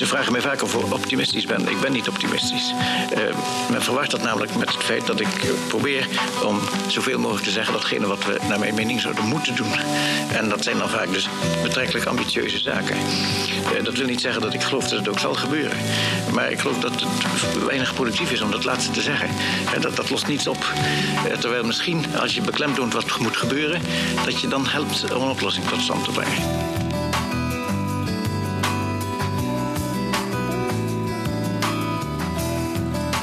Ze 0.00 0.06
vragen 0.06 0.32
mij 0.32 0.40
vaak 0.40 0.62
of 0.62 0.74
ik 0.74 0.92
optimistisch 0.92 1.46
ben. 1.46 1.68
Ik 1.68 1.80
ben 1.80 1.92
niet 1.92 2.08
optimistisch. 2.08 2.72
Uh, 3.18 3.34
men 3.70 3.82
verwacht 3.82 4.10
dat 4.10 4.22
namelijk 4.22 4.56
met 4.56 4.72
het 4.72 4.82
feit 4.82 5.06
dat 5.06 5.20
ik 5.20 5.28
probeer 5.68 6.08
om 6.44 6.60
zoveel 6.86 7.18
mogelijk 7.18 7.44
te 7.44 7.50
zeggen 7.50 7.72
datgene 7.72 8.06
wat 8.06 8.24
we 8.24 8.38
naar 8.48 8.58
mijn 8.58 8.74
mening 8.74 9.00
zouden 9.00 9.24
moeten 9.24 9.56
doen. 9.56 9.72
En 10.32 10.48
dat 10.48 10.64
zijn 10.64 10.78
dan 10.78 10.88
vaak 10.88 11.12
dus 11.12 11.28
betrekkelijk 11.62 12.06
ambitieuze 12.06 12.58
zaken. 12.58 12.96
Uh, 12.96 13.84
dat 13.84 13.94
wil 13.94 14.06
niet 14.06 14.20
zeggen 14.20 14.40
dat 14.40 14.54
ik 14.54 14.62
geloof 14.62 14.88
dat 14.88 14.98
het 14.98 15.08
ook 15.08 15.18
zal 15.18 15.34
gebeuren. 15.34 15.76
Maar 16.32 16.50
ik 16.50 16.60
geloof 16.60 16.78
dat 16.78 17.00
het 17.00 17.64
weinig 17.64 17.94
productief 17.94 18.32
is 18.32 18.40
om 18.40 18.50
dat 18.50 18.64
laatste 18.64 18.92
te 18.92 19.02
zeggen. 19.02 19.28
En 19.74 19.80
dat, 19.80 19.96
dat 19.96 20.10
lost 20.10 20.26
niets 20.26 20.46
op. 20.46 20.72
Terwijl 21.40 21.64
misschien 21.64 22.04
als 22.20 22.34
je 22.34 22.40
beklemtoont 22.40 22.92
wat 22.92 23.18
moet 23.18 23.36
gebeuren, 23.36 23.80
dat 24.24 24.40
je 24.40 24.48
dan 24.48 24.66
helpt 24.66 25.14
om 25.14 25.22
een 25.22 25.30
oplossing 25.30 25.66
tot 25.66 25.80
stand 25.80 26.04
te 26.04 26.10
brengen. 26.10 26.69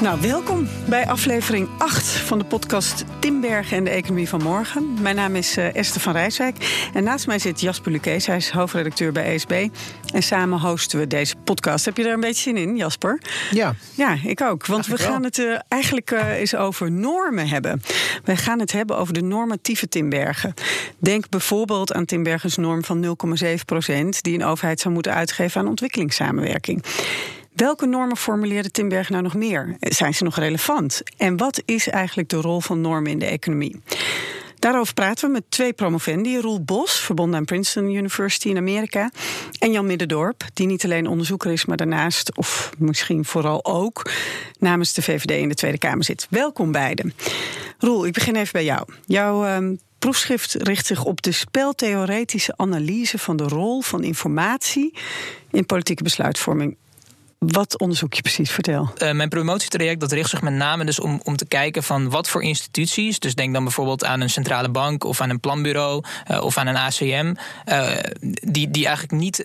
Nou, 0.00 0.20
welkom 0.20 0.68
bij 0.88 1.06
aflevering 1.06 1.68
8 1.78 2.06
van 2.06 2.38
de 2.38 2.44
podcast 2.44 3.04
Timbergen 3.18 3.76
en 3.76 3.84
de 3.84 3.90
Economie 3.90 4.28
van 4.28 4.42
Morgen. 4.42 5.02
Mijn 5.02 5.16
naam 5.16 5.36
is 5.36 5.58
uh, 5.58 5.74
Esther 5.74 6.00
van 6.00 6.12
Rijswijk 6.12 6.88
en 6.94 7.04
naast 7.04 7.26
mij 7.26 7.38
zit 7.38 7.60
Jasper 7.60 7.92
Lukees. 7.92 8.26
Hij 8.26 8.36
is 8.36 8.50
hoofdredacteur 8.50 9.12
bij 9.12 9.34
ESB 9.34 9.68
en 10.14 10.22
samen 10.22 10.60
hosten 10.60 10.98
we 10.98 11.06
deze 11.06 11.34
podcast. 11.44 11.84
Heb 11.84 11.96
je 11.96 12.04
er 12.04 12.12
een 12.12 12.20
beetje 12.20 12.42
zin 12.42 12.56
in, 12.56 12.76
Jasper? 12.76 13.20
Ja. 13.50 13.74
Ja, 13.94 14.18
ik 14.24 14.40
ook. 14.40 14.66
Want 14.66 14.86
we 14.86 14.98
gaan 14.98 15.24
het 15.24 15.38
uh, 15.38 15.58
eigenlijk 15.68 16.10
uh, 16.10 16.28
eens 16.28 16.54
over 16.54 16.90
normen 16.90 17.48
hebben. 17.48 17.82
We 18.24 18.36
gaan 18.36 18.60
het 18.60 18.72
hebben 18.72 18.96
over 18.96 19.14
de 19.14 19.22
normatieve 19.22 19.88
Timbergen. 19.88 20.54
Denk 20.98 21.28
bijvoorbeeld 21.28 21.92
aan 21.92 22.04
Timbergens 22.04 22.56
norm 22.56 22.84
van 22.84 23.16
0,7 23.44 23.54
procent... 23.64 24.22
die 24.22 24.34
een 24.34 24.44
overheid 24.44 24.80
zou 24.80 24.94
moeten 24.94 25.14
uitgeven 25.14 25.60
aan 25.60 25.68
ontwikkelingssamenwerking. 25.68 26.84
Welke 27.58 27.86
normen 27.86 28.16
formuleerde 28.16 28.70
Timberg 28.70 29.08
nou 29.08 29.22
nog 29.22 29.34
meer? 29.34 29.76
Zijn 29.80 30.14
ze 30.14 30.24
nog 30.24 30.36
relevant? 30.36 31.02
En 31.16 31.36
wat 31.36 31.62
is 31.64 31.88
eigenlijk 31.88 32.28
de 32.28 32.36
rol 32.36 32.60
van 32.60 32.80
normen 32.80 33.10
in 33.10 33.18
de 33.18 33.26
economie? 33.26 33.80
Daarover 34.58 34.94
praten 34.94 35.26
we 35.26 35.32
met 35.32 35.44
twee 35.48 35.72
promovendi. 35.72 36.38
Roel 36.38 36.64
Bos, 36.64 37.00
verbonden 37.00 37.38
aan 37.38 37.44
Princeton 37.44 37.94
University 37.94 38.48
in 38.48 38.56
Amerika. 38.56 39.10
En 39.58 39.72
Jan 39.72 39.86
Middendorp, 39.86 40.44
die 40.52 40.66
niet 40.66 40.84
alleen 40.84 41.06
onderzoeker 41.06 41.52
is, 41.52 41.64
maar 41.64 41.76
daarnaast, 41.76 42.36
of 42.36 42.70
misschien 42.78 43.24
vooral 43.24 43.64
ook, 43.64 44.10
namens 44.58 44.92
de 44.92 45.02
VVD 45.02 45.30
in 45.30 45.48
de 45.48 45.54
Tweede 45.54 45.78
Kamer 45.78 46.04
zit. 46.04 46.26
Welkom 46.30 46.72
beiden. 46.72 47.14
Roel, 47.78 48.06
ik 48.06 48.12
begin 48.12 48.36
even 48.36 48.52
bij 48.52 48.64
jou. 48.64 48.88
Jouw 49.06 49.62
uh, 49.62 49.76
proefschrift 49.98 50.54
richt 50.54 50.86
zich 50.86 51.04
op 51.04 51.22
de 51.22 51.32
speltheoretische 51.32 52.54
analyse 52.56 53.18
van 53.18 53.36
de 53.36 53.44
rol 53.44 53.80
van 53.80 54.04
informatie 54.04 54.94
in 55.50 55.66
politieke 55.66 56.02
besluitvorming. 56.02 56.76
Wat 57.38 57.78
onderzoek 57.78 58.14
je 58.14 58.22
precies? 58.22 58.50
Vertel. 58.50 58.92
Uh, 59.02 59.12
mijn 59.12 59.28
promotietraject 59.28 60.00
dat 60.00 60.12
richt 60.12 60.30
zich 60.30 60.42
met 60.42 60.52
name 60.52 60.84
dus 60.84 61.00
om, 61.00 61.20
om 61.24 61.36
te 61.36 61.46
kijken 61.46 61.82
van 61.82 62.10
wat 62.10 62.28
voor 62.28 62.42
instituties. 62.42 63.18
Dus 63.18 63.34
denk 63.34 63.54
dan 63.54 63.62
bijvoorbeeld 63.62 64.04
aan 64.04 64.20
een 64.20 64.30
centrale 64.30 64.68
bank 64.68 65.04
of 65.04 65.20
aan 65.20 65.30
een 65.30 65.40
planbureau 65.40 66.04
uh, 66.30 66.42
of 66.42 66.56
aan 66.56 66.66
een 66.66 66.76
ACM. 66.76 67.34
Uh, 67.68 67.88
die, 68.42 68.70
die 68.70 68.86
eigenlijk 68.86 69.22
niet, 69.22 69.44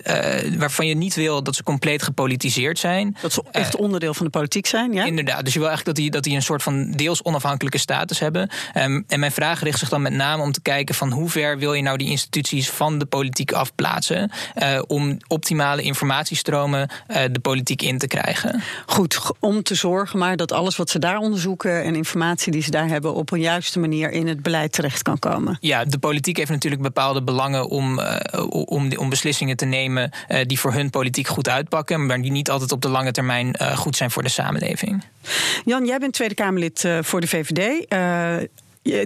waarvan 0.58 0.88
je 0.88 0.96
niet 0.96 1.16
wil 1.16 1.44
dat 1.44 1.56
ze 1.56 1.64
compleet 1.64 2.04
gepolitiseerd 2.04 2.80
zijn. 2.80 3.18
Dat 3.22 3.34
ze 3.34 3.44
echt 3.52 3.76
onderdeel 3.76 4.14
van 4.14 4.26
de 4.26 4.32
politiek 4.32 4.66
zijn, 4.66 4.94
ja? 4.94 5.04
Inderdaad. 5.04 5.44
Dus 5.44 5.54
je 5.54 5.60
wil 5.60 5.68
eigenlijk 5.68 5.98
dat 5.98 6.06
die, 6.06 6.14
dat 6.14 6.24
die 6.24 6.36
een 6.36 6.42
soort 6.42 6.64
van 6.64 6.92
deels 6.92 7.24
onafhankelijke 7.24 7.78
status 7.78 8.20
hebben. 8.20 8.50
Um, 8.78 9.04
en 9.08 9.20
mijn 9.20 9.32
vraag 9.32 9.64
richt 9.64 9.80
zich 9.80 9.90
dan 9.90 10.02
met 10.02 10.14
name 10.14 10.44
om 10.44 10.52
te 10.52 10.62
kijken 10.62 10.96
van 10.96 11.12
hoe 11.12 11.30
ver 11.30 11.58
wil 11.58 11.74
je 11.74 11.82
nou 11.82 11.98
die 11.98 12.10
instituties 12.10 12.70
van 12.70 12.98
de 12.98 13.06
politiek 13.06 13.52
afplaatsen. 13.52 14.32
om 14.88 15.18
optimale 15.28 15.82
informatiestromen 15.82 16.90
de 17.08 17.40
politiek 17.42 17.82
in 17.84 17.98
te 17.98 18.08
krijgen. 18.08 18.64
Goed, 18.86 19.32
om 19.40 19.64
te 19.64 19.76
zorgen 19.76 20.20
maar 20.20 20.38
dat 20.38 20.52
alles 20.52 20.76
wat 20.76 20.90
ze 20.90 21.00
daar 21.00 21.18
onderzoeken 21.18 21.84
en 21.84 21.96
informatie 21.96 22.52
die 22.52 22.62
ze 22.62 22.72
daar 22.72 22.88
hebben 22.88 23.14
op 23.14 23.32
een 23.32 23.40
juiste 23.40 23.80
manier 23.80 24.12
in 24.12 24.28
het 24.28 24.42
beleid 24.42 24.72
terecht 24.72 25.02
kan 25.02 25.20
komen. 25.20 25.58
Ja, 25.60 25.86
de 25.86 25.98
politiek 25.98 26.38
heeft 26.38 26.50
natuurlijk 26.50 26.82
bepaalde 26.82 27.24
belangen 27.24 27.70
om, 27.70 28.00
uh, 28.00 28.16
om, 28.50 28.98
om 28.98 29.10
beslissingen 29.10 29.58
te 29.58 29.66
nemen 29.66 30.12
uh, 30.30 30.40
die 30.46 30.60
voor 30.60 30.74
hun 30.74 30.90
politiek 30.90 31.28
goed 31.28 31.50
uitpakken, 31.50 32.06
maar 32.06 32.22
die 32.22 32.32
niet 32.32 32.50
altijd 32.50 32.72
op 32.72 32.82
de 32.82 32.90
lange 32.90 33.12
termijn 33.12 33.56
uh, 33.62 33.78
goed 33.78 33.96
zijn 33.96 34.12
voor 34.12 34.24
de 34.24 34.30
samenleving. 34.30 35.04
Jan, 35.66 35.86
jij 35.86 35.98
bent 36.00 36.14
Tweede 36.14 36.36
Kamerlid 36.36 36.88
voor 37.02 37.22
de 37.22 37.28
VVD. 37.28 37.88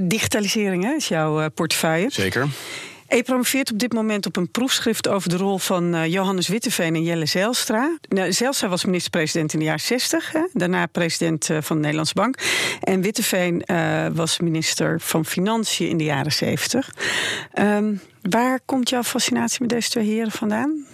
digitalisering 0.01 0.83
hè, 0.83 0.91
is 0.95 1.07
jouw 1.07 1.49
portefeuille. 1.49 2.07
Zeker. 2.11 2.47
Promoveert 3.07 3.71
op 3.71 3.79
dit 3.79 3.93
moment 3.93 4.25
op 4.25 4.35
een 4.35 4.51
proefschrift 4.51 5.07
over 5.07 5.29
de 5.29 5.37
rol 5.37 5.57
van 5.57 5.95
uh, 5.95 6.05
Johannes 6.05 6.47
Witteveen 6.47 6.95
en 6.95 7.03
Jelle 7.03 7.25
Zijlstra. 7.25 7.97
Nou, 8.09 8.33
Zijlstra 8.33 8.67
was 8.67 8.85
minister-president 8.85 9.53
in 9.53 9.59
de 9.59 9.65
jaren 9.65 9.79
60, 9.79 10.31
hè? 10.31 10.41
daarna 10.53 10.85
president 10.85 11.49
uh, 11.49 11.57
van 11.61 11.75
de 11.75 11.81
Nederlandse 11.81 12.13
Bank. 12.13 12.37
En 12.81 13.01
Witteveen 13.01 13.63
uh, 13.65 14.07
was 14.13 14.39
minister 14.39 15.01
van 15.01 15.25
Financiën 15.25 15.89
in 15.89 15.97
de 15.97 16.03
jaren 16.03 16.31
70. 16.31 16.93
Um, 17.59 18.01
Waar 18.21 18.59
komt 18.65 18.89
jouw 18.89 19.03
fascinatie 19.03 19.57
met 19.61 19.69
deze 19.69 19.89
twee 19.89 20.05
heren 20.05 20.31
vandaan? 20.31 20.85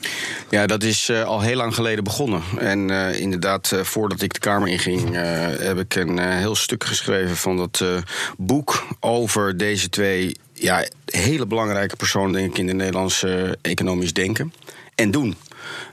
Ja, 0.50 0.66
dat 0.66 0.84
is 0.84 1.12
al 1.12 1.42
heel 1.42 1.56
lang 1.56 1.76
geleden 1.76 2.04
begonnen. 2.04 2.42
En 2.58 2.90
inderdaad, 3.16 3.74
voordat 3.82 4.22
ik 4.22 4.34
de 4.34 4.40
Kamer 4.40 4.68
inging, 4.68 5.16
heb 5.60 5.78
ik 5.78 5.96
een 5.96 6.20
heel 6.20 6.56
stuk 6.56 6.84
geschreven 6.84 7.36
van 7.36 7.58
dat 7.58 7.84
boek 8.38 8.86
over 9.00 9.58
deze 9.58 9.90
twee 9.90 10.36
ja, 10.64 10.86
hele 11.06 11.46
belangrijke 11.46 11.96
personen, 11.96 12.32
denk 12.32 12.52
ik, 12.52 12.58
in 12.58 12.68
de 12.68 12.74
Nederlandse 12.74 13.58
economisch 13.62 14.14
denken 14.14 14.54
en 14.96 15.12
doen. 15.12 15.36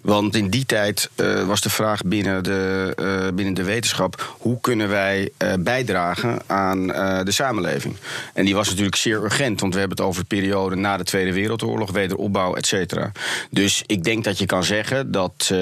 Want 0.02 0.36
in 0.36 0.48
die 0.48 0.66
tijd 0.66 1.10
uh, 1.16 1.46
was 1.46 1.60
de 1.60 1.70
vraag 1.70 2.02
binnen 2.02 2.44
de, 2.44 2.92
uh, 3.00 3.34
binnen 3.34 3.54
de 3.54 3.64
wetenschap: 3.64 4.34
hoe 4.38 4.60
kunnen 4.60 4.88
wij 4.88 5.30
bijdragen 5.58 6.38
aan 6.46 6.86
de 7.24 7.30
samenleving? 7.30 7.96
En 8.34 8.44
die 8.44 8.54
was 8.54 8.68
natuurlijk 8.68 8.96
zeer 8.96 9.22
urgent, 9.22 9.60
want 9.60 9.72
we 9.72 9.78
hebben 9.80 9.98
het 9.98 10.06
over 10.06 10.20
de 10.20 10.26
periode 10.26 10.76
na 10.76 10.96
de 10.96 11.04
Tweede 11.04 11.32
Wereldoorlog, 11.32 11.90
wederopbouw, 11.90 12.54
et 12.54 12.66
cetera. 12.66 13.12
Dus 13.50 13.82
ik 13.86 14.04
denk 14.04 14.24
dat 14.24 14.38
je 14.38 14.46
kan 14.46 14.64
zeggen 14.64 15.10
dat, 15.10 15.54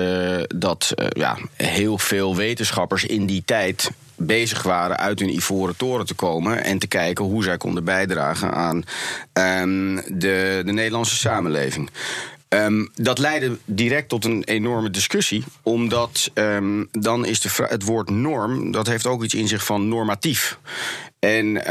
dat 0.47 0.95
ja, 1.09 1.39
heel 1.57 1.99
veel 1.99 2.37
wetenschappers 2.37 3.05
in 3.05 3.27
die 3.27 3.43
tijd 3.45 3.91
bezig 4.19 4.63
waren 4.63 4.99
uit 4.99 5.19
hun 5.19 5.35
ivoren 5.35 5.77
toren 5.77 6.07
te 6.07 6.15
komen 6.15 6.65
en 6.65 6.79
te 6.79 6.87
kijken 6.87 7.25
hoe 7.25 7.43
zij 7.43 7.57
konden 7.57 7.85
bijdragen 7.85 8.53
aan 8.53 8.83
um, 9.33 9.97
de, 9.97 10.63
de 10.65 10.73
Nederlandse 10.73 11.17
samenleving. 11.17 11.91
Um, 12.49 12.91
dat 12.95 13.19
leidde 13.19 13.59
direct 13.65 14.09
tot 14.09 14.25
een 14.25 14.45
enorme 14.45 14.91
discussie, 14.91 15.45
omdat 15.63 16.31
um, 16.35 16.89
dan 16.93 17.27
is 17.27 17.41
de 17.41 17.49
het 17.69 17.83
woord 17.83 18.11
norm, 18.11 18.73
dat 18.73 18.87
heeft 18.87 19.07
ook 19.07 19.25
iets 19.25 19.35
in 19.35 19.49
zich 19.49 19.65
van 19.65 19.89
normatief. 19.89 20.59
En 21.19 21.63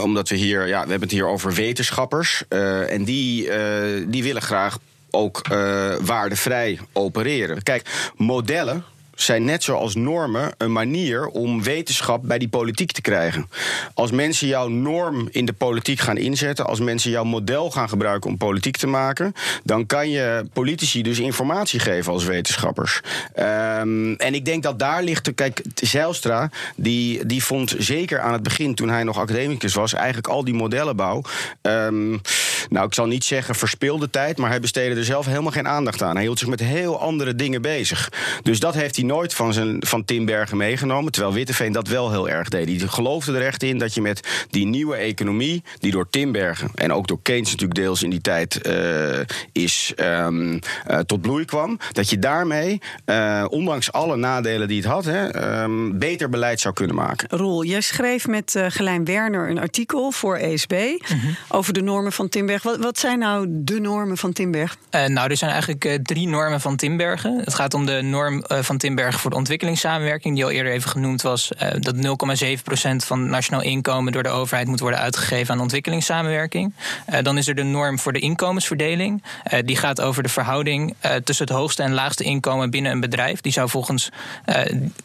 omdat 0.00 0.28
we 0.28 0.36
hier, 0.36 0.66
ja, 0.66 0.84
we 0.84 0.90
hebben 0.90 1.08
het 1.08 1.10
hier 1.10 1.26
over 1.26 1.52
wetenschappers, 1.52 2.44
uh, 2.48 2.92
en 2.92 3.04
die, 3.04 3.46
uh, 3.46 4.06
die 4.06 4.22
willen 4.22 4.42
graag 4.42 4.78
ook 5.10 5.48
uh, 5.52 5.94
waardevrij 6.00 6.78
opereren. 6.92 7.62
Kijk, 7.62 8.10
modellen 8.16 8.84
zijn 9.14 9.44
net 9.44 9.62
zoals 9.62 9.94
normen 9.94 10.52
een 10.58 10.72
manier 10.72 11.26
om 11.26 11.62
wetenschap 11.62 12.22
bij 12.22 12.38
die 12.38 12.48
politiek 12.48 12.92
te 12.92 13.00
krijgen. 13.00 13.48
Als 13.94 14.10
mensen 14.10 14.46
jouw 14.46 14.68
norm 14.68 15.28
in 15.30 15.44
de 15.44 15.52
politiek 15.52 16.00
gaan 16.00 16.16
inzetten, 16.16 16.66
als 16.66 16.80
mensen 16.80 17.10
jouw 17.10 17.24
model 17.24 17.70
gaan 17.70 17.88
gebruiken 17.88 18.30
om 18.30 18.36
politiek 18.36 18.76
te 18.76 18.86
maken, 18.86 19.32
dan 19.64 19.86
kan 19.86 20.10
je 20.10 20.46
politici 20.52 21.02
dus 21.02 21.18
informatie 21.18 21.80
geven 21.80 22.12
als 22.12 22.24
wetenschappers. 22.24 23.00
Um, 23.38 24.14
en 24.14 24.34
ik 24.34 24.44
denk 24.44 24.62
dat 24.62 24.78
daar 24.78 25.02
ligt. 25.02 25.34
Kijk, 25.34 25.62
Zijlstra, 25.74 26.50
die, 26.76 27.26
die 27.26 27.44
vond 27.44 27.74
zeker 27.78 28.20
aan 28.20 28.32
het 28.32 28.42
begin, 28.42 28.74
toen 28.74 28.88
hij 28.88 29.02
nog 29.02 29.18
academicus 29.18 29.74
was, 29.74 29.92
eigenlijk 29.92 30.28
al 30.28 30.44
die 30.44 30.54
modellenbouw. 30.54 31.22
Um, 31.62 32.20
nou, 32.68 32.86
ik 32.86 32.94
zal 32.94 33.06
niet 33.06 33.24
zeggen 33.24 33.54
verspilde 33.54 34.10
tijd, 34.10 34.38
maar 34.38 34.50
hij 34.50 34.60
besteedde 34.60 34.98
er 34.98 35.04
zelf 35.04 35.26
helemaal 35.26 35.52
geen 35.52 35.68
aandacht 35.68 36.02
aan. 36.02 36.14
Hij 36.14 36.24
hield 36.24 36.38
zich 36.38 36.48
met 36.48 36.60
heel 36.60 37.00
andere 37.00 37.34
dingen 37.34 37.62
bezig. 37.62 38.12
Dus 38.42 38.60
dat 38.60 38.74
heeft 38.74 38.96
hij 38.96 39.03
nooit 39.04 39.34
van, 39.34 39.52
zijn, 39.52 39.76
van 39.80 40.04
Tim 40.04 40.24
Bergen 40.24 40.56
meegenomen. 40.56 41.12
Terwijl 41.12 41.34
Witteveen 41.34 41.72
dat 41.72 41.88
wel 41.88 42.10
heel 42.10 42.28
erg 42.28 42.48
deed. 42.48 42.66
Die 42.66 42.88
geloofde 42.88 43.36
er 43.36 43.46
echt 43.46 43.62
in 43.62 43.78
dat 43.78 43.94
je 43.94 44.00
met 44.00 44.46
die 44.50 44.66
nieuwe 44.66 44.96
economie, 44.96 45.62
die 45.78 45.90
door 45.92 46.08
Tim 46.10 46.32
Bergen 46.32 46.70
en 46.74 46.92
ook 46.92 47.06
door 47.06 47.22
Keynes 47.22 47.50
natuurlijk 47.50 47.80
deels 47.80 48.02
in 48.02 48.10
die 48.10 48.20
tijd 48.20 48.66
uh, 48.66 49.20
is 49.52 49.92
um, 49.96 50.58
uh, 50.90 50.98
tot 50.98 51.20
bloei 51.20 51.44
kwam, 51.44 51.78
dat 51.92 52.10
je 52.10 52.18
daarmee, 52.18 52.80
uh, 53.06 53.44
ondanks 53.48 53.92
alle 53.92 54.16
nadelen 54.16 54.68
die 54.68 54.76
het 54.76 54.86
had, 54.86 55.04
hè, 55.04 55.62
um, 55.62 55.98
beter 55.98 56.28
beleid 56.28 56.60
zou 56.60 56.74
kunnen 56.74 56.96
maken. 56.96 57.28
Roel, 57.38 57.64
jij 57.64 57.80
schreef 57.80 58.26
met 58.26 58.64
Gelijn 58.68 59.04
Werner 59.04 59.50
een 59.50 59.58
artikel 59.58 60.10
voor 60.10 60.36
ESB 60.36 60.72
-hmm. 60.72 61.36
over 61.48 61.72
de 61.72 61.82
normen 61.82 62.12
van 62.12 62.28
Timberg. 62.28 62.62
Wat, 62.62 62.76
wat, 62.76 62.98
zijn 62.98 63.18
nou 63.18 63.46
de 63.50 63.80
normen 63.80 64.16
van 64.16 64.32
Timberg? 64.32 64.76
nou, 64.90 65.30
er 65.30 65.36
zijn 65.36 65.50
eigenlijk 65.50 65.98
drie 66.02 66.28
normen 66.28 66.60
van 66.60 66.76
Timbergen. 66.76 67.38
Het 67.38 67.54
gaat 67.54 67.74
om 67.74 67.86
de 67.86 68.02
norm 68.02 68.44
van 68.48 68.76
Timbergen 68.76 68.93
Timbergen 68.94 69.20
voor 69.20 69.30
de 69.30 69.36
ontwikkelingssamenwerking, 69.36 70.34
die 70.34 70.44
al 70.44 70.50
eerder 70.50 70.72
even 70.72 70.90
genoemd 70.90 71.22
was, 71.22 71.50
uh, 71.62 71.68
dat 71.78 71.94
0,7% 71.96 73.04
van 73.04 73.28
nationaal 73.28 73.62
inkomen 73.62 74.12
door 74.12 74.22
de 74.22 74.28
overheid 74.28 74.66
moet 74.66 74.80
worden 74.80 75.00
uitgegeven 75.00 75.54
aan 75.54 75.60
ontwikkelingssamenwerking. 75.60 76.72
Uh, 77.12 77.18
dan 77.22 77.38
is 77.38 77.48
er 77.48 77.54
de 77.54 77.62
norm 77.62 77.98
voor 77.98 78.12
de 78.12 78.18
inkomensverdeling. 78.18 79.22
Uh, 79.52 79.58
die 79.64 79.76
gaat 79.76 80.00
over 80.00 80.22
de 80.22 80.28
verhouding 80.28 80.94
tussen 81.24 81.46
het 81.46 81.56
hoogste 81.56 81.82
en 81.82 81.92
laagste 81.92 82.24
inkomen 82.24 82.70
binnen 82.70 82.92
een 82.92 83.00
bedrijf. 83.00 83.40
Die 83.40 83.52
zou 83.52 83.68
volgens 83.68 84.08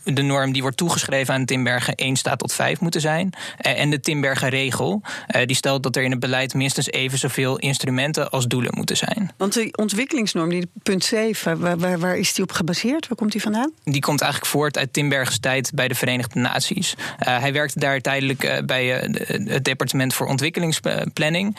de 0.04 0.22
norm 0.22 0.52
die 0.52 0.62
wordt 0.62 0.78
toegeschreven 0.78 1.34
aan 1.34 1.46
Timbergen 1.46 1.96
1 1.96 2.16
staat 2.16 2.40
tot 2.40 2.54
5 2.54 2.80
moeten 2.80 3.02
zijn. 3.02 3.34
en 3.58 3.90
de 3.90 4.00
Timbergen 4.00 4.50
regel, 4.50 5.02
die 5.46 5.56
stelt 5.56 5.84
dat 5.84 5.96
er 5.96 6.04
in 6.04 6.12
het 6.12 6.20
beleid 6.20 6.54
minstens 6.54 6.90
even 6.90 7.18
zoveel 7.18 7.58
instrumenten 7.58 8.30
als 8.30 8.48
doelen 8.48 8.72
moeten 8.76 8.98
zijn. 8.98 9.32
Want 9.38 9.54
de 9.54 9.70
ontwikkelingsnorm, 9.76 10.50
die 10.50 10.70
punt 10.84 11.04
7, 11.04 11.60
waar, 11.60 11.78
waar, 11.78 12.00
waar 12.00 12.18
is 12.18 12.34
die 12.34 12.44
op 12.44 12.52
gebaseerd? 12.52 13.08
Waar 13.08 13.18
komt 13.18 13.32
die 13.32 13.42
vandaan? 13.42 13.72
Die 13.84 14.02
komt 14.02 14.22
eigenlijk 14.22 14.52
voort 14.52 14.78
uit 14.78 14.94
Timbergens 14.94 15.40
tijd 15.40 15.72
bij 15.74 15.88
de 15.88 15.96
Verenigde 15.96 16.40
Naties. 16.40 16.96
Uh, 16.98 17.40
hij 17.40 17.54
werkte 17.54 17.80
daar 17.80 18.02
tijdelijk 18.02 18.44
uh, 18.44 18.58
bij 18.66 19.04
uh, 19.04 19.48
het 19.48 19.66
departement 19.66 20.14
voor 20.14 20.28
ontwikkelingsplanning. 20.28 21.56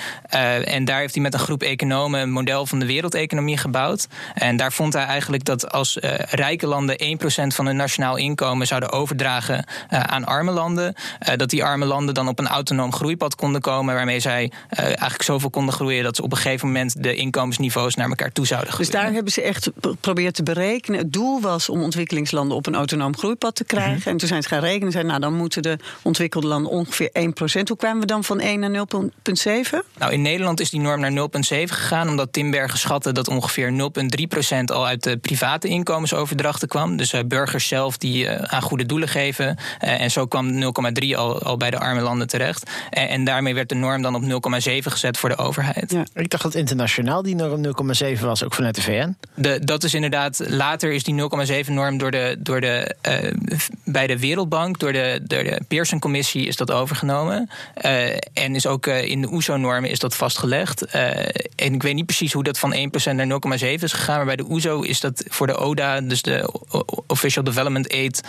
en 0.64 0.84
daar 0.84 0.99
heeft 0.99 1.14
hij 1.14 1.22
met 1.22 1.34
een 1.34 1.40
groep 1.40 1.62
economen 1.62 2.20
een 2.20 2.31
model 2.31 2.67
van 2.67 2.78
de 2.78 2.87
wereldeconomie 2.87 3.56
gebouwd. 3.56 4.06
En 4.34 4.56
daar 4.56 4.72
vond 4.72 4.93
hij 4.93 5.05
eigenlijk 5.05 5.44
dat 5.44 5.72
als 5.72 5.99
rijke 6.31 6.67
landen 6.67 7.19
1% 7.22 7.46
van 7.46 7.67
hun 7.67 7.76
nationaal 7.76 8.17
inkomen 8.17 8.67
zouden 8.67 8.93
overdragen 8.93 9.64
aan 9.88 10.25
arme 10.25 10.50
landen, 10.50 10.94
dat 11.37 11.50
die 11.50 11.64
arme 11.64 11.84
landen 11.84 12.14
dan 12.14 12.28
op 12.28 12.38
een 12.38 12.49
autonoom 12.49 12.93
groeipad 12.93 13.34
konden 13.34 13.61
komen, 13.61 13.94
waarmee 13.94 14.20
zij 14.20 14.52
eigenlijk 14.69 15.22
zoveel 15.22 15.50
konden 15.50 15.75
groeien 15.75 16.05
dat 16.05 16.17
ze 16.17 16.22
op 16.22 16.32
een 16.32 16.38
gegeven 16.38 16.67
moment 16.67 17.02
de 17.02 17.14
inkomensniveaus 17.14 17.94
naar 17.94 18.08
elkaar 18.08 18.32
toe 18.32 18.46
zouden 18.46 18.72
groeien. 18.72 18.93
Dus 18.93 19.00
daar 19.00 19.12
hebben 19.12 19.32
ze 19.32 19.43
echt 19.43 19.70
geprobeerd 19.81 20.34
te 20.34 20.43
berekenen. 20.43 21.00
Het 21.00 21.12
doel 21.12 21.40
was 21.40 21.69
om 21.69 21.82
ontwikkelingslanden 22.10 22.56
op 22.56 22.66
een 22.66 22.74
autonoom 22.74 23.16
groeipad 23.16 23.54
te 23.54 23.64
krijgen. 23.64 23.98
Mhm. 23.98 24.08
En 24.08 24.16
toen 24.16 24.28
zijn 24.28 24.42
ze 24.42 24.48
gaan 24.48 24.60
rekenen 24.60 24.86
en 24.86 24.92
zeiden, 24.92 25.12
nou 25.12 25.22
dan 25.22 25.34
moeten 25.40 25.62
de 25.62 25.78
ontwikkelde 26.02 26.46
landen 26.46 26.72
ongeveer 26.72 27.10
1%. 27.12 27.68
Hoe 27.68 27.76
kwamen 27.76 28.00
we 28.00 28.06
dan 28.06 28.24
van 28.24 28.40
1 28.40 28.60
naar 28.60 28.70
0,7? 28.70 29.82
Nou, 29.98 30.12
in 30.12 30.22
Nederland 30.22 30.60
is 30.60 30.70
die 30.70 30.80
norm 30.80 31.00
naar 31.00 31.12
0,7 31.12 31.74
gegaan, 31.74 32.08
omdat 32.08 32.32
Timbergen 32.32 32.78
schatte 32.78 33.12
dat 33.12 33.28
ongeveer 33.28 33.72
0,3% 33.72 34.64
al 34.64 34.86
uit 34.86 35.02
de 35.02 35.16
private 35.16 35.68
inkomensoverdrachten 35.68 36.68
kwam. 36.68 36.96
Dus 36.96 37.12
uh, 37.12 37.20
burgers 37.26 37.68
zelf 37.68 37.96
die 37.96 38.24
uh, 38.24 38.34
aan 38.34 38.62
goede 38.62 38.86
doelen 38.86 39.08
geven. 39.08 39.56
Uh, 39.84 40.00
en 40.00 40.10
zo 40.10 40.26
kwam 40.26 40.62
0,3 40.62 41.16
al, 41.16 41.42
al 41.42 41.56
bij 41.56 41.70
de 41.70 41.78
arme 41.78 42.00
landen 42.00 42.26
terecht. 42.26 42.70
En, 42.90 43.08
en 43.08 43.24
daarmee 43.24 43.54
werd 43.54 43.68
de 43.68 43.74
norm 43.74 44.02
dan 44.02 44.14
op 44.14 44.22
0,7 44.22 44.28
gezet 44.82 45.18
voor 45.18 45.28
de 45.28 45.36
overheid. 45.36 45.90
Ja. 45.92 46.04
Ik 46.14 46.30
dacht 46.30 46.42
dat 46.42 46.54
internationaal 46.54 47.22
die 47.22 47.34
norm 47.34 47.64
0,7 47.64 48.20
was, 48.20 48.44
ook 48.44 48.54
vanuit 48.54 48.74
de 48.74 48.82
VN. 48.82 49.16
De, 49.34 49.64
dat 49.64 49.84
is 49.84 49.94
inderdaad, 49.94 50.42
later 50.48 50.92
is 50.92 51.04
die 51.04 51.14
0,7 51.64 51.72
norm 51.72 51.98
door 52.00 52.11
de, 52.11 52.37
door 52.38 52.61
de, 52.61 52.94
uh, 53.08 53.32
bij 53.85 54.06
de 54.06 54.19
Wereldbank, 54.19 54.79
door 54.79 54.93
de, 54.93 55.20
de 55.25 55.61
Pearson-commissie 55.69 56.47
is 56.47 56.56
dat 56.56 56.70
overgenomen. 56.70 57.50
Uh, 57.85 58.11
en 58.32 58.55
is 58.55 58.67
ook 58.67 58.87
uh, 58.87 59.02
in 59.02 59.20
de 59.20 59.32
OESO-normen 59.32 59.91
is 59.91 59.99
dat 59.99 60.17
vastgelegd. 60.17 60.85
en 61.55 61.75
ik 61.75 61.82
weet 61.82 61.94
niet 61.94 62.06
precies 62.06 62.32
hoe 62.32 62.43
dat 62.43 62.58
van 62.58 62.75
1% 62.75 63.14
naar 63.14 63.26
0,7 63.58 63.67
is 63.67 63.93
gegaan, 63.93 64.17
maar 64.17 64.26
bij 64.26 64.37
de 64.37 64.50
OESO 64.50 64.81
is 64.81 65.00
dat 65.00 65.25
voor 65.29 65.47
de 65.47 65.56
ODA, 65.56 66.00
dus 66.00 66.23
de 66.23 66.52
Official 67.06 67.44
Development 67.44 67.93
Aid 67.93 68.20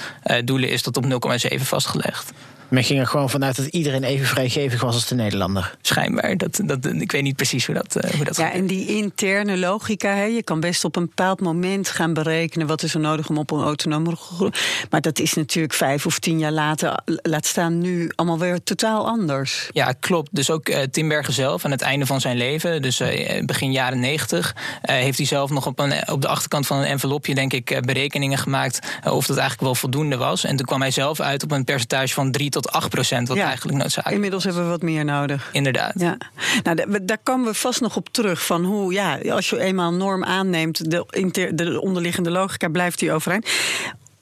doelen, 0.46 0.70
is 0.70 0.84
dat 0.84 0.98
op 0.98 1.06
0,7 1.50 1.62
vastgelegd. 1.62 2.32
Men 2.72 2.84
ging 2.84 3.00
er 3.00 3.08
gewoon 3.08 3.30
vanuit 3.30 3.56
dat 3.56 3.66
iedereen 3.66 4.04
even 4.04 4.26
vrijgevig 4.26 4.82
was 4.82 4.94
als 4.94 5.08
de 5.08 5.16
Nederlander. 5.16 5.76
Schijnbaar. 5.82 6.38
Dat, 6.38 6.60
dat, 6.64 6.86
ik 6.86 7.12
weet 7.12 7.24
niet 7.24 7.36
precies 7.36 7.66
hoe 7.66 7.76
dat, 7.76 8.06
uh, 8.06 8.12
hoe 8.12 8.26
dat 8.26 8.36
Ja, 8.36 8.52
en 8.52 8.68
die 8.68 8.88
interne 8.88 9.58
logica. 9.58 10.14
Hè, 10.16 10.24
je 10.24 10.44
kan 10.44 10.60
best 10.60 10.84
op 10.84 10.96
een 10.96 11.06
bepaald 11.06 11.42
moment 11.42 11.90
gaan 11.90 12.14
berekenen... 12.14 12.68
wat 12.68 12.84
is 12.84 12.94
er 12.94 13.00
nodig 13.00 13.30
om 13.30 13.38
op 13.38 13.52
een 13.52 13.62
autonome 13.62 14.16
groep... 14.16 14.58
Maar 14.90 15.02
dat 15.02 15.20
is 15.20 15.34
natuurlijk 15.34 15.74
vijf 15.74 16.06
of 16.06 16.20
tien 16.20 16.40
jaar 16.40 16.52
later... 16.52 17.00
laat 17.06 17.46
staan 17.46 17.78
nu 17.78 18.12
allemaal 18.16 18.40
weer 18.40 18.64
totaal 18.64 19.08
anders. 19.08 19.70
Ja, 19.72 19.94
klopt. 20.00 20.30
Dus 20.32 20.50
ook 20.50 20.70
uh, 20.70 20.78
Tim 20.92 21.08
Bergen 21.08 21.34
zelf 21.34 21.66
aan 21.66 21.72
het 21.72 21.82
einde 21.82 22.06
van 22.06 22.22
zijn 22.22 22.38
leven... 22.38 22.82
dus 22.82 23.02
uh, 23.02 23.46
begin 23.46 23.72
jaren 23.72 24.00
negentig... 24.00 24.56
heeft 24.82 25.18
hij 25.18 25.28
zelf 25.28 25.50
nog 25.50 25.66
op, 25.66 25.80
een, 25.80 26.10
op 26.10 26.22
de 26.22 26.28
achterkant 26.28 26.68
van 26.68 26.78
een 26.78 26.86
envelopje... 26.86 27.36
denk 27.36 27.54
ik, 27.54 27.82
berekeningen 27.86 28.38
gemaakt... 28.38 28.80
of 29.04 29.26
dat 29.26 29.38
eigenlijk 29.38 29.62
wel 29.62 29.76
voldoende 29.76 30.18
was. 30.18 30.44
En 30.44 30.56
toen 30.56 30.66
kwam 30.66 30.82
hij 30.82 30.92
zelf 30.92 31.20
uit 31.20 31.44
op 31.44 31.52
een 31.52 31.64
percentage 31.64 32.14
van 32.14 32.32
3 32.32 32.50
tot 32.50 32.61
tot 32.62 32.72
8 32.72 32.90
procent, 32.90 33.28
wat 33.28 33.38
eigenlijk 33.38 33.78
noodzakelijk 33.78 34.08
is. 34.08 34.14
Inmiddels 34.14 34.44
hebben 34.44 34.64
we 34.64 34.70
wat 34.70 34.82
meer 34.82 35.06
nodig. 35.06 35.50
Inderdaad. 35.52 35.94
Ja. 35.96 36.18
Nou, 36.64 37.04
daar 37.06 37.18
komen 37.24 37.48
we 37.48 37.54
vast 37.54 37.82
nog 37.82 37.96
op 37.96 38.10
terug. 38.10 38.46
Van 38.46 38.66
hoe, 38.66 38.94
ja, 38.94 39.18
als 39.30 39.50
je 39.50 39.60
eenmaal 39.60 39.92
een 39.92 39.98
norm 39.98 40.24
aanneemt, 40.24 40.92
de, 40.92 41.52
de 41.54 41.82
onderliggende 41.82 42.32
logica 42.32 42.68
blijft 42.68 43.00
die 43.00 43.12
overeind. 43.12 43.50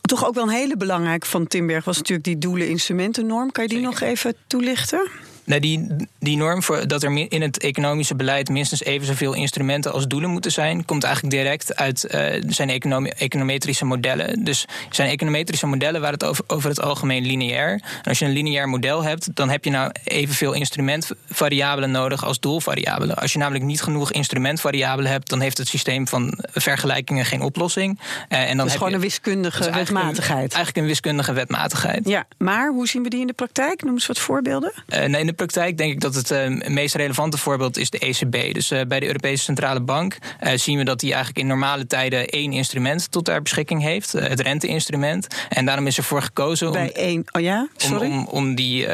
Toch 0.01 0.27
ook 0.27 0.33
wel 0.33 0.44
een 0.44 0.50
hele 0.50 0.77
belangrijke 0.77 1.27
van 1.27 1.47
Timberg 1.47 1.86
was 1.86 1.97
natuurlijk 1.97 2.25
die 2.25 2.38
doelen-instrumentennorm. 2.38 3.51
Kan 3.51 3.63
je 3.63 3.69
die 3.69 3.80
nog 3.80 4.00
even 4.00 4.36
toelichten? 4.47 5.09
Nou, 5.50 5.62
die, 5.62 5.88
die 6.19 6.38
norm 6.38 6.63
voor 6.63 6.88
dat 6.88 7.04
er 7.04 7.31
in 7.31 7.42
het 7.42 7.60
economische 7.60 8.16
beleid 8.16 8.50
minstens 8.50 8.84
even 8.84 9.07
zoveel 9.07 9.34
instrumenten 9.34 9.92
als 9.92 10.07
doelen 10.07 10.30
moeten 10.30 10.51
zijn, 10.51 10.86
komt 10.86 11.04
eigenlijk 11.04 11.36
direct 11.36 11.75
uit 11.75 12.07
uh, 12.12 12.44
zijn 12.48 12.69
econometrische 13.18 13.86
modellen. 13.86 14.44
Dus 14.44 14.66
zijn 14.90 15.10
econometrische 15.10 15.68
modellen 15.68 16.01
waren 16.01 16.16
het 16.16 16.24
over, 16.24 16.44
over 16.48 16.69
het 16.69 16.81
algemeen 16.81 17.25
lineair. 17.25 17.72
En 17.72 18.04
als 18.04 18.19
je 18.19 18.25
een 18.25 18.31
lineair 18.31 18.69
model 18.69 19.04
hebt, 19.04 19.36
dan 19.36 19.50
heb 19.50 19.63
je 19.63 19.69
nou 19.69 19.92
evenveel 20.04 20.54
instrumentvariabelen 20.54 21.92
nodig 21.92 22.25
als 22.25 22.40
doelvariabelen. 22.40 23.16
Als 23.16 23.34
je 23.34 23.40
namelijk 23.40 23.63
niet 23.63 23.81
genoeg 23.81 24.12
instrumentvariabelen 24.12 25.12
hebt, 25.12 25.30
dan 25.30 25.40
heeft 25.40 25.57
het 25.57 25.68
systeem 25.68 26.07
van 26.07 26.38
vergelijkingen 26.52 27.25
geen 27.25 27.42
oplossing. 27.42 28.00
Uh, 28.30 28.50
en 28.50 28.57
dan 28.57 28.66
is 28.66 28.74
gewoon 28.74 28.94
een 28.94 29.00
wiskundige 29.00 29.72
wetmatigheid. 29.72 30.54
eigenlijk 30.54 30.78
een 30.78 30.86
wiskundige 30.86 31.34
wetmatigheid. 31.34 32.07
Ja, 32.07 32.28
maar 32.38 32.72
hoe 32.72 32.88
zien 32.88 33.04
we 33.04 33.10
die 33.10 33.22
in 33.22 33.28
de 33.28 33.34
praktijk? 33.34 33.84
Noem 33.84 33.94
eens 33.94 34.07
wat 34.07 34.19
voorbeelden. 34.19 34.74
Uh, 34.90 35.06
nee, 35.06 35.22
in 35.22 35.28
de 35.28 35.38
praktijk 35.39 35.77
denk 35.77 35.91
ik 35.91 36.00
dat 36.00 36.15
het 36.15 36.31
uh, 36.31 36.68
meest 36.68 36.95
relevante 36.95 37.38
voorbeeld 37.38 37.77
is 37.77 37.89
de 37.89 38.00
ECB. 38.00 38.53
Dus 38.53 38.71
uh, 38.71 38.81
bij 38.88 39.00
de 39.00 39.06
Europese 39.06 39.44
Centrale 39.44 39.81
Bank 39.81 40.18
uh, 40.44 40.51
zien 40.56 40.77
we 40.77 40.83
dat 40.83 41.00
die 41.00 41.09
eigenlijk 41.09 41.39
in 41.39 41.47
normale 41.47 41.88
tijden 41.88 42.27
één 42.27 42.51
instrument 42.51 43.12
tot 43.12 43.27
haar 43.27 43.41
beschikking 43.41 43.81
heeft, 43.81 44.12
het 44.12 44.39
renteinstrument. 44.39 45.27
En 45.50 45.65
daarom 45.65 45.88
is 45.88 45.97
ervoor 45.97 46.21
gekozen 46.21 46.71
bij 46.71 46.88
om, 46.88 46.94
één, 46.94 47.24
oh 47.31 47.41
ja? 47.41 47.68
Sorry? 47.75 48.06
Om, 48.06 48.18
om, 48.18 48.25
om, 48.25 48.56
die, 48.56 48.88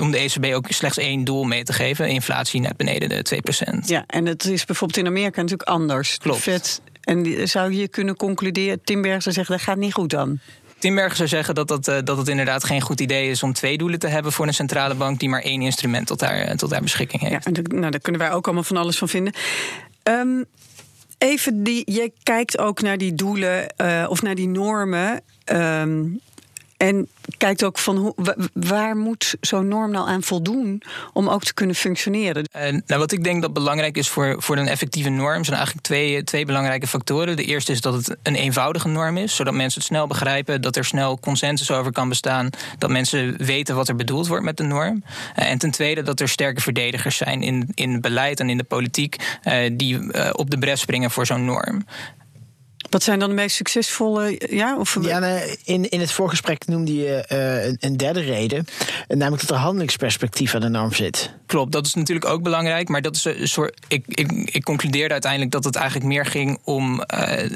om 0.00 0.10
de 0.10 0.18
ECB 0.18 0.54
ook 0.54 0.66
slechts 0.68 0.98
één 0.98 1.24
doel 1.24 1.44
mee 1.44 1.64
te 1.64 1.72
geven: 1.72 2.08
inflatie 2.08 2.60
net 2.60 2.76
beneden 2.76 3.08
de 3.08 3.40
2%. 3.74 3.78
Ja, 3.86 4.04
en 4.06 4.26
het 4.26 4.44
is 4.44 4.64
bijvoorbeeld 4.64 5.00
in 5.00 5.06
Amerika 5.06 5.40
natuurlijk 5.40 5.68
anders. 5.68 6.18
Klopt. 6.18 6.40
Vet, 6.40 6.80
en 7.00 7.48
zou 7.48 7.72
je 7.72 7.88
kunnen 7.88 8.16
concluderen, 8.16 8.80
Tim 8.84 9.04
zou 9.04 9.20
zeggen, 9.20 9.56
dat 9.56 9.64
gaat 9.64 9.76
niet 9.76 9.92
goed 9.92 10.10
dan? 10.10 10.38
Timberg 10.78 11.16
zou 11.16 11.28
zeggen 11.28 11.54
dat, 11.54 11.68
dat, 11.68 11.88
eh, 11.88 11.96
dat 12.04 12.16
het 12.16 12.28
inderdaad 12.28 12.64
geen 12.64 12.80
goed 12.80 13.00
idee 13.00 13.30
is 13.30 13.42
om 13.42 13.52
twee 13.52 13.78
doelen 13.78 13.98
te 13.98 14.06
hebben 14.06 14.32
voor 14.32 14.46
een 14.46 14.54
centrale 14.54 14.94
bank 14.94 15.18
die 15.18 15.28
maar 15.28 15.42
één 15.42 15.62
instrument 15.62 16.06
tot 16.06 16.20
haar, 16.20 16.40
eh, 16.40 16.54
tot 16.54 16.70
haar 16.70 16.82
beschikking 16.82 17.22
heeft. 17.22 17.44
Ja, 17.44 17.62
nou, 17.62 17.90
daar 17.90 18.00
kunnen 18.00 18.20
wij 18.20 18.32
ook 18.32 18.44
allemaal 18.44 18.64
van 18.64 18.76
alles 18.76 18.98
van 18.98 19.08
vinden. 19.08 19.32
Um, 20.02 20.44
even 21.18 21.62
die, 21.62 21.92
je 21.92 22.12
kijkt 22.22 22.58
ook 22.58 22.82
naar 22.82 22.98
die 22.98 23.14
doelen 23.14 23.74
uh, 23.76 24.06
of 24.08 24.22
naar 24.22 24.34
die 24.34 24.48
normen. 24.48 25.20
Um, 25.52 26.20
en 26.76 27.08
kijkt 27.38 27.64
ook 27.64 27.78
van 27.78 27.96
hoe, 27.96 28.14
waar 28.52 28.96
moet 28.96 29.34
zo'n 29.40 29.68
norm 29.68 29.90
nou 29.90 30.08
aan 30.08 30.22
voldoen 30.22 30.82
om 31.12 31.28
ook 31.28 31.44
te 31.44 31.54
kunnen 31.54 31.76
functioneren? 31.76 32.48
nou, 32.86 33.00
wat 33.00 33.12
ik 33.12 33.24
denk 33.24 33.42
dat 33.42 33.52
belangrijk 33.52 33.96
is 33.96 34.08
voor, 34.08 34.42
voor 34.42 34.56
een 34.56 34.68
effectieve 34.68 35.08
norm 35.08 35.44
zijn 35.44 35.56
eigenlijk 35.56 35.86
twee, 35.86 36.24
twee 36.24 36.44
belangrijke 36.44 36.86
factoren. 36.86 37.36
De 37.36 37.44
eerste 37.44 37.72
is 37.72 37.80
dat 37.80 37.94
het 37.94 38.16
een 38.22 38.34
eenvoudige 38.34 38.88
norm 38.88 39.16
is, 39.16 39.36
zodat 39.36 39.54
mensen 39.54 39.80
het 39.80 39.88
snel 39.88 40.06
begrijpen, 40.06 40.60
dat 40.60 40.76
er 40.76 40.84
snel 40.84 41.18
consensus 41.18 41.70
over 41.70 41.92
kan 41.92 42.08
bestaan, 42.08 42.50
dat 42.78 42.90
mensen 42.90 43.36
weten 43.44 43.74
wat 43.74 43.88
er 43.88 43.96
bedoeld 43.96 44.26
wordt 44.26 44.44
met 44.44 44.56
de 44.56 44.62
norm. 44.62 45.02
Eh, 45.34 45.50
en 45.50 45.58
ten 45.58 45.70
tweede 45.70 46.02
dat 46.02 46.20
er 46.20 46.28
sterke 46.28 46.60
verdedigers 46.60 47.16
zijn 47.16 47.42
in, 47.42 47.68
in 47.74 48.00
beleid 48.00 48.40
en 48.40 48.50
in 48.50 48.56
de 48.56 48.64
politiek 48.64 49.16
uh, 49.44 49.54
die 49.72 49.94
uh, 49.94 50.30
op 50.32 50.50
de 50.50 50.58
bres 50.58 50.80
springen 50.80 51.10
voor 51.10 51.26
zo'n 51.26 51.44
norm. 51.44 51.84
Wat 52.90 53.02
zijn 53.02 53.18
dan 53.18 53.28
de 53.28 53.34
meest 53.34 53.56
succesvolle? 53.56 54.40
Ja, 54.50 54.78
of... 54.78 54.98
ja 55.00 55.40
in, 55.64 55.88
in 55.88 56.00
het 56.00 56.12
voorgesprek 56.12 56.66
noemde 56.66 56.94
je 56.94 57.24
uh, 57.32 57.76
een 57.80 57.96
derde 57.96 58.20
reden. 58.20 58.66
Namelijk 59.08 59.46
dat 59.46 59.50
er 59.50 59.62
handelingsperspectief 59.62 60.54
aan 60.54 60.60
de 60.60 60.68
norm 60.68 60.92
zit. 60.92 61.30
Klopt, 61.46 61.72
dat 61.72 61.86
is 61.86 61.94
natuurlijk 61.94 62.26
ook 62.26 62.42
belangrijk. 62.42 62.88
Maar 62.88 63.02
dat 63.02 63.16
is 63.16 63.24
een 63.24 63.48
soort. 63.48 63.80
Ik, 63.88 64.04
ik, 64.06 64.32
ik 64.32 64.62
concludeerde 64.62 65.12
uiteindelijk 65.12 65.50
dat 65.50 65.64
het 65.64 65.76
eigenlijk 65.76 66.06
meer 66.06 66.26
ging 66.26 66.58
om. 66.64 67.02
Uh, 67.14 67.50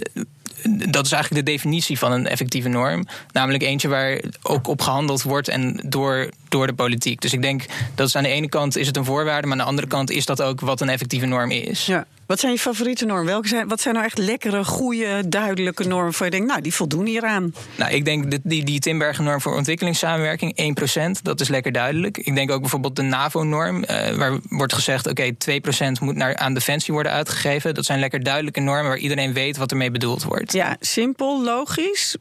dat 0.90 1.06
is 1.06 1.12
eigenlijk 1.12 1.46
de 1.46 1.52
definitie 1.52 1.98
van 1.98 2.12
een 2.12 2.26
effectieve 2.26 2.68
norm. 2.68 3.06
Namelijk 3.32 3.62
eentje 3.62 3.88
waar 3.88 4.20
ook 4.42 4.68
op 4.68 4.80
gehandeld 4.80 5.22
wordt 5.22 5.48
en 5.48 5.80
door, 5.84 6.28
door 6.52 6.66
de 6.66 6.74
politiek. 6.74 7.20
Dus 7.20 7.32
ik 7.32 7.42
denk 7.42 7.64
dat 7.94 8.06
is 8.06 8.16
aan 8.16 8.22
de 8.22 8.28
ene 8.28 8.48
kant 8.48 8.76
is 8.76 8.86
het 8.86 8.96
een 8.96 9.04
voorwaarde, 9.04 9.46
maar 9.46 9.56
aan 9.56 9.62
de 9.62 9.70
andere 9.70 9.88
kant 9.88 10.10
is 10.10 10.26
dat 10.26 10.42
ook 10.42 10.60
wat 10.60 10.80
een 10.80 10.88
effectieve 10.88 11.26
norm 11.26 11.50
is. 11.50 11.86
Ja. 11.86 12.06
Wat 12.26 12.40
zijn 12.40 12.52
je 12.52 12.58
favoriete 12.58 13.04
normen? 13.04 13.26
Welke 13.26 13.48
zijn, 13.48 13.68
wat 13.68 13.80
zijn 13.80 13.94
nou 13.94 14.06
echt 14.06 14.18
lekkere, 14.18 14.64
goede, 14.64 15.28
duidelijke 15.28 15.84
normen 15.84 16.12
waar 16.12 16.24
je 16.24 16.30
denkt, 16.30 16.46
nou, 16.46 16.60
die 16.60 16.74
voldoen 16.74 17.06
hieraan? 17.06 17.54
Nou, 17.76 17.92
ik 17.92 18.04
denk 18.04 18.38
die, 18.42 18.64
die 18.64 18.80
Timbergen-norm 18.80 19.40
voor 19.40 19.56
ontwikkelingssamenwerking, 19.56 20.76
1%, 21.18 21.22
dat 21.22 21.40
is 21.40 21.48
lekker 21.48 21.72
duidelijk. 21.72 22.18
Ik 22.18 22.34
denk 22.34 22.50
ook 22.50 22.60
bijvoorbeeld 22.60 22.96
de 22.96 23.02
NAVO-norm, 23.02 23.76
uh, 23.76 24.10
waar 24.10 24.38
wordt 24.48 24.72
gezegd, 24.72 25.06
oké, 25.06 25.32
okay, 25.44 25.60
2% 25.96 26.00
moet 26.00 26.16
naar, 26.16 26.36
aan 26.36 26.54
defensie 26.54 26.94
worden 26.94 27.12
uitgegeven. 27.12 27.74
Dat 27.74 27.84
zijn 27.84 28.00
lekker 28.00 28.22
duidelijke 28.22 28.60
normen 28.60 28.88
waar 28.88 28.98
iedereen 28.98 29.32
weet 29.32 29.56
wat 29.56 29.70
ermee 29.70 29.90
bedoeld 29.90 30.22
wordt. 30.22 30.52
Ja, 30.52 30.76
simpel, 30.80 31.42
logisch. 31.42 32.16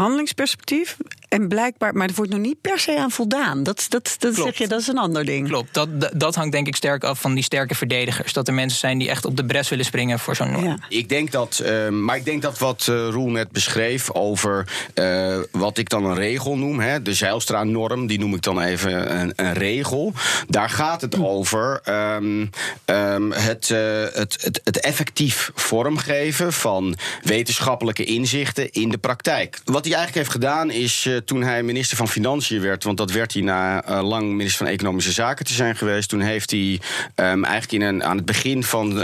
Handelingsperspectief. 0.00 0.96
En 1.28 1.48
blijkbaar, 1.48 1.94
maar 1.94 2.08
er 2.08 2.14
wordt 2.14 2.30
nog 2.30 2.40
niet 2.40 2.60
per 2.60 2.78
se 2.78 2.98
aan 2.98 3.10
voldaan. 3.10 3.62
Dat, 3.62 3.86
dat, 3.88 4.16
dat 4.18 4.34
zeg 4.34 4.58
je, 4.58 4.68
dat 4.68 4.80
is 4.80 4.86
een 4.86 4.98
ander 4.98 5.24
ding. 5.24 5.48
Klopt, 5.48 5.74
dat, 5.74 5.88
dat, 6.14 6.34
hangt 6.34 6.52
denk 6.52 6.66
ik 6.66 6.76
sterk 6.76 7.04
af 7.04 7.20
van 7.20 7.34
die 7.34 7.44
sterke 7.44 7.74
verdedigers. 7.74 8.32
Dat 8.32 8.48
er 8.48 8.54
mensen 8.54 8.78
zijn 8.78 8.98
die 8.98 9.08
echt 9.08 9.24
op 9.24 9.36
de 9.36 9.44
bres 9.44 9.68
willen 9.68 9.84
springen 9.84 10.18
voor 10.18 10.36
zo'n 10.36 10.50
norm. 10.50 10.64
Ja. 10.64 10.78
Ik 10.88 11.08
denk 11.08 11.32
dat, 11.32 11.62
uh, 11.64 11.88
maar 11.88 12.16
ik 12.16 12.24
denk 12.24 12.42
dat 12.42 12.58
wat 12.58 12.86
uh, 12.90 13.08
Roel 13.08 13.30
net 13.30 13.50
beschreef 13.50 14.12
over 14.12 14.68
uh, 14.94 15.38
wat 15.50 15.78
ik 15.78 15.88
dan 15.88 16.04
een 16.04 16.14
regel 16.14 16.56
noem, 16.56 16.80
hè, 16.80 17.02
de 17.02 17.14
Zeilstra-norm, 17.14 18.06
die 18.06 18.18
noem 18.18 18.34
ik 18.34 18.42
dan 18.42 18.60
even 18.60 19.20
een, 19.20 19.32
een 19.36 19.54
regel. 19.54 20.12
Daar 20.48 20.70
gaat 20.70 21.00
het 21.00 21.18
over 21.18 21.80
um, 21.88 22.50
um, 22.86 23.32
het, 23.32 23.68
het, 23.68 24.36
het, 24.40 24.60
het 24.64 24.80
effectief 24.80 25.50
vormgeven 25.54 26.52
van 26.52 26.96
wetenschappelijke 27.22 28.04
inzichten 28.04 28.72
in 28.72 28.88
de 28.88 28.98
praktijk. 28.98 29.60
Wat 29.64 29.85
hij 29.86 29.94
eigenlijk 29.94 30.14
heeft 30.14 30.44
gedaan 30.44 30.70
is 30.70 31.08
toen 31.24 31.42
hij 31.42 31.62
minister 31.62 31.96
van 31.96 32.08
Financiën 32.08 32.60
werd, 32.60 32.84
want 32.84 32.96
dat 32.96 33.10
werd 33.10 33.32
hij 33.32 33.42
na 33.42 33.82
lang 34.02 34.30
minister 34.30 34.66
van 34.66 34.74
Economische 34.74 35.12
Zaken 35.12 35.44
te 35.44 35.52
zijn 35.52 35.76
geweest, 35.76 36.08
toen 36.08 36.20
heeft 36.20 36.50
hij 36.50 36.80
um, 37.16 37.44
eigenlijk 37.44 37.72
in 37.72 38.04
aan 38.04 38.16
het 38.16 38.26
begin 38.26 38.64
van, 38.64 39.02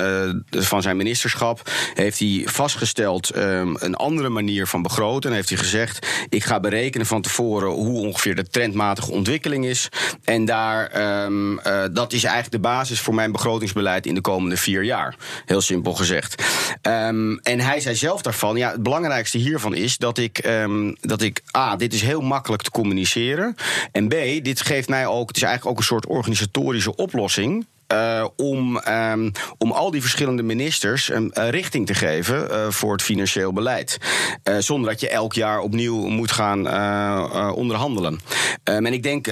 van 0.51 0.83
zijn 0.83 0.97
ministerschap 0.97 1.71
heeft 1.95 2.19
hij 2.19 2.43
vastgesteld 2.45 3.37
um, 3.37 3.77
een 3.79 3.95
andere 3.95 4.29
manier 4.29 4.67
van 4.67 4.83
begroten. 4.83 5.31
En 5.31 5.37
heeft 5.37 5.49
hij 5.49 5.59
gezegd: 5.59 6.07
ik 6.29 6.45
ga 6.45 6.61
berekenen 6.61 7.07
van 7.07 7.23
tevoren 7.23 7.71
hoe 7.71 8.07
ongeveer 8.07 8.35
de 8.35 8.49
trendmatige 8.49 9.11
ontwikkeling 9.11 9.67
is. 9.67 9.89
En 10.25 10.45
daar, 10.45 11.01
uh, 11.01 11.85
dat 11.93 12.13
is 12.13 12.25
eigenlijk 12.25 12.53
de 12.53 12.69
basis 12.69 13.01
voor 13.01 13.15
mijn 13.15 13.33
begrotingsbeleid 13.33 14.07
in 14.07 14.15
de 14.15 14.21
komende 14.21 14.57
vier 14.57 14.83
jaar. 14.83 15.17
Heel 15.47 15.61
simpel 15.61 15.95
gezegd. 15.95 16.43
En 16.83 17.41
hij 17.61 17.81
zei 17.81 17.95
zelf 17.95 18.23
daarvan: 18.23 18.57
ja, 18.57 18.71
het 18.71 18.83
belangrijkste 18.83 19.39
hiervan 19.39 19.75
is 19.75 19.97
dat 19.97 20.19
ik, 20.19 20.39
dat 21.01 21.23
ik 21.23 21.43
A, 21.57 21.77
dit 21.77 21.95
is 21.95 22.03
heel 22.03 22.21
makkelijk 22.21 22.63
te 22.63 22.71
communiceren. 22.71 23.57
En 23.93 24.09
B, 24.09 24.11
dit 24.43 24.61
geeft 24.61 24.89
mij 24.89 25.07
ook, 25.07 25.29
het 25.29 25.37
is 25.37 25.43
eigenlijk 25.43 25.73
ook 25.73 25.79
een 25.81 25.87
soort 25.87 26.07
organisatorische 26.07 26.97
oplossing. 26.97 27.67
Uh, 27.93 28.27
om, 28.37 28.81
um, 28.89 29.33
om 29.59 29.73
al 29.73 29.91
die 29.91 30.01
verschillende 30.01 30.43
ministers 30.43 31.09
een 31.09 31.33
richting 31.35 31.87
te 31.87 31.95
geven 31.95 32.49
uh, 32.51 32.71
voor 32.71 32.93
het 32.93 33.03
financieel 33.03 33.53
beleid. 33.53 33.99
zonder 34.59 34.91
dat 34.91 35.01
je 35.01 35.09
elk 35.09 35.33
jaar 35.33 35.61
opnieuw 35.61 36.07
moet 36.09 36.33
gaan 36.33 36.59
onderhandelen. 37.55 38.21
Um, 38.65 38.87
en 38.87 38.93
ik 38.93 39.03
denk. 39.03 39.27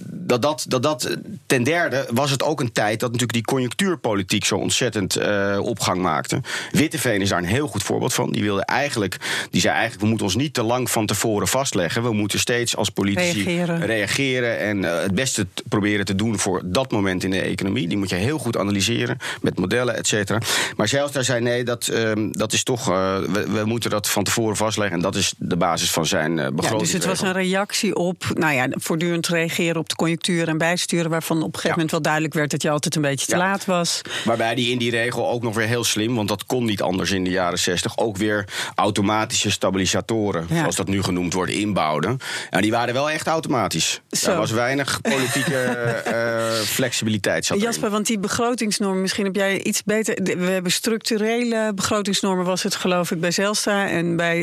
Dat 0.00 0.42
dat, 0.42 0.64
dat 0.68 0.82
dat 0.82 1.16
ten 1.46 1.62
derde 1.62 2.06
was 2.10 2.30
het 2.30 2.42
ook 2.42 2.60
een 2.60 2.72
tijd 2.72 3.00
dat 3.00 3.10
natuurlijk 3.10 3.32
die 3.32 3.54
conjunctuurpolitiek 3.54 4.44
zo 4.44 4.56
ontzettend 4.56 5.18
uh, 5.18 5.58
opgang 5.60 6.02
maakte. 6.02 6.40
Witteveen 6.70 7.20
is 7.20 7.28
daar 7.28 7.38
een 7.38 7.44
heel 7.44 7.66
goed 7.66 7.82
voorbeeld 7.82 8.14
van. 8.14 8.32
Die 8.32 8.42
wilde 8.42 8.64
eigenlijk, 8.64 9.16
die 9.50 9.60
zei 9.60 9.72
eigenlijk, 9.72 10.02
we 10.02 10.08
moeten 10.08 10.26
ons 10.26 10.36
niet 10.36 10.54
te 10.54 10.62
lang 10.62 10.90
van 10.90 11.06
tevoren 11.06 11.48
vastleggen. 11.48 12.02
We 12.02 12.12
moeten 12.12 12.38
steeds 12.38 12.76
als 12.76 12.88
politici 12.88 13.44
reageren, 13.44 13.86
reageren 13.86 14.58
en 14.58 14.78
uh, 14.78 15.00
het 15.00 15.14
beste 15.14 15.46
proberen 15.68 16.04
te 16.04 16.14
doen 16.14 16.38
voor 16.38 16.62
dat 16.64 16.90
moment 16.90 17.24
in 17.24 17.30
de 17.30 17.40
economie. 17.40 17.88
Die 17.88 17.98
moet 17.98 18.10
je 18.10 18.16
heel 18.16 18.38
goed 18.38 18.56
analyseren 18.56 19.18
met 19.40 19.58
modellen, 19.58 19.96
et 19.96 20.06
cetera. 20.06 20.40
Maar 20.76 20.88
zelfs 20.88 21.12
daar 21.12 21.24
zei 21.24 21.40
nee, 21.40 21.64
dat, 21.64 21.90
uh, 21.92 22.12
dat 22.30 22.52
is 22.52 22.62
toch, 22.62 22.88
uh, 22.88 23.18
we, 23.18 23.50
we, 23.50 23.64
moeten 23.64 23.90
dat 23.90 24.08
van 24.08 24.24
tevoren 24.24 24.56
vastleggen. 24.56 24.96
En 24.96 25.02
dat 25.02 25.14
is 25.14 25.34
de 25.38 25.56
basis 25.56 25.90
van 25.90 26.06
zijn 26.06 26.34
begroting. 26.34 26.70
Ja, 26.70 26.78
dus 26.78 26.92
het 26.92 27.04
was 27.04 27.20
een 27.20 27.32
reactie 27.32 27.94
op, 27.96 28.24
nou 28.34 28.54
ja, 28.54 28.68
voortdurend 28.70 29.28
reageren 29.28 29.80
op 29.82 29.88
de 29.88 29.96
conjunctuur 29.96 30.48
en 30.48 30.58
bijsturen, 30.58 31.10
waarvan 31.10 31.36
op 31.36 31.42
een 31.42 31.60
gegeven 31.60 31.68
ja. 31.68 31.74
moment 31.74 31.90
wel 31.90 32.02
duidelijk 32.02 32.34
werd 32.34 32.50
dat 32.50 32.62
je 32.62 32.70
altijd 32.70 32.94
een 32.94 33.02
beetje 33.02 33.26
te 33.26 33.36
ja. 33.36 33.38
laat 33.38 33.64
was. 33.64 34.00
Waarbij 34.24 34.54
die 34.54 34.70
in 34.70 34.78
die 34.78 34.90
regel 34.90 35.30
ook 35.30 35.42
nog 35.42 35.54
weer 35.54 35.66
heel 35.66 35.84
slim, 35.84 36.14
want 36.14 36.28
dat 36.28 36.46
kon 36.46 36.64
niet 36.64 36.82
anders 36.82 37.10
in 37.10 37.24
de 37.24 37.30
jaren 37.30 37.58
60, 37.58 37.98
ook 37.98 38.16
weer 38.16 38.48
automatische 38.74 39.50
stabilisatoren, 39.50 40.46
ja. 40.48 40.58
zoals 40.58 40.76
dat 40.76 40.88
nu 40.88 41.02
genoemd 41.02 41.32
wordt, 41.32 41.52
inbouwden. 41.52 42.18
En 42.50 42.62
die 42.62 42.70
waren 42.70 42.94
wel 42.94 43.10
echt 43.10 43.26
automatisch. 43.26 44.00
Zo. 44.10 44.30
Er 44.30 44.36
was 44.36 44.50
weinig 44.50 45.00
politieke 45.00 46.02
uh, 46.06 46.66
flexibiliteit. 46.76 47.44
Zat 47.44 47.60
Jasper, 47.60 47.90
want 47.90 48.06
die 48.06 48.18
begrotingsnormen, 48.18 49.00
misschien 49.00 49.24
heb 49.24 49.34
jij 49.34 49.62
iets 49.62 49.82
beter. 49.82 50.18
We 50.22 50.50
hebben 50.50 50.72
structurele 50.72 51.72
begrotingsnormen, 51.74 52.44
was 52.44 52.62
het 52.62 52.74
geloof 52.74 53.10
ik 53.10 53.20
bij 53.20 53.30
Zelstra. 53.30 53.88
En 53.88 54.16
bij 54.16 54.38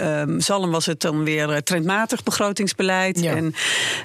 uh, 0.00 0.20
um, 0.20 0.40
Zalm 0.40 0.70
was 0.70 0.86
het 0.86 1.00
dan 1.00 1.24
weer 1.24 1.62
trendmatig 1.62 2.22
begrotingsbeleid. 2.22 3.24
En 3.24 3.54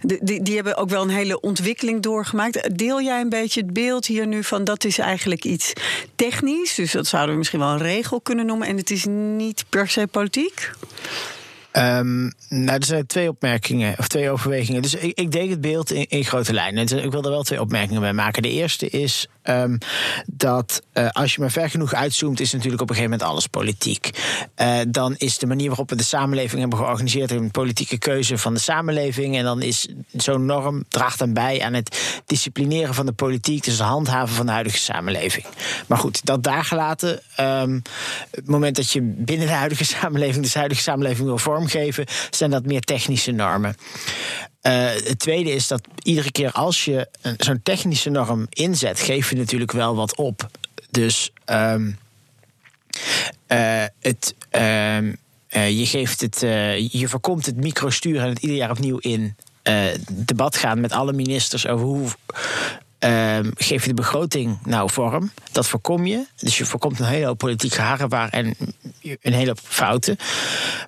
de, 0.01 0.19
die, 0.21 0.41
die 0.41 0.55
hebben 0.55 0.70
ook 0.75 0.89
wel 0.89 1.01
een 1.01 1.09
hele 1.09 1.39
ontwikkeling 1.39 2.01
doorgemaakt. 2.01 2.77
Deel 2.77 3.01
jij 3.01 3.21
een 3.21 3.29
beetje 3.29 3.61
het 3.61 3.73
beeld 3.73 4.05
hier 4.05 4.27
nu 4.27 4.43
van 4.43 4.63
dat 4.63 4.83
is 4.83 4.97
eigenlijk 4.97 5.45
iets 5.45 5.73
technisch? 6.15 6.75
Dus 6.75 6.91
dat 6.91 7.07
zouden 7.07 7.31
we 7.31 7.37
misschien 7.37 7.59
wel 7.59 7.69
een 7.69 7.77
regel 7.77 8.21
kunnen 8.21 8.45
noemen. 8.45 8.67
En 8.67 8.77
het 8.77 8.91
is 8.91 9.05
niet 9.35 9.65
per 9.69 9.89
se 9.89 10.07
politiek? 10.07 10.71
Um, 11.73 12.33
nou, 12.49 12.77
er 12.77 12.85
zijn 12.85 13.05
twee 13.05 13.29
opmerkingen 13.29 13.95
of 13.97 14.07
twee 14.07 14.29
overwegingen. 14.29 14.81
Dus 14.81 14.95
ik, 14.95 15.19
ik 15.19 15.31
denk 15.31 15.49
het 15.49 15.61
beeld 15.61 15.91
in, 15.91 16.05
in 16.09 16.25
grote 16.25 16.53
lijnen. 16.53 17.03
Ik 17.03 17.11
wil 17.11 17.23
er 17.23 17.29
wel 17.29 17.43
twee 17.43 17.61
opmerkingen 17.61 18.01
bij 18.01 18.13
maken. 18.13 18.41
De 18.41 18.49
eerste 18.49 18.89
is 18.89 19.27
um, 19.43 19.77
dat 20.25 20.81
uh, 20.93 21.09
als 21.09 21.33
je 21.33 21.41
maar 21.41 21.51
ver 21.51 21.69
genoeg 21.69 21.93
uitzoomt, 21.93 22.39
is 22.39 22.51
natuurlijk 22.51 22.81
op 22.81 22.89
een 22.89 22.95
gegeven 22.95 23.17
moment 23.17 23.31
alles 23.31 23.47
politiek. 23.47 24.09
Uh, 24.61 24.79
dan 24.87 25.15
is 25.17 25.37
de 25.37 25.47
manier 25.47 25.67
waarop 25.67 25.89
we 25.89 25.95
de 25.95 26.03
samenleving 26.03 26.59
hebben 26.61 26.79
georganiseerd 26.79 27.31
een 27.31 27.51
politieke 27.51 27.97
keuze 27.97 28.37
van 28.37 28.53
de 28.53 28.59
samenleving. 28.59 29.37
En 29.37 29.43
dan 29.43 29.61
is 29.61 29.87
zo'n 30.11 30.45
norm 30.45 30.83
draagt 30.87 31.19
dan 31.19 31.33
bij 31.33 31.61
aan 31.61 31.73
het 31.73 32.21
disciplineren 32.25 32.93
van 32.93 33.05
de 33.05 33.11
politiek, 33.11 33.63
dus 33.63 33.77
het 33.77 33.87
handhaven 33.87 34.35
van 34.35 34.45
de 34.45 34.51
huidige 34.51 34.77
samenleving. 34.77 35.45
Maar 35.87 35.97
goed, 35.97 36.25
dat 36.25 36.43
daar 36.43 36.65
gelaten. 36.65 37.21
Um, 37.39 37.81
het 38.31 38.47
moment 38.47 38.75
dat 38.75 38.91
je 38.91 39.01
binnen 39.01 39.47
de 39.47 39.53
huidige 39.53 39.83
samenleving, 39.99 40.43
dus 40.43 40.53
de 40.53 40.59
huidige 40.59 40.81
samenleving 40.81 41.27
wil 41.27 41.37
vormgeven, 41.37 42.05
zijn 42.29 42.51
dat 42.51 42.65
meer 42.65 42.81
technische 42.81 43.31
normen. 43.31 43.75
Uh, 44.61 44.89
het 44.89 45.19
tweede 45.19 45.51
is 45.51 45.67
dat 45.67 45.81
iedere 46.03 46.31
keer 46.31 46.51
als 46.51 46.85
je 46.85 47.07
zo'n 47.37 47.59
technische 47.63 48.09
norm 48.09 48.47
inzet, 48.49 48.99
geef 48.99 49.29
je 49.29 49.35
natuurlijk 49.35 49.71
wel 49.71 49.95
wat 49.95 50.15
op. 50.15 50.49
Dus 50.89 51.31
um, 51.45 51.97
uh, 53.47 53.83
het. 53.99 54.35
Um, 54.51 55.17
uh, 55.49 55.79
je 55.79 55.85
geeft 55.85 56.21
het. 56.21 56.39
je 56.91 57.07
voorkomt 57.07 57.45
het 57.45 57.55
microstuur 57.55 58.21
en 58.21 58.29
het 58.29 58.39
ieder 58.39 58.57
jaar 58.57 58.71
opnieuw 58.71 58.97
in 58.97 59.35
debat 60.11 60.55
gaan 60.55 60.79
met 60.79 60.91
alle 60.91 61.13
ministers 61.13 61.67
over 61.67 61.85
hoe 61.85 62.07
Um, 63.05 63.51
geef 63.55 63.81
je 63.81 63.87
de 63.87 63.93
begroting 63.93 64.59
nou 64.65 64.89
vorm. 64.91 65.31
Dat 65.51 65.67
voorkom 65.67 66.05
je. 66.05 66.25
Dus 66.35 66.57
je 66.57 66.65
voorkomt 66.65 66.99
een 66.99 67.05
hele 67.05 67.25
hoop 67.25 67.37
politiek 67.37 67.73
geharrewaar 67.73 68.29
en 68.29 68.55
een 69.01 69.33
hele 69.33 69.47
hoop 69.47 69.59
fouten. 69.63 70.17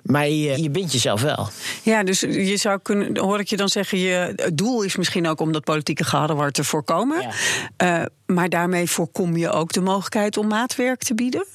Maar 0.02 0.28
je, 0.28 0.62
je 0.62 0.70
bindt 0.70 0.92
jezelf 0.92 1.20
wel. 1.20 1.48
Ja, 1.82 2.02
dus 2.02 2.20
je 2.20 2.56
zou 2.56 2.78
kunnen, 2.82 3.18
hoor 3.18 3.40
ik 3.40 3.48
je 3.48 3.56
dan 3.56 3.68
zeggen, 3.68 3.98
je 3.98 4.32
het 4.36 4.58
doel 4.58 4.82
is 4.82 4.96
misschien 4.96 5.28
ook 5.28 5.40
om 5.40 5.52
dat 5.52 5.64
politieke 5.64 6.04
geharrewar 6.04 6.50
te 6.50 6.64
voorkomen. 6.64 7.28
Ja. 7.76 8.00
Uh, 8.00 8.06
maar 8.26 8.48
daarmee 8.48 8.90
voorkom 8.90 9.36
je 9.36 9.50
ook 9.50 9.72
de 9.72 9.80
mogelijkheid 9.80 10.36
om 10.36 10.46
maatwerk 10.46 11.02
te 11.02 11.14
bieden? 11.14 11.46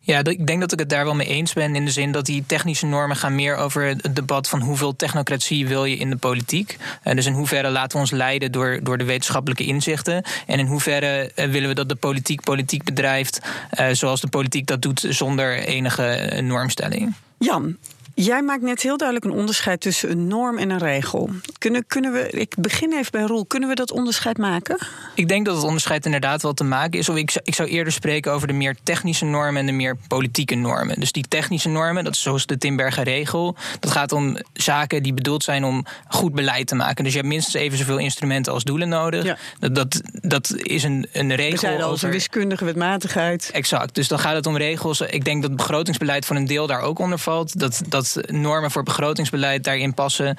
Ja, 0.00 0.24
ik 0.24 0.46
denk 0.46 0.60
dat 0.60 0.72
ik 0.72 0.78
het 0.78 0.88
daar 0.88 1.04
wel 1.04 1.14
mee 1.14 1.26
eens 1.26 1.52
ben. 1.52 1.74
In 1.74 1.84
de 1.84 1.90
zin 1.90 2.12
dat 2.12 2.26
die 2.26 2.44
technische 2.46 2.86
normen 2.86 3.16
gaan 3.16 3.34
meer 3.34 3.56
over 3.56 3.82
het 3.82 4.16
debat 4.16 4.48
van 4.48 4.60
hoeveel 4.60 4.96
technocratie 4.96 5.66
wil 5.66 5.84
je 5.84 5.96
in 5.96 6.10
de 6.10 6.16
politiek. 6.16 6.76
Uh, 7.04 7.14
dus 7.14 7.26
in 7.26 7.32
hoeverre 7.32 7.70
laten 7.70 7.92
we 7.92 7.98
ons 7.98 8.10
leiden 8.10 8.52
door, 8.52 8.80
door 8.82 8.98
de 8.98 9.04
wetenschappelijke 9.04 9.64
inzichten. 9.64 10.24
En 10.46 10.58
in 10.58 10.66
hoeverre 10.66 11.32
uh, 11.34 11.44
willen 11.44 11.68
we 11.68 11.74
dat 11.74 11.88
de 11.88 11.94
politiek 11.94 12.40
politiek 12.40 12.84
bedrijft. 12.84 13.40
Uh, 13.80 13.86
zoals 13.92 14.20
de 14.20 14.28
politiek 14.28 14.66
dat 14.66 14.82
doet 14.82 15.06
zonder 15.08 15.58
enige 15.58 16.40
normstelling. 16.42 17.14
Jan, 17.38 17.76
Jij 18.18 18.42
maakt 18.42 18.62
net 18.62 18.82
heel 18.82 18.96
duidelijk 18.96 19.26
een 19.26 19.38
onderscheid 19.38 19.80
tussen 19.80 20.10
een 20.10 20.26
norm 20.26 20.58
en 20.58 20.70
een 20.70 20.78
regel. 20.78 21.30
Kunnen, 21.58 21.86
kunnen 21.86 22.12
we, 22.12 22.30
ik 22.30 22.54
begin 22.58 22.92
even 22.92 23.10
bij 23.10 23.22
Roel, 23.22 23.46
kunnen 23.46 23.68
we 23.68 23.74
dat 23.74 23.90
onderscheid 23.90 24.38
maken? 24.38 24.78
Ik 25.14 25.28
denk 25.28 25.46
dat 25.46 25.56
het 25.56 25.64
onderscheid 25.64 26.04
inderdaad 26.04 26.42
wel 26.42 26.52
te 26.52 26.64
maken 26.64 26.98
is. 26.98 27.08
Of 27.08 27.16
ik, 27.16 27.40
ik 27.42 27.54
zou 27.54 27.68
eerder 27.68 27.92
spreken 27.92 28.32
over 28.32 28.46
de 28.46 28.52
meer 28.52 28.76
technische 28.82 29.24
normen 29.24 29.60
en 29.60 29.66
de 29.66 29.72
meer 29.72 29.96
politieke 30.08 30.54
normen. 30.54 31.00
Dus 31.00 31.12
die 31.12 31.28
technische 31.28 31.68
normen, 31.68 32.04
dat 32.04 32.14
is 32.14 32.22
zoals 32.22 32.46
de 32.46 32.58
Timberger 32.58 33.04
regel. 33.04 33.56
Dat 33.80 33.90
gaat 33.90 34.12
om 34.12 34.38
zaken 34.52 35.02
die 35.02 35.14
bedoeld 35.14 35.44
zijn 35.44 35.64
om 35.64 35.84
goed 36.08 36.34
beleid 36.34 36.66
te 36.66 36.74
maken. 36.74 37.04
Dus 37.04 37.12
je 37.12 37.18
hebt 37.18 37.30
minstens 37.30 37.54
even 37.54 37.78
zoveel 37.78 37.98
instrumenten 37.98 38.52
als 38.52 38.64
doelen 38.64 38.88
nodig. 38.88 39.24
Ja. 39.24 39.36
Dat, 39.58 39.74
dat, 39.74 40.00
dat 40.12 40.54
is 40.56 40.82
een, 40.82 41.08
een 41.12 41.34
regel. 41.34 41.52
We 41.52 41.58
zijn 41.58 41.82
als 41.82 42.02
een 42.02 42.10
wiskundige 42.10 42.64
wetmatigheid. 42.64 43.50
Exact. 43.52 43.94
Dus 43.94 44.08
dan 44.08 44.18
gaat 44.18 44.34
het 44.34 44.46
om 44.46 44.56
regels. 44.56 45.00
Ik 45.00 45.24
denk 45.24 45.40
dat 45.40 45.50
het 45.50 45.58
begrotingsbeleid 45.58 46.26
voor 46.26 46.36
een 46.36 46.46
deel 46.46 46.66
daar 46.66 46.80
ook 46.80 46.98
onder 46.98 47.18
valt. 47.18 47.58
Dat, 47.58 47.82
dat 47.88 48.05
dat 48.12 48.30
normen 48.30 48.70
voor 48.70 48.82
begrotingsbeleid 48.82 49.64
daarin 49.64 49.94
passen. 49.94 50.36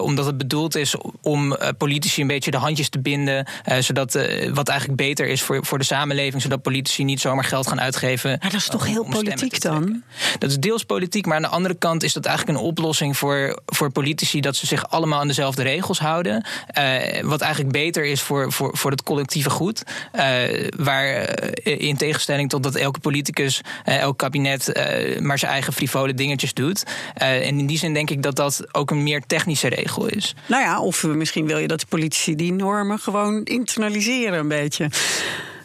omdat 0.00 0.26
het 0.26 0.38
bedoeld 0.38 0.74
is 0.74 0.94
om 1.22 1.56
politici 1.78 2.20
een 2.20 2.26
beetje 2.26 2.50
de 2.50 2.56
handjes 2.56 2.88
te 2.88 3.00
binden. 3.00 3.46
zodat 3.78 4.18
wat 4.52 4.68
eigenlijk 4.68 5.00
beter 5.00 5.26
is 5.26 5.42
voor, 5.42 5.64
voor 5.64 5.78
de 5.78 5.84
samenleving. 5.84 6.42
Zodat 6.42 6.62
politici 6.62 7.04
niet 7.04 7.20
zomaar 7.20 7.44
geld 7.44 7.66
gaan 7.66 7.80
uitgeven. 7.80 8.30
Maar 8.40 8.50
dat 8.50 8.60
is 8.60 8.68
toch 8.68 8.86
heel 8.86 9.04
politiek 9.04 9.60
dan? 9.60 10.02
Dat 10.38 10.50
is 10.50 10.58
deels 10.58 10.84
politiek, 10.84 11.26
maar 11.26 11.36
aan 11.36 11.42
de 11.42 11.48
andere 11.48 11.74
kant 11.74 12.02
is 12.02 12.12
dat 12.12 12.24
eigenlijk 12.24 12.58
een 12.58 12.64
oplossing 12.64 13.16
voor, 13.16 13.60
voor 13.66 13.90
politici 13.90 14.40
dat 14.40 14.56
ze 14.56 14.66
zich 14.66 14.90
allemaal 14.90 15.20
aan 15.20 15.26
dezelfde 15.26 15.62
regels 15.62 15.98
houden. 15.98 16.44
wat 17.22 17.40
eigenlijk 17.40 17.72
beter 17.72 18.04
is 18.04 18.20
voor, 18.20 18.52
voor, 18.52 18.76
voor 18.76 18.90
het 18.90 19.02
collectieve 19.02 19.50
goed. 19.50 19.82
waar 20.76 21.38
in 21.62 21.96
tegenstelling 21.96 22.48
tot 22.48 22.62
dat 22.62 22.74
elke 22.74 23.00
politicus, 23.00 23.60
elk 23.84 24.18
kabinet 24.18 24.72
maar 25.20 25.38
zijn 25.38 25.52
eigen 25.52 25.72
frivole 25.72 26.14
dingetjes 26.14 26.54
doet. 26.54 26.84
En 27.14 27.58
in 27.58 27.66
die 27.66 27.78
zin 27.78 27.94
denk 27.94 28.10
ik 28.10 28.22
dat 28.22 28.36
dat 28.36 28.66
ook 28.72 28.90
een 28.90 29.02
meer 29.02 29.22
technische 29.26 29.68
regel 29.68 30.06
is. 30.06 30.34
Nou 30.46 30.62
ja, 30.62 30.80
of 30.80 31.04
misschien 31.04 31.46
wil 31.46 31.58
je 31.58 31.68
dat 31.68 31.80
de 31.80 31.86
politici 31.88 32.36
die 32.36 32.52
normen 32.52 32.98
gewoon 32.98 33.44
internaliseren 33.44 34.38
een 34.38 34.48
beetje. 34.48 34.90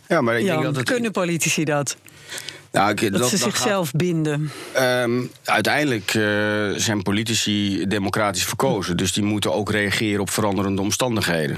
Ja, 0.07 0.21
maar 0.21 0.39
ik 0.39 0.45
denk 0.45 0.63
dat 0.63 0.75
het... 0.75 0.85
kunnen 0.85 1.11
politici 1.11 1.63
dat? 1.63 1.97
Nou, 2.77 3.09
dat, 3.09 3.29
ze 3.29 3.37
zichzelf 3.37 3.91
binden. 3.91 4.51
Ehm, 4.73 5.21
uiteindelijk 5.43 6.13
uh, 6.13 6.23
zijn 6.75 7.01
politici 7.01 7.87
democratisch 7.87 8.45
verkozen. 8.45 8.97
Dus 8.97 9.13
die 9.13 9.23
moeten 9.23 9.53
ook 9.53 9.71
reageren 9.71 10.21
op 10.21 10.29
veranderende 10.29 10.81
omstandigheden. 10.81 11.55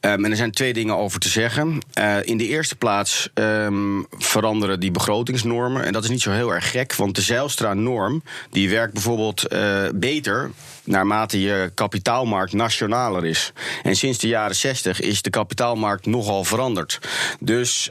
Um, 0.00 0.24
en 0.24 0.30
er 0.30 0.36
zijn 0.36 0.50
twee 0.50 0.72
dingen 0.72 0.96
over 0.96 1.20
te 1.20 1.28
zeggen. 1.28 1.78
Uh, 1.98 2.16
in 2.22 2.36
de 2.36 2.46
eerste 2.46 2.76
plaats 2.76 3.30
um, 3.34 4.06
veranderen 4.18 4.80
die 4.80 4.90
begrotingsnormen. 4.90 5.84
En 5.84 5.92
dat 5.92 6.04
is 6.04 6.10
niet 6.10 6.22
zo 6.22 6.30
heel 6.30 6.54
erg 6.54 6.70
gek. 6.70 6.94
Want 6.94 7.14
de 7.14 7.22
Zijlstra-norm 7.22 8.22
die 8.50 8.70
werkt 8.70 8.92
bijvoorbeeld 8.92 9.52
uh, 9.52 9.82
beter 9.94 10.50
naarmate 10.84 11.40
je 11.40 11.70
kapitaalmarkt 11.74 12.52
nationaler 12.52 13.26
is. 13.26 13.52
En 13.82 13.96
sinds 13.96 14.18
de 14.18 14.28
jaren 14.28 14.56
60 14.56 15.00
is 15.00 15.22
de 15.22 15.30
kapitaalmarkt 15.30 16.06
nogal 16.06 16.44
veranderd. 16.44 16.98
Dus, 17.40 17.90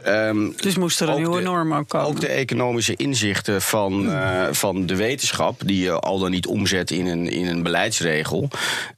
dus 0.56 0.76
moest 0.76 1.00
er 1.00 1.08
een 1.08 1.16
nieuwe 1.16 1.40
norm 1.40 1.86
komen. 1.86 2.08
Ook 2.08 2.20
de 2.20 2.26
economische 2.26 2.69
inzichten 2.78 3.62
van, 3.62 4.06
uh, 4.06 4.46
van 4.50 4.86
de 4.86 4.96
wetenschap, 4.96 5.60
die 5.64 5.82
je 5.82 5.92
al 5.92 6.18
dan 6.18 6.30
niet 6.30 6.46
omzet 6.46 6.90
in 6.90 7.06
een, 7.06 7.28
in 7.28 7.46
een 7.46 7.62
beleidsregel, 7.62 8.48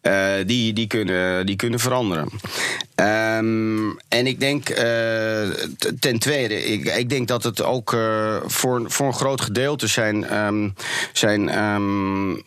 uh, 0.02 0.24
die, 0.46 0.72
die, 0.72 0.86
kunnen, 0.86 1.46
die 1.46 1.56
kunnen 1.56 1.80
veranderen. 1.80 2.28
Um, 2.96 3.96
en 4.08 4.26
ik 4.26 4.40
denk 4.40 4.68
uh, 4.68 4.76
ten 6.00 6.18
tweede, 6.18 6.64
ik, 6.64 6.84
ik, 6.96 7.08
denk 7.08 7.28
dat 7.28 7.42
het 7.42 7.62
ook 7.62 7.92
uh, 7.92 8.36
voor, 8.46 8.82
voor 8.86 9.06
een 9.06 9.14
groot 9.14 9.40
gedeelte 9.40 9.86
zijn, 9.86 10.36
um, 10.46 10.74
zijn 11.12 11.64
um, 11.64 12.42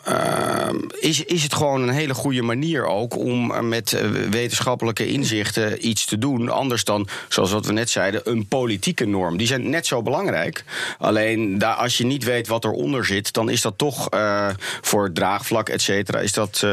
is, 0.99 1.23
is 1.23 1.43
het 1.43 1.53
gewoon 1.53 1.81
een 1.81 1.93
hele 1.93 2.13
goede 2.13 2.41
manier 2.41 2.85
ook 2.85 3.17
om 3.17 3.67
met 3.67 3.97
wetenschappelijke 4.29 5.07
inzichten 5.07 5.87
iets 5.87 6.05
te 6.05 6.17
doen. 6.17 6.49
Anders 6.49 6.83
dan, 6.83 7.07
zoals 7.27 7.51
wat 7.51 7.65
we 7.65 7.73
net 7.73 7.89
zeiden, 7.89 8.21
een 8.23 8.47
politieke 8.47 9.05
norm. 9.05 9.37
Die 9.37 9.47
zijn 9.47 9.69
net 9.69 9.85
zo 9.85 10.01
belangrijk. 10.01 10.63
Alleen 11.05 11.57
daar, 11.57 11.73
als 11.73 11.97
je 11.97 12.05
niet 12.05 12.23
weet 12.23 12.47
wat 12.47 12.63
eronder 12.63 13.05
zit, 13.05 13.33
dan 13.33 13.49
is 13.49 13.61
dat 13.61 13.77
toch 13.77 14.13
uh, 14.13 14.47
voor 14.81 15.11
draagvlak, 15.11 15.69
et 15.69 15.81
cetera, 15.81 16.19
is 16.19 16.33
dat, 16.33 16.65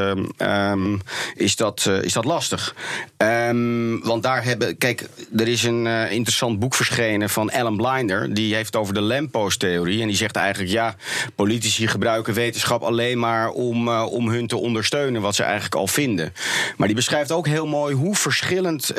is 1.34 1.56
dat, 1.56 1.84
uh, 1.88 2.02
is 2.02 2.12
dat 2.12 2.24
lastig. 2.24 2.74
Um, 3.16 4.02
want 4.04 4.22
daar 4.22 4.44
hebben. 4.44 4.78
Kijk, 4.78 5.08
er 5.36 5.48
is 5.48 5.62
een 5.62 5.86
uh, 5.86 6.12
interessant 6.12 6.58
boek 6.58 6.74
verschenen 6.74 7.30
van 7.30 7.50
Alan 7.50 7.76
Blinder. 7.76 8.34
Die 8.34 8.54
heeft 8.54 8.76
over 8.76 8.94
de 8.94 9.00
lamppost-theorie. 9.00 10.00
En 10.00 10.06
die 10.06 10.16
zegt 10.16 10.36
eigenlijk: 10.36 10.70
ja, 10.70 10.94
politici 11.34 11.86
gebruiken 11.86 12.34
wetenschap 12.34 12.82
alleen 12.82 13.18
maar 13.18 13.48
om, 13.50 13.88
om 13.88 14.28
hun 14.28 14.46
te 14.46 14.56
ondersteunen 14.56 15.20
wat 15.20 15.34
ze 15.34 15.42
eigenlijk 15.42 15.74
al 15.74 15.86
vinden. 15.86 16.32
Maar 16.76 16.86
die 16.86 16.96
beschrijft 16.96 17.32
ook 17.32 17.46
heel 17.46 17.66
mooi 17.66 17.94
hoe 17.94 18.14
verschillend 18.14 18.94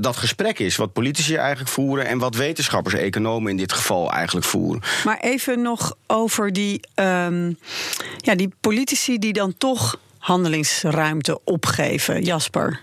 dat 0.00 0.16
gesprek 0.16 0.58
is. 0.58 0.76
Wat 0.76 0.92
politici 0.92 1.34
eigenlijk 1.34 1.70
voeren 1.70 2.06
en 2.06 2.18
wat 2.18 2.34
wetenschappers, 2.34 2.94
economen 2.94 3.50
in 3.50 3.56
dit 3.56 3.72
geval 3.72 4.12
eigenlijk 4.12 4.46
voeren. 4.46 4.58
Maar 5.04 5.18
even 5.20 5.62
nog 5.62 5.94
over 6.06 6.52
die, 6.52 6.80
um, 6.94 7.58
ja, 8.16 8.34
die 8.34 8.50
politici 8.60 9.18
die 9.18 9.32
dan 9.32 9.54
toch 9.58 9.98
handelingsruimte 10.20 11.40
opgeven. 11.44 12.22
Jasper. 12.22 12.82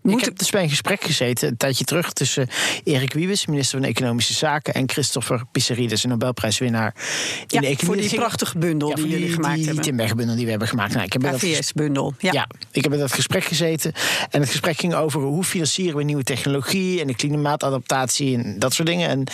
Moet 0.00 0.18
ik 0.18 0.24
heb 0.24 0.38
dus 0.38 0.50
bij 0.50 0.62
een 0.62 0.68
gesprek 0.68 1.04
gezeten, 1.04 1.48
een 1.48 1.56
tijdje 1.56 1.84
terug, 1.84 2.12
tussen 2.12 2.48
Erik 2.84 3.12
Wiebes, 3.12 3.46
minister 3.46 3.78
van 3.78 3.88
Economische 3.88 4.32
Zaken, 4.32 4.74
en 4.74 4.88
Christopher 4.88 5.44
Pissarides, 5.52 6.04
een 6.04 6.10
Nobelprijswinnaar 6.10 6.94
in 6.94 7.44
ja, 7.46 7.60
de 7.60 7.66
economie. 7.66 8.00
Voor 8.02 8.10
die 8.10 8.18
prachtige 8.18 8.58
bundel 8.58 8.88
ja, 8.88 8.94
die 8.94 9.08
jullie 9.08 9.24
die, 9.24 9.34
gemaakt 9.34 9.54
die, 9.54 9.64
hebben. 9.64 9.82
Die 9.82 9.92
Timberg-bundel 9.92 10.34
die 10.34 10.44
we 10.44 10.50
hebben 10.50 10.68
gemaakt. 10.68 10.92
Nou, 10.92 11.04
ik 11.04 11.12
heb 11.12 11.22
KVS-bundel. 11.22 12.14
Ja. 12.18 12.32
ja, 12.32 12.48
ik 12.70 12.82
heb 12.82 12.92
in 12.92 12.98
dat 12.98 13.12
gesprek 13.12 13.44
gezeten. 13.44 13.92
En 14.30 14.40
het 14.40 14.50
gesprek 14.50 14.78
ging 14.78 14.94
over 14.94 15.20
hoe 15.20 15.44
financieren 15.44 15.96
we 15.96 16.02
nieuwe 16.02 16.22
technologie 16.22 17.00
en 17.00 17.06
de 17.06 17.14
klimaatadaptatie 17.14 18.36
en 18.36 18.58
dat 18.58 18.74
soort 18.74 18.88
dingen. 18.88 19.08
En 19.08 19.26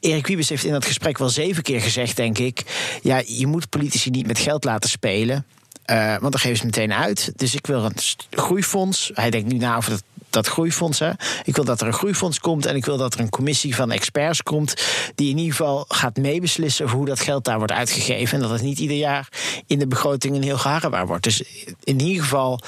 Erik 0.00 0.26
Wiebes 0.26 0.48
heeft 0.48 0.64
in 0.64 0.72
dat 0.72 0.84
gesprek 0.84 1.18
wel 1.18 1.28
zeven 1.28 1.62
keer 1.62 1.80
gezegd, 1.80 2.16
denk 2.16 2.38
ik. 2.38 2.62
Ja, 3.02 3.22
je 3.26 3.46
moet 3.46 3.68
politici 3.68 4.10
niet 4.10 4.26
met 4.26 4.38
geld 4.38 4.64
laten 4.64 4.90
spelen. 4.90 5.46
Uh, 5.90 6.08
want 6.08 6.32
dan 6.32 6.40
geven 6.40 6.56
ze 6.56 6.64
meteen 6.64 6.92
uit. 6.92 7.32
Dus 7.36 7.54
ik 7.54 7.66
wil 7.66 7.84
een 7.84 7.94
groeifonds. 8.30 9.10
Hij 9.14 9.30
denkt 9.30 9.52
nu 9.52 9.58
na 9.58 9.76
over 9.76 9.90
dat, 9.90 10.02
dat 10.30 10.46
groeifonds. 10.46 10.98
Hè. 10.98 11.10
Ik 11.44 11.54
wil 11.54 11.64
dat 11.64 11.80
er 11.80 11.86
een 11.86 11.92
groeifonds 11.92 12.40
komt. 12.40 12.66
En 12.66 12.76
ik 12.76 12.84
wil 12.84 12.96
dat 12.96 13.14
er 13.14 13.20
een 13.20 13.28
commissie 13.28 13.74
van 13.74 13.90
experts 13.90 14.42
komt. 14.42 14.74
Die 15.14 15.30
in 15.30 15.38
ieder 15.38 15.54
geval 15.54 15.84
gaat 15.88 16.16
meebeslissen 16.16 16.84
over 16.84 16.96
hoe 16.96 17.06
dat 17.06 17.20
geld 17.20 17.44
daar 17.44 17.58
wordt 17.58 17.72
uitgegeven. 17.72 18.34
En 18.34 18.40
dat 18.40 18.50
het 18.50 18.62
niet 18.62 18.78
ieder 18.78 18.96
jaar 18.96 19.28
in 19.66 19.78
de 19.78 19.86
begroting 19.86 20.36
een 20.36 20.42
heel 20.42 20.58
geharrewaar 20.58 21.06
wordt. 21.06 21.24
Dus 21.24 21.42
in 21.84 22.00
ieder 22.00 22.22
geval. 22.22 22.60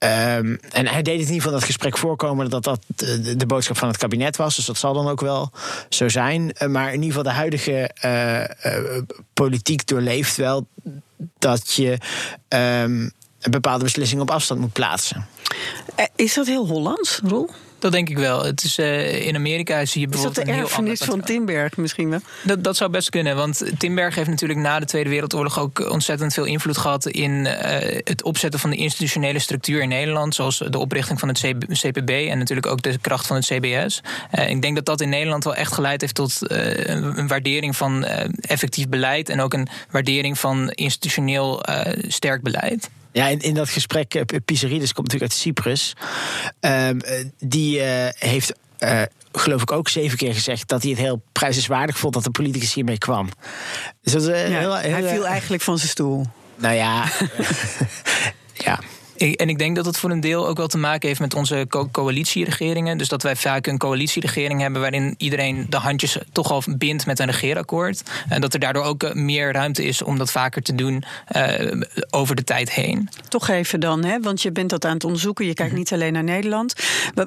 Um, 0.00 0.58
en 0.70 0.86
hij 0.86 1.02
deed 1.02 1.18
het 1.18 1.28
in 1.28 1.34
ieder 1.34 1.34
geval 1.34 1.52
dat 1.52 1.64
gesprek 1.64 1.98
voorkomen 1.98 2.50
dat 2.50 2.64
dat 2.64 2.80
de, 3.36 3.46
boodschap 3.46 3.78
van 3.78 3.88
het 3.88 3.96
kabinet 3.96 4.36
was. 4.36 4.56
Dus 4.56 4.64
dat 4.64 4.78
zal 4.78 4.94
dan 4.94 5.08
ook 5.08 5.20
wel 5.20 5.50
zo 5.88 6.08
zijn. 6.08 6.54
Maar 6.66 6.86
in 6.86 7.02
ieder 7.02 7.08
geval 7.08 7.22
de 7.22 7.30
huidige 7.30 7.90
uh, 8.04 8.40
uh, 8.40 9.02
politiek 9.32 9.86
doorleeft 9.86 10.36
wel 10.36 10.66
dat 11.38 11.72
je 11.72 11.90
um, 12.48 13.12
een 13.40 13.50
bepaalde 13.50 13.84
beslissing 13.84 14.20
op 14.20 14.30
afstand 14.30 14.60
moet 14.60 14.72
plaatsen. 14.72 15.26
Is 16.16 16.34
dat 16.34 16.46
heel 16.46 16.66
Hollands, 16.66 17.20
Roel? 17.24 17.50
Dat 17.78 17.92
denk 17.92 18.08
ik 18.08 18.18
wel. 18.18 18.44
Het 18.44 18.64
is, 18.64 18.78
uh, 18.78 19.26
in 19.26 19.34
Amerika 19.34 19.84
zie 19.84 20.00
je 20.00 20.08
bijvoorbeeld. 20.08 20.38
Is 20.38 20.54
dat 20.54 20.54
de 20.54 20.62
erfenis 20.62 21.00
van 21.00 21.20
Timberg 21.20 21.76
misschien 21.76 22.10
wel? 22.10 22.20
Dat, 22.42 22.64
dat 22.64 22.76
zou 22.76 22.90
best 22.90 23.10
kunnen. 23.10 23.36
Want 23.36 23.62
Timberg 23.78 24.14
heeft 24.14 24.28
natuurlijk 24.28 24.60
na 24.60 24.78
de 24.78 24.86
Tweede 24.86 25.10
Wereldoorlog 25.10 25.58
ook 25.58 25.90
ontzettend 25.90 26.34
veel 26.34 26.44
invloed 26.44 26.78
gehad 26.78 27.06
in 27.06 27.30
uh, 27.30 27.52
het 28.04 28.22
opzetten 28.22 28.60
van 28.60 28.70
de 28.70 28.76
institutionele 28.76 29.38
structuur 29.38 29.82
in 29.82 29.88
Nederland. 29.88 30.34
Zoals 30.34 30.62
de 30.68 30.78
oprichting 30.78 31.18
van 31.18 31.28
het 31.28 31.40
CPB 31.72 32.10
en 32.10 32.38
natuurlijk 32.38 32.66
ook 32.66 32.82
de 32.82 32.98
kracht 32.98 33.26
van 33.26 33.36
het 33.36 33.44
CBS. 33.44 34.00
Uh, 34.38 34.50
ik 34.50 34.62
denk 34.62 34.74
dat 34.74 34.84
dat 34.84 35.00
in 35.00 35.08
Nederland 35.08 35.44
wel 35.44 35.54
echt 35.54 35.72
geleid 35.72 36.00
heeft 36.00 36.14
tot 36.14 36.38
een 36.40 37.28
waardering 37.28 37.76
van 37.76 38.04
effectief 38.40 38.88
beleid. 38.88 39.28
En 39.28 39.40
ook 39.40 39.54
een 39.54 39.68
waardering 39.90 40.38
van 40.38 40.70
institutioneel 40.70 41.62
sterk 42.08 42.42
beleid. 42.42 42.90
Ja, 43.12 43.26
in, 43.26 43.40
in 43.40 43.54
dat 43.54 43.68
gesprek, 43.68 44.14
uh, 44.14 44.22
Pizzeridis 44.44 44.92
komt 44.92 45.06
natuurlijk 45.06 45.32
uit 45.32 45.40
Cyprus. 45.40 45.96
Uh, 46.60 46.88
die 47.38 47.78
uh, 47.78 48.08
heeft, 48.18 48.52
uh, 48.78 49.02
geloof 49.32 49.62
ik, 49.62 49.72
ook 49.72 49.88
zeven 49.88 50.18
keer 50.18 50.34
gezegd 50.34 50.68
dat 50.68 50.82
hij 50.82 50.90
het 50.90 51.00
heel 51.00 51.22
prijzenswaardig 51.32 51.98
vond 51.98 52.14
dat 52.14 52.24
de 52.24 52.30
politicus 52.30 52.74
hiermee 52.74 52.98
kwam. 52.98 53.28
Dus 54.02 54.12
dat, 54.12 54.24
ja, 54.24 54.32
heel, 54.32 54.76
heel, 54.76 54.92
hij 54.92 55.08
viel 55.08 55.26
eigenlijk 55.26 55.62
van 55.62 55.78
zijn 55.78 55.90
stoel. 55.90 56.26
Nou 56.56 56.74
ja. 56.74 57.04
ja. 58.66 58.80
En 59.18 59.48
ik 59.48 59.58
denk 59.58 59.76
dat 59.76 59.86
het 59.86 59.98
voor 59.98 60.10
een 60.10 60.20
deel 60.20 60.46
ook 60.46 60.56
wel 60.56 60.66
te 60.66 60.78
maken 60.78 61.08
heeft 61.08 61.20
met 61.20 61.34
onze 61.34 61.66
co 61.68 61.88
coalitieregeringen. 61.92 62.98
Dus 62.98 63.08
dat 63.08 63.22
wij 63.22 63.36
vaak 63.36 63.66
een 63.66 63.78
coalitieregering 63.78 64.60
hebben 64.60 64.80
waarin 64.80 65.14
iedereen 65.16 65.66
de 65.68 65.76
handjes 65.76 66.18
toch 66.32 66.50
al 66.50 66.62
bindt 66.76 67.06
met 67.06 67.18
een 67.18 67.26
regeerakkoord. 67.26 68.02
En 68.28 68.40
dat 68.40 68.54
er 68.54 68.60
daardoor 68.60 68.84
ook 68.84 69.14
meer 69.14 69.52
ruimte 69.52 69.84
is 69.84 70.02
om 70.02 70.18
dat 70.18 70.30
vaker 70.30 70.62
te 70.62 70.74
doen 70.74 71.04
uh, 71.36 71.82
over 72.10 72.36
de 72.36 72.44
tijd 72.44 72.72
heen. 72.72 73.08
Toch 73.28 73.48
even 73.48 73.80
dan, 73.80 74.04
hè? 74.04 74.20
want 74.20 74.42
je 74.42 74.52
bent 74.52 74.70
dat 74.70 74.84
aan 74.84 74.94
het 74.94 75.04
onderzoeken. 75.04 75.46
Je 75.46 75.54
kijkt 75.54 75.74
niet 75.74 75.92
alleen 75.92 76.12
naar 76.12 76.24
Nederland. 76.24 76.74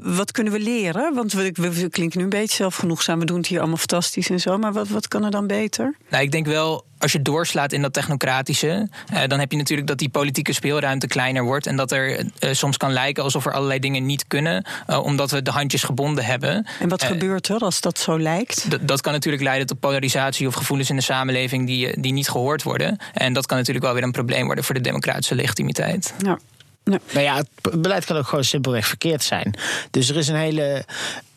Wat 0.01 0.31
kunnen 0.31 0.53
we 0.53 0.59
leren? 0.59 1.13
Want 1.13 1.33
we, 1.33 1.51
we 1.53 1.89
klinken 1.89 2.17
nu 2.17 2.23
een 2.23 2.29
beetje 2.29 2.55
zelfgenoegzaam. 2.55 3.19
We 3.19 3.25
doen 3.25 3.37
het 3.37 3.47
hier 3.47 3.59
allemaal 3.59 3.77
fantastisch 3.77 4.29
en 4.29 4.39
zo. 4.39 4.57
Maar 4.57 4.73
wat, 4.73 4.87
wat 4.87 5.07
kan 5.07 5.23
er 5.25 5.31
dan 5.31 5.47
beter? 5.47 5.95
Nou, 6.09 6.23
ik 6.23 6.31
denk 6.31 6.45
wel 6.45 6.85
als 7.01 7.11
je 7.11 7.21
doorslaat 7.21 7.71
in 7.71 7.81
dat 7.81 7.93
technocratische, 7.93 8.89
uh, 9.13 9.19
dan 9.27 9.39
heb 9.39 9.51
je 9.51 9.57
natuurlijk 9.57 9.87
dat 9.87 9.97
die 9.97 10.09
politieke 10.09 10.53
speelruimte 10.53 11.07
kleiner 11.07 11.43
wordt. 11.43 11.67
En 11.67 11.75
dat 11.75 11.91
er 11.91 12.19
uh, 12.19 12.25
soms 12.51 12.77
kan 12.77 12.91
lijken 12.91 13.23
alsof 13.23 13.45
er 13.45 13.53
allerlei 13.53 13.79
dingen 13.79 14.05
niet 14.05 14.27
kunnen, 14.27 14.65
uh, 14.89 15.03
omdat 15.03 15.31
we 15.31 15.41
de 15.41 15.51
handjes 15.51 15.83
gebonden 15.83 16.25
hebben. 16.25 16.67
En 16.79 16.89
wat 16.89 17.03
gebeurt 17.03 17.47
er 17.47 17.59
als 17.59 17.81
dat 17.81 17.99
zo 17.99 18.19
lijkt? 18.19 18.87
Dat 18.87 19.01
kan 19.01 19.13
natuurlijk 19.13 19.43
leiden 19.43 19.67
tot 19.67 19.79
polarisatie 19.79 20.47
of 20.47 20.53
gevoelens 20.53 20.89
in 20.89 20.95
de 20.95 21.01
samenleving 21.01 21.67
die, 21.67 22.01
die 22.01 22.13
niet 22.13 22.29
gehoord 22.29 22.63
worden. 22.63 22.97
En 23.13 23.33
dat 23.33 23.45
kan 23.45 23.57
natuurlijk 23.57 23.85
wel 23.85 23.93
weer 23.93 24.03
een 24.03 24.11
probleem 24.11 24.45
worden 24.45 24.63
voor 24.63 24.75
de 24.75 24.81
democratische 24.81 25.35
legitimiteit. 25.35 26.13
Ja. 26.17 26.39
Ja. 26.83 26.99
Nou 27.11 27.25
ja, 27.25 27.37
het 27.37 27.81
beleid 27.81 28.05
kan 28.05 28.17
ook 28.17 28.27
gewoon 28.27 28.43
simpelweg 28.43 28.87
verkeerd 28.87 29.23
zijn. 29.23 29.53
Dus 29.91 30.09
er 30.09 30.17
is 30.17 30.27
een 30.27 30.35
hele 30.35 30.85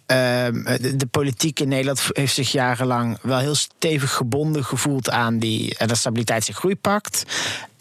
de, 0.07 0.93
de, 0.97 1.07
politiek 1.07 1.61
in 1.61 1.69
Nederland 1.69 2.09
heeft 2.13 2.35
zich 2.35 2.53
jarenlang 2.53 3.19
wel 3.23 3.39
heel 3.39 3.55
stevig 3.55 4.13
gebonden 4.13 4.65
gevoeld 4.65 5.11
aan 5.11 5.39
die, 5.39 5.77
dat 5.87 5.97
stabiliteits- 5.97 6.49
en 6.49 6.55
groeipact. 6.55 7.25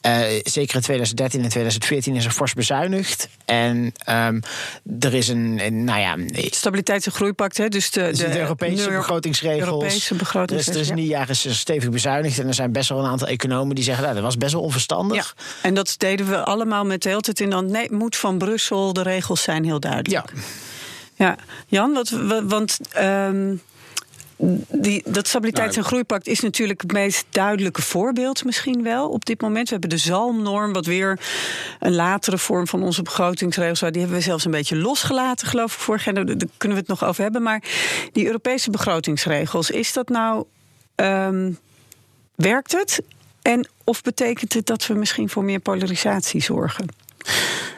Uh, 0.06 0.22
zeker 0.44 0.76
in 0.76 0.82
2013 0.82 1.44
en 1.44 1.50
2014 1.50 2.16
is 2.16 2.26
er 2.26 2.32
fors 2.32 2.54
bezuinigd. 2.54 3.30
En 3.46 3.94
um, 4.10 4.42
er 5.00 5.14
is 5.14 5.28
een, 5.28 5.84
nou 5.84 6.00
ja... 6.00 6.18
Stabiliteits- 6.50 7.06
en 7.06 7.12
groeipact, 7.12 7.58
hè? 7.58 7.68
Dus 7.68 7.92
de, 7.92 8.12
de, 8.12 8.30
de 8.30 8.40
Europese 8.40 8.90
begrotingsregels. 8.90 9.66
Europese 9.66 10.16
begrotingsregels. 10.16 10.66
Dus, 10.66 10.76
dus 10.76 10.90
in 10.90 10.96
die 10.96 11.08
jaren 11.08 11.30
is 11.30 11.46
er 11.46 11.56
stevig 11.56 11.90
bezuinigd. 11.90 12.40
En 12.40 12.48
er 12.48 12.54
zijn 12.54 12.72
best 12.72 12.90
wel 12.90 13.00
een 13.00 13.10
aantal 13.10 13.28
economen 13.28 13.76
die 13.76 13.84
zeggen... 13.84 14.04
Nou, 14.04 14.16
dat 14.16 14.24
was 14.24 14.38
best 14.38 14.54
wel 14.54 14.62
onverstandig. 14.62 15.36
Ja, 15.38 15.44
en 15.62 15.74
dat 15.74 15.96
deden 15.98 16.30
we 16.30 16.44
allemaal 16.44 16.86
met 16.86 17.02
de 17.02 17.10
hele 17.10 17.22
tijd 17.22 17.40
in 17.40 17.50
dan... 17.50 17.72
nee, 17.72 17.92
moet 17.92 18.16
van 18.16 18.38
Brussel, 18.38 18.94
de 18.94 19.02
regels 19.02 19.42
zijn 19.42 19.64
heel 19.64 19.80
duidelijk. 19.80 20.12
Ja. 20.12 20.42
Ja, 21.16 21.36
Jan, 21.68 21.94
wat, 21.94 22.10
want... 22.44 22.80
Um, 23.00 23.62
die, 24.72 25.04
dat 25.06 25.28
stabiliteits- 25.28 25.78
en 25.78 25.84
groeipact 25.84 26.28
is 26.28 26.40
natuurlijk 26.40 26.82
het 26.82 26.92
meest 26.92 27.26
duidelijke 27.30 27.82
voorbeeld 27.82 28.46
misschien 28.46 28.84
wel 28.84 29.10
op 29.10 29.26
dit 29.26 29.42
moment. 29.42 29.66
We 29.66 29.72
hebben 29.72 29.90
de 29.90 29.98
zalmnorm, 29.98 30.74
wat 30.74 30.86
weer 30.86 31.20
een 31.80 31.96
latere 31.96 32.38
vorm 32.38 32.68
van 32.68 32.84
onze 32.84 33.02
begrotingsregels 33.02 33.80
was. 33.80 33.92
Die 33.92 34.02
hebben 34.02 34.18
we 34.18 34.24
zelfs 34.24 34.46
een 34.46 34.52
beetje 34.52 34.76
losgelaten, 34.76 35.48
geloof 35.48 35.74
ik, 35.74 35.80
vorig 35.80 36.06
jaar. 36.06 36.14
Daar 36.14 36.26
kunnen 36.58 36.78
we 36.78 36.84
het 36.84 36.88
nog 36.88 37.06
over 37.06 37.24
hebben. 37.24 37.42
Maar 37.42 37.64
die 38.12 38.26
Europese 38.26 38.70
begrotingsregels, 38.70 39.72
is 39.72 39.94
dat 39.94 40.10
nou... 40.10 40.46
Um, 40.96 41.58
werkt 42.36 42.72
het? 42.72 43.02
En 43.42 43.68
of 43.84 44.02
betekent 44.02 44.54
het 44.54 44.66
dat 44.66 44.88
we 44.88 44.94
misschien 44.94 45.30
voor 45.30 45.44
meer 45.44 45.60
polarisatie 45.60 46.42
zorgen? 46.42 46.86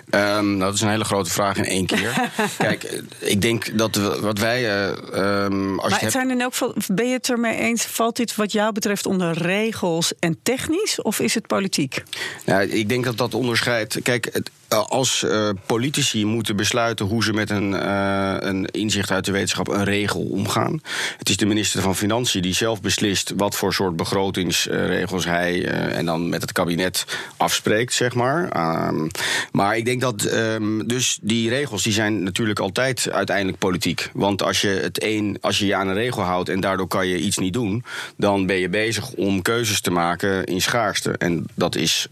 Um, 0.10 0.22
nou, 0.22 0.60
dat 0.60 0.74
is 0.74 0.82
een 0.82 0.90
hele 0.90 1.04
grote 1.04 1.30
vraag 1.30 1.58
in 1.58 1.66
één 1.66 1.86
keer. 1.86 2.32
Kijk, 2.58 3.02
ik 3.20 3.42
denk 3.42 3.78
dat 3.78 3.96
we, 3.96 4.20
wat 4.22 4.40
wij. 4.40 4.64
Uh, 4.64 5.44
um, 5.44 5.80
als 5.80 5.92
maar 5.92 6.04
je 6.04 6.10
zijn 6.10 6.30
in 6.30 6.42
elk 6.42 6.52
geval, 6.52 6.74
ben 6.88 7.08
je 7.08 7.14
het 7.14 7.30
ermee 7.30 7.56
eens? 7.56 7.84
Valt 7.84 8.16
dit 8.16 8.36
wat 8.36 8.52
jou 8.52 8.72
betreft 8.72 9.06
onder 9.06 9.38
regels 9.38 10.14
en 10.20 10.38
technisch? 10.44 11.02
Of 11.02 11.20
is 11.20 11.34
het 11.34 11.48
politiek? 11.48 12.04
Nou, 12.46 12.62
ik 12.62 12.90
denk 12.90 13.06
dat 13.06 13.18
dat 13.18 13.34
onderscheidt. 13.34 14.02
Kijk, 14.04 14.30
het, 14.32 14.50
als 14.68 15.24
uh, 15.24 15.50
politici 15.66 16.26
moeten 16.26 16.56
besluiten 16.56 17.06
hoe 17.06 17.24
ze 17.24 17.34
met 17.34 17.50
een, 17.50 17.72
uh, 17.74 18.36
een 18.40 18.66
inzicht 18.66 19.12
uit 19.12 19.26
de 19.26 19.32
wetenschap 19.32 19.68
een 19.68 19.84
regel 19.84 20.22
omgaan. 20.22 20.82
Het 21.18 21.30
is 21.30 21.38
de 21.38 21.46
minister 21.46 21.82
van 21.82 21.96
Financiën 21.96 22.42
die 22.42 22.54
zelf 22.54 22.82
beslist 22.82 23.34
wat 23.38 23.56
voor 23.56 23.74
soort 23.74 23.96
begrotingsregels 23.96 25.26
hij 25.26 25.68
en 25.68 26.06
dan 26.06 26.30
met 26.30 26.42
het 26.42 26.52
kabinet 26.52 27.06
afspreekt, 27.38 27.94
zeg 27.94 28.14
maar. 28.14 28.44
Um, 28.88 29.08
maar 29.52 29.78
ik 29.78 29.86
denk 29.86 30.02
dat 30.02 30.32
um, 30.34 30.88
dus 30.88 31.18
die 31.22 31.50
regels 31.50 31.84
die 31.84 31.94
zijn 31.94 32.24
natuurlijk 32.24 32.60
altijd 32.60 33.12
uiteindelijk 33.12 33.58
politiek. 33.58 34.10
Want 34.14 34.44
als 34.44 34.62
je 34.62 34.68
het 34.68 35.04
een, 35.04 35.38
als 35.42 35.60
je 35.60 35.66
je 35.66 35.76
aan 35.76 35.88
een 35.88 35.94
regel 35.94 36.22
houdt 36.22 36.50
en 36.50 36.60
daardoor 36.60 36.88
kan 36.88 37.08
je 37.08 37.18
iets 37.18 37.38
niet 37.38 37.54
doen, 37.54 37.84
dan 38.18 38.46
ben 38.46 38.56
je 38.56 38.70
bezig 38.70 39.12
om 39.12 39.42
keuzes 39.42 39.82
te 39.82 39.92
maken 39.92 40.44
in 40.44 40.62
schaarste. 40.62 41.12
En 41.12 41.46
dat 41.54 41.76
is 41.76 42.08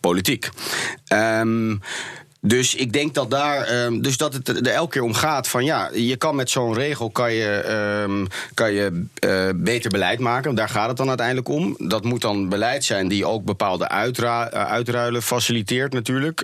politiek. 0.00 0.48
Um, 1.12 1.77
dus 2.40 2.74
ik 2.74 2.92
denk 2.92 3.14
dat 3.14 3.30
daar. 3.30 3.84
Um, 3.84 4.02
dus 4.02 4.16
dat 4.16 4.32
het 4.32 4.48
er 4.48 4.66
elke 4.66 4.90
keer 4.90 5.02
om 5.02 5.14
gaat 5.14 5.48
van 5.48 5.64
ja, 5.64 5.90
je 5.92 6.16
kan 6.16 6.36
met 6.36 6.50
zo'n 6.50 6.74
regel 6.74 7.10
kan 7.10 7.32
je, 7.32 7.70
um, 8.04 8.26
kan 8.54 8.72
je 8.72 9.04
uh, 9.24 9.48
beter 9.54 9.90
beleid 9.90 10.18
maken. 10.18 10.54
Daar 10.54 10.68
gaat 10.68 10.88
het 10.88 10.96
dan 10.96 11.08
uiteindelijk 11.08 11.48
om. 11.48 11.74
Dat 11.78 12.04
moet 12.04 12.20
dan 12.20 12.48
beleid 12.48 12.84
zijn 12.84 13.08
die 13.08 13.26
ook 13.26 13.44
bepaalde 13.44 13.88
uitra 13.88 14.50
uitruilen 14.50 15.22
faciliteert, 15.22 15.92
natuurlijk. 15.92 16.40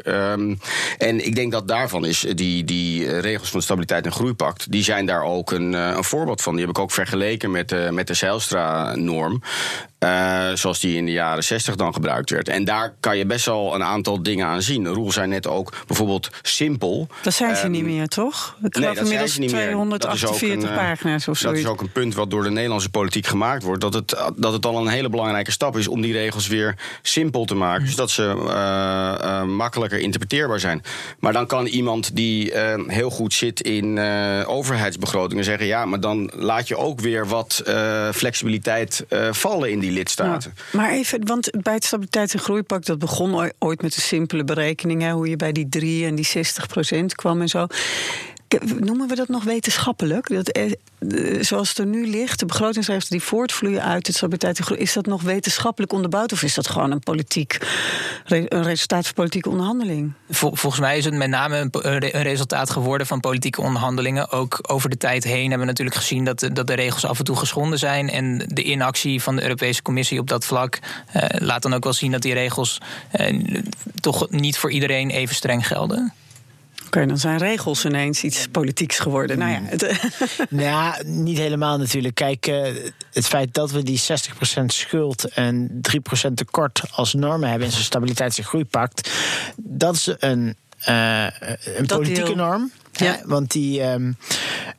En 0.99 1.27
ik 1.27 1.35
denk 1.35 1.53
dat 1.53 1.69
daarvan 1.69 2.05
is 2.05 2.21
die, 2.21 2.65
die 2.65 3.19
regels 3.19 3.51
van 3.51 3.59
de 3.59 3.65
stabiliteit 3.65 4.05
en 4.05 4.13
groeipact, 4.13 4.71
die 4.71 4.83
zijn 4.83 5.07
daar 5.07 5.23
ook 5.23 5.51
een, 5.53 5.73
een 5.73 6.05
voorbeeld 6.05 6.43
van. 6.43 6.53
Die 6.53 6.67
heb 6.67 6.77
ik 6.77 6.83
ook 6.83 6.93
vergeleken 6.93 7.51
met, 7.51 7.73
uh, 7.73 7.91
met 7.91 8.07
de 8.07 8.15
Zijlstra-norm. 8.15 9.43
Uh, 10.05 10.51
zoals 10.55 10.81
die 10.81 10.97
in 10.97 11.07
de 11.07 11.13
jaren 11.13 11.45
60 11.45 11.77
dan 11.77 11.93
gebruikt 11.93 12.31
werd. 12.31 12.49
En 12.49 12.65
daar 12.65 12.95
kan 13.01 13.19
je 13.19 13.27
best 13.27 13.47
wel 13.47 13.75
een 13.75 13.83
aantal 13.83 14.23
dingen 14.23 14.47
aan 14.47 14.63
zien. 14.63 14.89
Roel 14.89 15.13
zei 15.13 15.27
net 15.27 15.47
ook 15.47 15.73
bijvoorbeeld 15.87 16.31
simpel. 16.43 17.09
Dat 17.23 17.35
zijn 17.35 17.57
ze 17.57 17.65
um, 17.65 17.71
niet 17.71 17.85
meer, 17.85 18.09
toch? 18.09 18.57
Ik 18.63 18.79
nee, 18.79 18.97
inmiddels 18.97 19.33
248 19.35 20.71
een, 20.71 20.77
pagina's 20.77 21.29
of 21.29 21.39
zo. 21.39 21.49
Dat 21.49 21.59
is 21.59 21.67
ook 21.67 21.81
een 21.81 21.93
punt 21.93 22.15
wat 22.15 22.31
door 22.31 22.43
de 22.43 22.51
Nederlandse 22.51 22.91
politiek 22.91 23.27
gemaakt 23.27 23.63
wordt. 23.63 23.81
Dat 23.81 23.95
het, 23.95 24.17
dat 24.37 24.53
het 24.53 24.67
al 24.67 24.79
een 24.79 24.89
hele 24.89 25.09
belangrijke 25.09 25.51
stap 25.51 25.77
is 25.77 25.89
om 25.89 26.01
die 26.01 26.13
regels 26.13 26.47
weer 26.47 26.77
simpel 27.03 27.45
te 27.45 27.55
maken. 27.55 27.89
Zodat 27.89 28.11
ze 28.11 28.23
uh, 28.23 29.27
uh, 29.29 29.43
makkelijker 29.43 29.99
interpreteerbaar 29.99 30.61
zijn. 30.61 30.83
Maar 31.19 31.33
dan 31.33 31.47
kan 31.47 31.67
iemand 31.67 32.17
die 32.17 32.53
heel 32.87 33.11
goed 33.11 33.35
zit 33.35 33.61
in 33.61 33.99
overheidsbegrotingen 34.47 35.45
zeggen: 35.45 35.67
ja, 35.67 35.85
maar 35.85 36.01
dan 36.01 36.31
laat 36.35 36.69
je 36.69 36.77
ook 36.77 37.01
weer 37.01 37.27
wat 37.27 37.63
flexibiliteit 38.13 39.07
vallen 39.31 39.71
in 39.71 39.79
die 39.79 39.93
Ja, 40.73 40.79
maar 40.79 40.91
even, 40.91 41.27
want 41.27 41.51
bij 41.63 41.75
het 41.75 41.85
Stabiliteits- 41.85 42.35
en 42.35 42.41
Groeipact... 42.41 42.87
dat 42.87 42.99
begon 42.99 43.53
ooit 43.59 43.83
met 43.83 43.97
een 43.97 44.03
simpele 44.03 44.45
berekening... 44.45 45.03
Hè, 45.03 45.13
hoe 45.13 45.29
je 45.29 45.37
bij 45.37 45.53
die 45.53 45.69
3 45.69 46.07
en 46.07 46.15
die 46.15 46.25
60 46.25 46.67
procent 46.67 47.15
kwam 47.15 47.41
en 47.41 47.49
zo 47.49 47.67
noemen 48.79 49.09
we 49.09 49.15
dat 49.15 49.29
nog 49.29 49.45
wetenschappelijk? 49.45 50.29
Dat, 50.29 50.59
zoals 51.41 51.69
het 51.69 51.79
er 51.79 51.87
nu 51.87 52.07
ligt, 52.07 52.39
de 52.39 52.47
begrotingsregels 52.47 53.09
die 53.09 53.23
voortvloeien 53.23 53.83
uit 53.83 54.07
het 54.07 54.17
stabiliteit 54.17 54.59
en 54.59 54.65
groei, 54.65 54.81
is 54.81 54.93
dat 54.93 55.07
nog 55.07 55.23
wetenschappelijk 55.23 55.93
onderbouwd 55.93 56.33
of 56.33 56.43
is 56.43 56.55
dat 56.55 56.69
gewoon 56.69 56.91
een 56.91 57.01
politiek 57.01 57.59
een 58.25 58.63
resultaat 58.63 59.05
van 59.05 59.15
politieke 59.15 59.49
onderhandeling? 59.49 60.13
Vol, 60.31 60.55
volgens 60.55 60.83
mij 60.83 60.99
is 60.99 61.05
het 61.05 61.15
met 61.15 61.29
name 61.29 61.59
een, 61.59 61.71
een, 62.17 62.23
resultaat 62.23 62.71
geworden 62.71 63.07
van 63.07 63.21
politieke 63.21 63.61
onderhandelingen. 63.61 64.31
Ook 64.31 64.59
over 64.63 64.91
de 64.91 64.97
tijd 64.97 65.25
heen 65.25 65.41
hebben 65.41 65.59
we 65.59 65.65
natuurlijk 65.65 65.97
gezien 65.97 66.25
dat, 66.25 66.49
dat 66.53 66.67
de 66.67 66.75
regels 66.75 67.07
af 67.07 67.19
en 67.19 67.25
toe 67.25 67.37
geschonden 67.37 67.79
zijn. 67.79 68.11
En 68.11 68.39
de 68.47 68.63
inactie 68.63 69.23
van 69.23 69.37
de 69.37 69.43
Europese 69.43 69.83
Commissie 69.83 70.19
op 70.19 70.29
dat 70.29 70.45
vlak 70.45 70.79
uh, 71.17 71.23
laat 71.29 71.63
dan 71.63 71.75
ook 71.75 71.85
wel 71.85 71.93
zien 71.93 72.11
dat 72.11 72.23
die 72.23 72.35
regels 72.35 72.81
uh, 73.21 73.45
toch 74.01 74.31
niet 74.31 74.59
voor 74.59 74.71
iedereen 74.71 75.11
even 75.11 75.35
streng 75.35 75.67
gelden. 75.67 76.13
Oké, 76.95 77.03
okay, 77.03 77.15
dan 77.15 77.31
zijn 77.31 77.39
regels 77.39 77.85
ineens 77.85 78.23
iets 78.25 78.49
politieks 78.49 78.99
geworden. 78.99 79.39
Nou 79.39 79.51
ja, 79.51 79.61
het, 79.63 79.81
nou 80.51 80.63
ja 80.63 80.99
niet 81.05 81.39
helemaal 81.39 81.79
natuurlijk. 81.79 82.15
Kijk, 82.15 82.47
uh, 82.47 82.67
het 83.13 83.27
feit 83.27 83.55
dat 83.55 83.71
we 83.71 83.83
die 83.83 84.01
60% 84.01 84.65
schuld 84.67 85.25
en 85.25 85.81
3% 86.29 86.35
tekort 86.35 86.83
als 86.91 87.15
normen 87.15 87.49
hebben 87.49 87.67
in 87.67 87.73
zo'n 87.75 87.83
stabiliteits- 87.83 88.39
en 88.39 88.45
groeipact, 88.45 89.11
dat 89.57 89.95
is 89.95 90.15
een, 90.19 90.57
uh, 90.89 91.25
een 91.25 91.87
dat 91.87 91.99
politieke 91.99 92.25
deel. 92.25 92.37
norm. 92.37 92.71
Ja. 92.93 93.07
ja. 93.07 93.21
want 93.25 93.51
die, 93.51 93.83
um, 93.83 94.17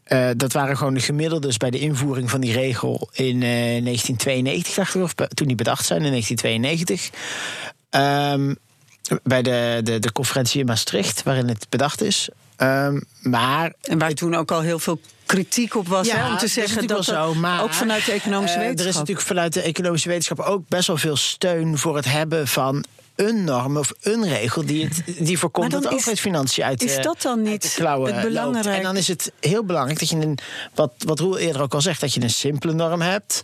uh, 0.08 0.30
dat 0.38 0.54
waren 0.54 0.78
gewoon 0.78 0.94
de 0.94 1.00
gemiddeldes 1.00 1.58
bij 1.58 1.70
de 1.70 1.80
invoering 1.80 2.30
van 2.30 2.42
die 2.42 2.54
regel 2.54 3.10
in 3.12 3.40
1992, 3.40 4.74
dacht 4.74 4.96
ik, 4.96 5.02
of 5.02 5.14
toen 5.14 5.48
die 5.48 5.56
bedacht 5.56 5.86
zijn 5.86 6.04
in 6.04 6.10
1992. 6.10 7.10
Um, 7.90 8.58
bij 9.24 9.42
de, 9.42 9.80
de, 9.84 10.00
de 10.00 10.12
conferentie 10.12 10.60
in 10.60 10.66
Maastricht, 10.66 11.24
waarin 11.24 11.48
het 11.48 11.66
bedacht 11.70 12.02
is. 12.02 12.30
Um, 12.58 13.04
maar, 13.22 13.74
en 13.82 13.98
waar 13.98 14.14
toen 14.14 14.36
ook 14.36 14.52
al 14.52 14.62
heel 14.62 14.80
veel 14.80 15.00
kritiek 15.26 15.76
op 15.76 15.88
was. 15.88 16.08
Ja, 16.08 16.16
hè, 16.16 16.32
om 16.32 16.38
te 16.38 16.48
zeggen 16.48 16.88
dat, 16.88 17.06
zo, 17.06 17.34
maar, 17.34 17.64
ook 17.64 17.74
vanuit 17.74 18.06
de 18.06 18.12
economische 18.12 18.58
wetenschap. 18.58 18.84
Er 18.84 18.92
is 18.92 18.96
natuurlijk 18.96 19.28
vanuit 19.28 19.54
de 19.54 19.62
economische 19.62 20.10
wetenschap 20.10 20.40
ook 20.40 20.68
best 20.68 20.88
wel 20.88 20.98
veel 20.98 21.16
steun 21.16 21.78
voor 21.78 21.96
het 21.96 22.06
hebben 22.06 22.48
van 22.48 22.86
een 23.16 23.44
norm 23.44 23.78
of 23.78 23.94
een 24.02 24.28
regel 24.28 24.66
die, 24.66 24.86
het, 24.86 25.04
die 25.18 25.38
voorkomt 25.40 25.72
dat 25.72 25.88
overheidsfinanciën 25.88 26.64
uit 26.64 26.84
Is 26.84 26.98
dat 27.02 27.22
dan 27.22 27.42
niet 27.42 27.76
de 27.76 27.86
het 27.88 28.22
belangrijk? 28.22 28.78
En 28.78 28.84
dan 28.84 28.98
is 28.98 29.08
het 29.08 29.32
heel 29.40 29.64
belangrijk 29.64 30.00
dat 30.00 30.10
je 30.10 30.16
een, 30.16 30.38
wat, 30.74 30.94
wat 30.98 31.20
Roel 31.20 31.38
eerder 31.38 31.62
ook 31.62 31.74
al 31.74 31.82
zegt, 31.82 32.02
dat 32.02 32.14
je 32.14 32.22
een 32.22 32.30
simpele 32.30 32.74
norm 32.74 33.02
hebt, 33.02 33.42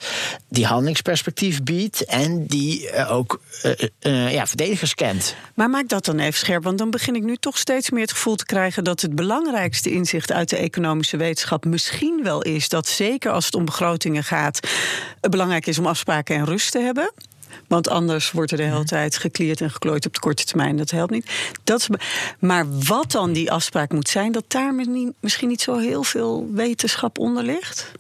die 0.47 0.65
handelingsperspectief 0.65 1.63
biedt 1.63 2.05
en 2.05 2.45
die 2.45 2.91
uh, 2.91 3.11
ook 3.11 3.41
uh, 3.65 3.71
uh, 4.01 4.33
ja, 4.33 4.47
verdedigers 4.47 4.95
kent. 4.95 5.35
Maar 5.53 5.69
maak 5.69 5.87
dat 5.87 6.05
dan 6.05 6.19
even 6.19 6.39
scherp, 6.39 6.63
want 6.63 6.77
dan 6.77 6.89
begin 6.89 7.15
ik 7.15 7.23
nu 7.23 7.35
toch 7.35 7.57
steeds 7.57 7.89
meer 7.89 8.01
het 8.01 8.11
gevoel 8.11 8.35
te 8.35 8.45
krijgen 8.45 8.83
dat 8.83 9.01
het 9.01 9.15
belangrijkste 9.15 9.91
inzicht 9.91 10.31
uit 10.31 10.49
de 10.49 10.57
economische 10.57 11.17
wetenschap 11.17 11.65
misschien 11.65 12.23
wel 12.23 12.41
is 12.41 12.69
dat 12.69 12.87
zeker 12.87 13.31
als 13.31 13.45
het 13.45 13.55
om 13.55 13.65
begrotingen 13.65 14.23
gaat, 14.23 14.59
het 15.21 15.31
belangrijk 15.31 15.67
is 15.67 15.79
om 15.79 15.87
afspraken 15.87 16.35
en 16.35 16.45
rust 16.45 16.71
te 16.71 16.79
hebben. 16.79 17.11
Want 17.67 17.89
anders 17.89 18.31
wordt 18.31 18.51
er 18.51 18.57
de 18.57 18.63
hele 18.63 18.83
tijd 18.83 19.17
gekleerd 19.17 19.61
en 19.61 19.71
geklooid 19.71 20.05
op 20.05 20.13
de 20.13 20.19
korte 20.19 20.43
termijn. 20.43 20.77
Dat 20.77 20.91
helpt 20.91 21.11
niet. 21.11 21.31
Dat 21.63 21.79
is, 21.79 21.89
maar 22.39 22.65
wat 22.79 23.11
dan 23.11 23.33
die 23.33 23.51
afspraak 23.51 23.91
moet 23.91 24.09
zijn, 24.09 24.31
dat 24.31 24.43
daar 24.47 24.73
misschien 25.19 25.47
niet 25.47 25.61
zo 25.61 25.77
heel 25.77 26.03
veel 26.03 26.47
wetenschap 26.51 27.19
onder 27.19 27.43
ligt? 27.43 27.91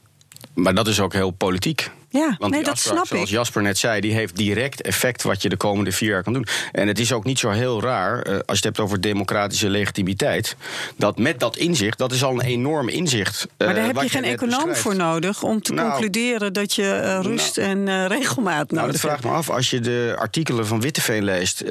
Maar 0.53 0.73
dat 0.73 0.87
is 0.87 0.99
ook 0.99 1.13
heel 1.13 1.31
politiek. 1.31 1.91
Ja, 2.11 2.35
Want 2.39 2.53
nee, 2.53 2.63
dat 2.63 2.79
snap 2.79 3.07
zoals 3.07 3.23
ik. 3.23 3.29
Jasper 3.29 3.61
net 3.61 3.77
zei, 3.77 4.01
die 4.01 4.13
heeft 4.13 4.35
direct 4.35 4.81
effect 4.81 5.23
wat 5.23 5.41
je 5.41 5.49
de 5.49 5.57
komende 5.57 5.91
vier 5.91 6.09
jaar 6.09 6.23
kan 6.23 6.33
doen. 6.33 6.45
En 6.71 6.87
het 6.87 6.99
is 6.99 7.13
ook 7.13 7.23
niet 7.23 7.39
zo 7.39 7.49
heel 7.49 7.81
raar, 7.81 8.27
uh, 8.27 8.33
als 8.33 8.43
je 8.45 8.53
het 8.55 8.63
hebt 8.63 8.79
over 8.79 9.01
democratische 9.01 9.69
legitimiteit, 9.69 10.55
dat 10.95 11.17
met 11.17 11.39
dat 11.39 11.57
inzicht, 11.57 11.97
dat 11.97 12.11
is 12.11 12.23
al 12.23 12.31
een 12.31 12.41
enorm 12.41 12.89
inzicht. 12.89 13.47
Uh, 13.57 13.67
maar 13.67 13.75
daar 13.75 13.85
heb 13.85 14.01
je 14.01 14.09
geen 14.09 14.23
econoom 14.23 14.55
beschrijft. 14.55 14.81
voor 14.81 14.95
nodig 14.95 15.43
om 15.43 15.61
te 15.61 15.73
nou, 15.73 15.89
concluderen 15.89 16.53
dat 16.53 16.73
je 16.73 17.01
uh, 17.03 17.19
rust 17.21 17.57
nou, 17.57 17.69
en 17.69 18.07
regelmaat 18.07 18.71
nodig 18.71 18.75
nou, 18.75 18.91
dat 18.91 18.99
vraagt 18.99 19.23
me 19.23 19.29
af, 19.29 19.49
als 19.49 19.69
je 19.69 19.79
de 19.79 20.15
artikelen 20.17 20.67
van 20.67 20.81
Witteveen 20.81 21.23
leest, 21.23 21.63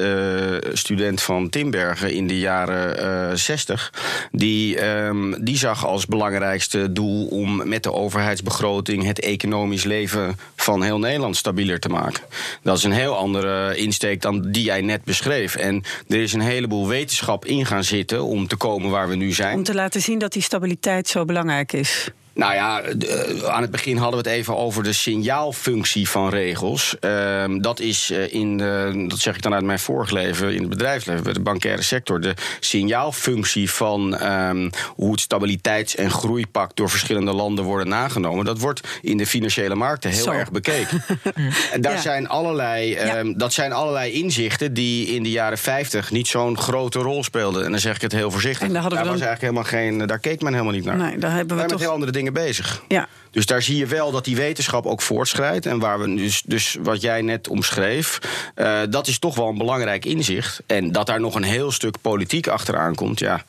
student 0.72 1.22
van 1.22 1.48
Timbergen 1.48 2.12
in 2.12 2.26
de 2.26 2.38
jaren 2.38 3.38
60, 3.38 3.92
die, 4.33 4.87
um, 4.87 5.44
die 5.44 5.57
zag 5.57 5.87
als 5.87 6.07
belangrijkste 6.07 6.92
doel 6.92 7.26
om 7.26 7.68
met 7.68 7.83
de 7.83 7.92
overheidsbegroting 7.92 9.05
het 9.05 9.20
economisch 9.20 9.85
leven 9.85 10.29
van 10.56 10.82
heel 10.82 10.98
Nederland 10.98 11.36
stabieler 11.36 11.80
te 11.80 11.88
maken. 11.88 12.22
Dat 12.62 12.76
is 12.76 12.84
een 12.84 12.92
heel 12.92 13.16
andere 13.16 13.76
insteek 13.76 14.22
dan 14.22 14.50
die 14.50 14.64
jij 14.64 14.80
net 14.80 15.04
beschreef. 15.04 15.54
En 15.54 15.84
er 16.08 16.22
is 16.22 16.32
een 16.32 16.40
heleboel 16.40 16.88
wetenschap 16.88 17.44
in 17.44 17.66
gaan 17.66 17.84
zitten 17.84 18.24
om 18.24 18.46
te 18.46 18.56
komen 18.56 18.90
waar 18.90 19.08
we 19.08 19.16
nu 19.16 19.32
zijn. 19.32 19.56
Om 19.56 19.64
te 19.64 19.74
laten 19.74 20.00
zien 20.00 20.18
dat 20.18 20.32
die 20.32 20.42
stabiliteit 20.42 21.08
zo 21.08 21.24
belangrijk 21.24 21.72
is. 21.72 22.10
Nou 22.40 22.55
ja, 22.55 22.83
eh, 22.83 23.44
aan 23.44 23.62
het 23.62 23.70
begin 23.70 23.96
hadden 23.96 24.22
we 24.22 24.29
het 24.29 24.38
even 24.38 24.57
over 24.57 24.83
de 24.83 24.92
signaalfunctie 24.92 26.09
van 26.09 26.29
regels. 26.29 26.96
Ehm, 27.00 27.61
dat 27.61 27.81
is 27.81 28.11
uh, 28.11 28.33
in, 28.33 28.57
de, 28.57 29.05
dat 29.09 29.18
zeg 29.18 29.35
ik 29.37 29.42
dan 29.42 29.55
uit 29.55 29.64
mijn 29.64 29.79
vorige 29.79 30.14
leven 30.14 30.55
in 30.55 30.61
het 30.61 30.68
bedrijfsleven, 30.68 31.22
bij 31.22 31.33
de 31.33 31.40
bankaire 31.40 31.83
sector, 31.83 32.20
de 32.20 32.35
signaalfunctie 32.61 33.70
van 33.70 34.22
um, 34.22 34.70
hoe 34.94 35.11
het 35.11 35.20
stabiliteits- 35.20 35.96
en 35.96 36.11
groeipact 36.11 36.76
door 36.76 36.90
verschillende 36.90 37.33
landen 37.33 37.64
worden 37.64 37.88
nagenomen. 37.88 38.44
Dat 38.44 38.59
wordt 38.59 38.88
in 39.03 39.16
de 39.16 39.26
financiële 39.26 39.74
markten 39.74 40.11
heel 40.11 40.33
erg 40.33 40.50
bekeken. 40.50 41.05
en 41.72 41.81
daar 41.81 41.98
zijn 41.98 42.29
allerlei, 42.29 42.98
um, 42.98 43.38
dat 43.38 43.53
zijn 43.53 43.72
allerlei 43.72 44.12
inzichten 44.12 44.74
die 44.74 45.07
in 45.07 45.22
de 45.22 45.31
jaren 45.31 45.59
50 45.59 46.11
niet 46.11 46.29
zo'n 46.29 46.59
grote 46.59 46.98
rol 46.98 47.24
speelden. 47.24 47.64
En 47.64 47.70
dan 47.70 47.81
zeg 47.81 47.94
ik 47.94 48.03
het 48.03 48.12
heel 48.12 48.31
voorzichtig. 48.31 48.66
En 48.66 48.72
daar, 48.72 48.83
daar 48.83 48.98
was 48.98 49.07
eigenlijk 49.07 49.40
helemaal 49.40 49.64
geen, 49.64 50.07
daar 50.07 50.18
keek 50.18 50.42
men 50.42 50.53
helemaal 50.53 50.74
niet 50.74 50.85
naar. 50.85 50.96
Nee, 50.96 51.18
daar 51.18 51.35
hebben 51.35 51.57
we, 51.57 51.62
toch... 51.62 51.70
met 51.70 51.81
heel 51.81 51.90
andere 51.90 52.12
dingen 52.12 52.29
bezig. 52.32 52.82
Ja. 52.88 53.08
Dus 53.30 53.46
daar 53.46 53.62
zie 53.62 53.76
je 53.76 53.86
wel 53.86 54.10
dat 54.10 54.24
die 54.24 54.36
wetenschap 54.36 54.86
ook 54.86 55.02
voortschrijdt. 55.02 55.66
En 55.66 55.78
waar 55.78 56.00
we 56.00 56.14
dus, 56.14 56.42
dus 56.46 56.76
wat 56.82 57.00
jij 57.00 57.22
net 57.22 57.48
omschreef, 57.48 58.18
uh, 58.56 58.80
dat 58.90 59.06
is 59.06 59.18
toch 59.18 59.34
wel 59.34 59.48
een 59.48 59.58
belangrijk 59.58 60.04
inzicht. 60.04 60.62
En 60.66 60.92
dat 60.92 61.06
daar 61.06 61.20
nog 61.20 61.34
een 61.34 61.42
heel 61.42 61.72
stuk 61.72 62.00
politiek 62.00 62.46
achteraan 62.46 62.94
komt, 62.94 63.18
ja. 63.18 63.44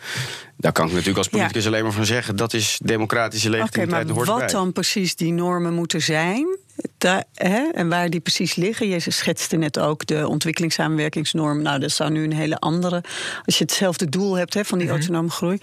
Daar 0.58 0.72
kan 0.72 0.86
ik 0.86 0.92
natuurlijk 0.92 1.18
als 1.18 1.28
politicus 1.28 1.68
alleen 1.68 1.84
maar 1.84 1.92
van 1.92 2.06
zeggen. 2.06 2.36
Dat 2.36 2.54
is 2.54 2.80
democratische 2.84 3.50
legitimiteit. 3.50 4.12
Oké, 4.12 4.14
maar 4.14 4.40
wat 4.40 4.50
dan 4.50 4.72
precies 4.72 5.16
die 5.16 5.34
normen 5.34 5.74
moeten 5.74 6.02
zijn? 6.02 6.58
Daar, 6.98 7.24
hè, 7.34 7.70
en 7.74 7.90
waar 7.90 8.10
die 8.10 8.20
precies 8.20 8.56
liggen. 8.56 8.88
Je 8.88 9.00
schetste 9.00 9.56
net 9.56 9.80
ook 9.80 10.06
de 10.06 10.28
ontwikkelingssamenwerkingsnorm. 10.28 11.62
Nou, 11.62 11.80
dat 11.80 11.92
zou 11.92 12.12
nu 12.12 12.24
een 12.24 12.34
hele 12.34 12.60
andere. 12.60 13.04
Als 13.46 13.58
je 13.58 13.64
hetzelfde 13.64 14.10
doel 14.10 14.38
hebt 14.38 14.54
hè, 14.54 14.66
van 14.66 14.78
die 14.78 14.88
-hmm. 14.88 14.98
autonome 14.98 15.30
groei. 15.30 15.58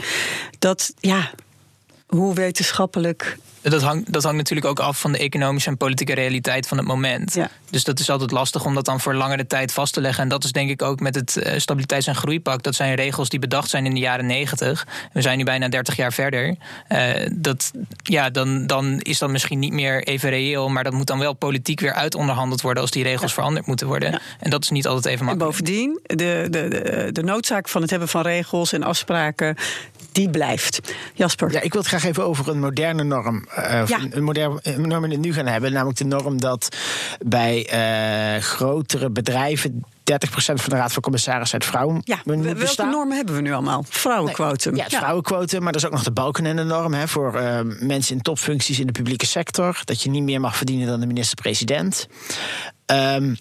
Dat, 0.59 0.93
ja, 0.99 1.31
hoe 2.09 2.35
wetenschappelijk. 2.35 3.39
Dat 3.63 3.83
hangt, 3.83 4.13
dat 4.13 4.23
hangt 4.23 4.39
natuurlijk 4.39 4.67
ook 4.67 4.81
af 4.81 5.01
van 5.01 5.13
de 5.13 5.19
economische 5.19 5.71
en 5.71 5.77
politieke 5.77 6.15
realiteit 6.15 6.69
van 6.69 6.79
het 6.79 6.87
moment. 6.87 7.35
Ja. 7.35 7.51
Dus 7.71 7.85
dat 7.85 7.99
is 7.99 8.11
altijd 8.11 8.31
lastig 8.31 8.65
om 8.65 8.75
dat 8.75 8.85
dan 8.85 9.01
voor 9.01 9.15
langere 9.15 9.47
tijd 9.47 9.73
vast 9.73 9.93
te 9.93 10.01
leggen. 10.01 10.23
En 10.23 10.29
dat 10.29 10.45
is 10.45 10.53
denk 10.53 10.71
ik 10.71 10.83
ook 10.83 11.01
met 11.01 11.15
het 11.15 11.37
uh, 11.37 11.59
Stabiliteits- 11.59 12.07
en 12.07 12.15
Groeipact. 12.15 12.65
Dat 12.65 12.75
zijn 12.75 12.95
regels 12.95 13.29
die 13.29 13.39
bedacht 13.39 13.71
zijn 13.71 13.87
in 13.87 13.95
de 13.95 14.01
jaren 14.01 14.27
90. 14.27 14.87
We 15.13 15.23
zijn 15.23 15.39
nu 15.39 15.45
bijna 15.45 15.69
30 15.69 15.97
jaar 15.97 16.13
verder. 16.13 16.57
Uh, 16.89 17.27
dat, 17.33 17.73
ja, 18.03 18.31
dan, 18.31 18.67
dan 18.67 19.01
is 19.01 19.19
dat 19.19 19.31
misschien 19.31 19.59
niet 19.59 19.73
meer 19.73 20.03
even 20.03 20.31
reëel. 20.31 20.69
Maar 20.69 20.85
dat 20.85 20.93
moet 20.93 21.07
dan 21.07 21.19
wel 21.19 21.33
politiek 21.33 21.81
weer 21.81 21.93
uitonderhandeld 21.93 22.61
worden 22.61 22.83
als 22.83 22.91
die 22.91 23.03
regels 23.03 23.31
ja. 23.31 23.37
veranderd 23.37 23.67
moeten 23.67 23.87
worden. 23.87 24.11
Ja. 24.11 24.21
En 24.41 24.51
dat 24.51 24.63
is 24.63 24.71
niet 24.71 24.87
altijd 24.87 25.15
even 25.15 25.25
makkelijk. 25.25 25.57
En 25.57 25.65
bovendien, 25.65 26.01
de, 26.03 26.47
de, 26.51 26.69
de, 26.69 27.09
de 27.13 27.23
noodzaak 27.23 27.69
van 27.69 27.81
het 27.81 27.91
hebben 27.91 28.09
van 28.09 28.23
regels 28.23 28.73
en 28.73 28.83
afspraken 28.83 29.57
die 30.19 30.31
blijft. 30.31 30.81
Jasper. 31.15 31.53
Ja, 31.53 31.61
ik 31.61 31.73
wil 31.73 31.81
het 31.81 31.91
graag 31.91 32.05
even 32.05 32.25
over 32.25 32.49
een 32.49 32.59
moderne 32.59 33.03
norm. 33.03 33.45
Uh, 33.59 33.83
ja. 33.87 33.99
Een 34.11 34.25
moderne 34.25 34.61
norm 34.77 35.05
in 35.05 35.11
het 35.11 35.21
nu 35.21 35.33
gaan 35.33 35.47
hebben. 35.47 35.73
Namelijk 35.73 35.99
de 35.99 36.05
norm 36.05 36.41
dat 36.41 36.77
bij 37.27 37.69
uh, 38.37 38.43
grotere 38.43 39.11
bedrijven. 39.11 39.85
30% 40.13 40.15
van 40.35 40.55
de 40.69 40.77
Raad 40.77 40.93
van 40.93 41.03
Commissarissen 41.03 41.61
uit 41.61 41.69
vrouwen 41.69 42.01
ja, 42.05 42.19
welke 42.25 42.55
bestaan. 42.55 42.91
normen 42.91 43.17
hebben 43.17 43.35
we 43.35 43.41
nu 43.41 43.53
allemaal? 43.53 43.85
Vrouwenquotum. 43.89 44.73
Nee, 44.73 44.81
ja, 44.81 44.87
ja, 44.91 44.99
vrouwenquotum, 44.99 45.63
maar 45.63 45.73
er 45.73 45.79
is 45.79 45.87
ook 45.87 45.93
nog 45.93 46.03
de 46.03 46.11
balkenende-norm... 46.11 46.95
Hè, 46.95 47.09
voor 47.09 47.35
uh, 47.35 47.61
mensen 47.81 48.17
in 48.17 48.23
topfuncties 48.23 48.79
in 48.79 48.87
de 48.87 48.93
publieke 48.93 49.27
sector. 49.27 49.81
Dat 49.85 50.03
je 50.03 50.11
niet 50.11 50.23
meer 50.23 50.41
mag 50.41 50.57
verdienen 50.57 50.87
dan 50.87 51.01
de 51.01 51.07
minister-president. 51.07 52.09
Um, 52.87 53.37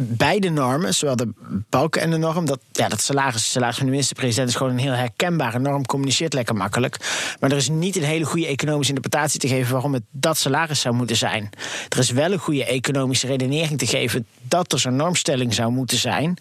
beide 0.00 0.50
normen, 0.50 0.94
zowel 0.94 1.16
de 1.16 1.28
balken 1.68 2.02
en 2.02 2.10
de 2.10 2.16
norm, 2.16 2.46
dat, 2.46 2.60
ja, 2.72 2.88
dat 2.88 3.00
salaris, 3.00 3.50
salaris 3.50 3.76
van 3.76 3.84
de 3.84 3.90
minister-president 3.90 4.48
is 4.48 4.54
gewoon 4.54 4.72
een 4.72 4.78
heel 4.78 4.92
herkenbare 4.92 5.58
norm, 5.58 5.86
communiceert 5.86 6.32
lekker 6.32 6.54
makkelijk. 6.54 6.96
Maar 7.40 7.50
er 7.50 7.56
is 7.56 7.68
niet 7.68 7.96
een 7.96 8.02
hele 8.02 8.24
goede 8.24 8.46
economische 8.46 8.94
interpretatie 8.94 9.40
te 9.40 9.48
geven 9.48 9.72
waarom 9.72 9.94
het 9.94 10.02
dat 10.10 10.38
salaris 10.38 10.80
zou 10.80 10.94
moeten 10.94 11.16
zijn. 11.16 11.50
Er 11.88 11.98
is 11.98 12.10
wel 12.10 12.32
een 12.32 12.38
goede 12.38 12.64
economische 12.64 13.26
redenering 13.26 13.78
te 13.78 13.86
geven 13.86 14.26
dat 14.42 14.72
er 14.72 14.78
zo'n 14.78 14.96
normstelling 14.96 15.54
zou 15.54 15.72
moeten 15.72 15.98
zijn. 15.98 16.36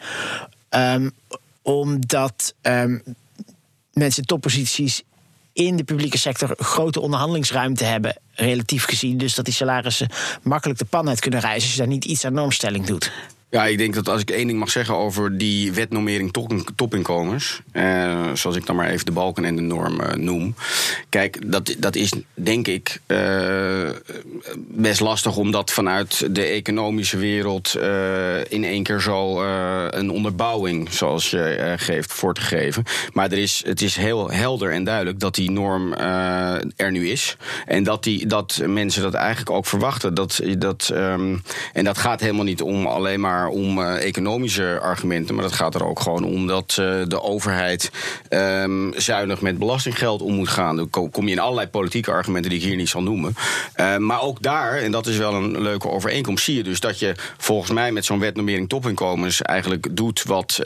Um, 0.70 1.12
omdat 1.62 2.54
um, 2.62 3.04
mensen 3.94 4.26
topposities 4.26 5.04
in 5.54 5.76
de 5.76 5.84
publieke 5.84 6.18
sector 6.18 6.56
grote 6.58 7.00
onderhandelingsruimte 7.00 7.84
hebben, 7.84 8.18
relatief 8.32 8.86
gezien. 8.86 9.18
Dus 9.18 9.36
dat 9.36 9.46
die 9.46 9.54
salarissen 9.54 10.10
makkelijk 10.42 10.80
de 10.80 10.86
pan 10.86 11.10
uit 11.10 11.20
kunnen 11.20 11.40
reizen 11.40 11.62
als 11.62 11.72
je 11.72 11.78
daar 11.78 11.88
niet 11.88 12.06
iets 12.06 12.26
aan 12.26 12.34
normstelling 12.34 12.86
doet. 12.86 13.12
Ja, 13.54 13.66
ik 13.66 13.78
denk 13.78 13.94
dat 13.94 14.10
als 14.10 14.22
ik 14.22 14.30
één 14.30 14.48
ding 14.48 14.60
mag 14.60 14.70
zeggen 14.70 14.96
over 14.96 15.38
die 15.38 15.74
wetnormering 15.74 16.34
topinkomens, 16.76 17.62
eh, 17.72 18.30
zoals 18.34 18.56
ik 18.56 18.66
dan 18.66 18.76
maar 18.76 18.90
even 18.90 19.06
de 19.06 19.12
balken 19.12 19.46
en 19.46 19.56
de 19.56 19.62
norm 19.62 20.02
uh, 20.02 20.14
noem. 20.14 20.56
Kijk, 21.10 21.52
dat, 21.52 21.76
dat 21.78 21.96
is 21.96 22.14
denk 22.34 22.68
ik 22.68 23.00
uh, 23.08 23.90
best 24.58 25.00
lastig 25.00 25.38
om 25.38 25.52
dat 25.52 25.72
vanuit 25.72 26.36
de 26.36 26.44
economische 26.44 27.18
wereld 27.18 27.76
in 28.50 28.64
één 28.64 28.84
keer 28.84 29.02
zo 29.02 29.44
een 29.90 30.10
onderbouwing, 30.10 30.92
zoals 30.92 31.30
je 31.30 31.74
geeft, 31.78 32.14
voor 32.14 32.34
te 32.34 32.42
geven. 32.42 32.84
Maar 33.14 33.32
er 33.32 33.38
is, 33.38 33.64
het 33.66 33.82
is 33.82 33.96
heel 33.96 34.32
helder 34.32 34.72
en 34.72 34.84
duidelijk 34.84 35.20
dat 35.20 35.36
die 35.36 35.52
norm 35.52 35.94
er 36.76 36.92
nu 36.92 37.10
is. 37.10 37.38
En 37.66 37.84
dat, 37.84 38.04
die, 38.04 38.28
dat 38.28 38.62
mensen 38.66 39.02
dat 39.02 39.14
eigenlijk 39.14 39.50
ook 39.50 39.66
verwachten. 39.66 40.14
Dat, 40.14 40.42
dat, 40.58 40.90
um, 40.94 41.42
en 41.74 41.84
dat 41.84 41.98
gaat 41.98 42.20
helemaal 42.20 42.44
niet 42.44 42.62
om 42.62 42.86
alleen 42.86 43.20
maar 43.20 43.43
om 43.50 43.78
uh, 43.78 44.06
economische 44.06 44.80
argumenten, 44.82 45.36
maar 45.36 45.44
dat 45.44 45.54
gaat 45.54 45.76
er 45.76 45.86
ook 45.86 46.00
gewoon 46.00 46.24
om 46.24 46.48
dat 46.48 46.78
uh, 46.80 47.02
de 47.08 47.22
overheid 47.22 47.92
um, 48.30 48.94
zuinig 48.96 49.42
met 49.42 49.58
belastinggeld 49.58 50.22
om 50.22 50.34
moet 50.34 50.50
gaan. 50.50 50.76
Dan 50.76 50.90
kom 50.90 51.26
je 51.26 51.32
in 51.32 51.40
allerlei 51.40 51.68
politieke 51.68 52.12
argumenten 52.12 52.50
die 52.52 52.60
ik 52.60 52.66
hier 52.66 52.76
niet 52.76 52.90
zal 52.90 53.04
noemen. 53.04 53.36
Uh, 53.76 53.98
maar 53.98 54.22
ook 54.22 54.42
daar, 54.42 54.78
en 54.78 54.92
dat 54.92 55.08
is 55.08 55.18
wel 55.18 55.34
een 55.34 55.62
leuke 55.62 55.90
overeenkomst, 55.90 56.44
zie 56.44 56.56
je 56.56 56.64
dus 56.64 56.80
dat 56.80 57.00
je 57.00 57.16
volgens 57.38 57.72
mij 57.72 57.92
met 57.92 58.06
zo'n 58.06 58.20
wetnormering 58.20 58.70
topinkomens 58.70 59.42
eigenlijk 59.42 59.88
doet 59.92 60.24
wat 60.24 60.60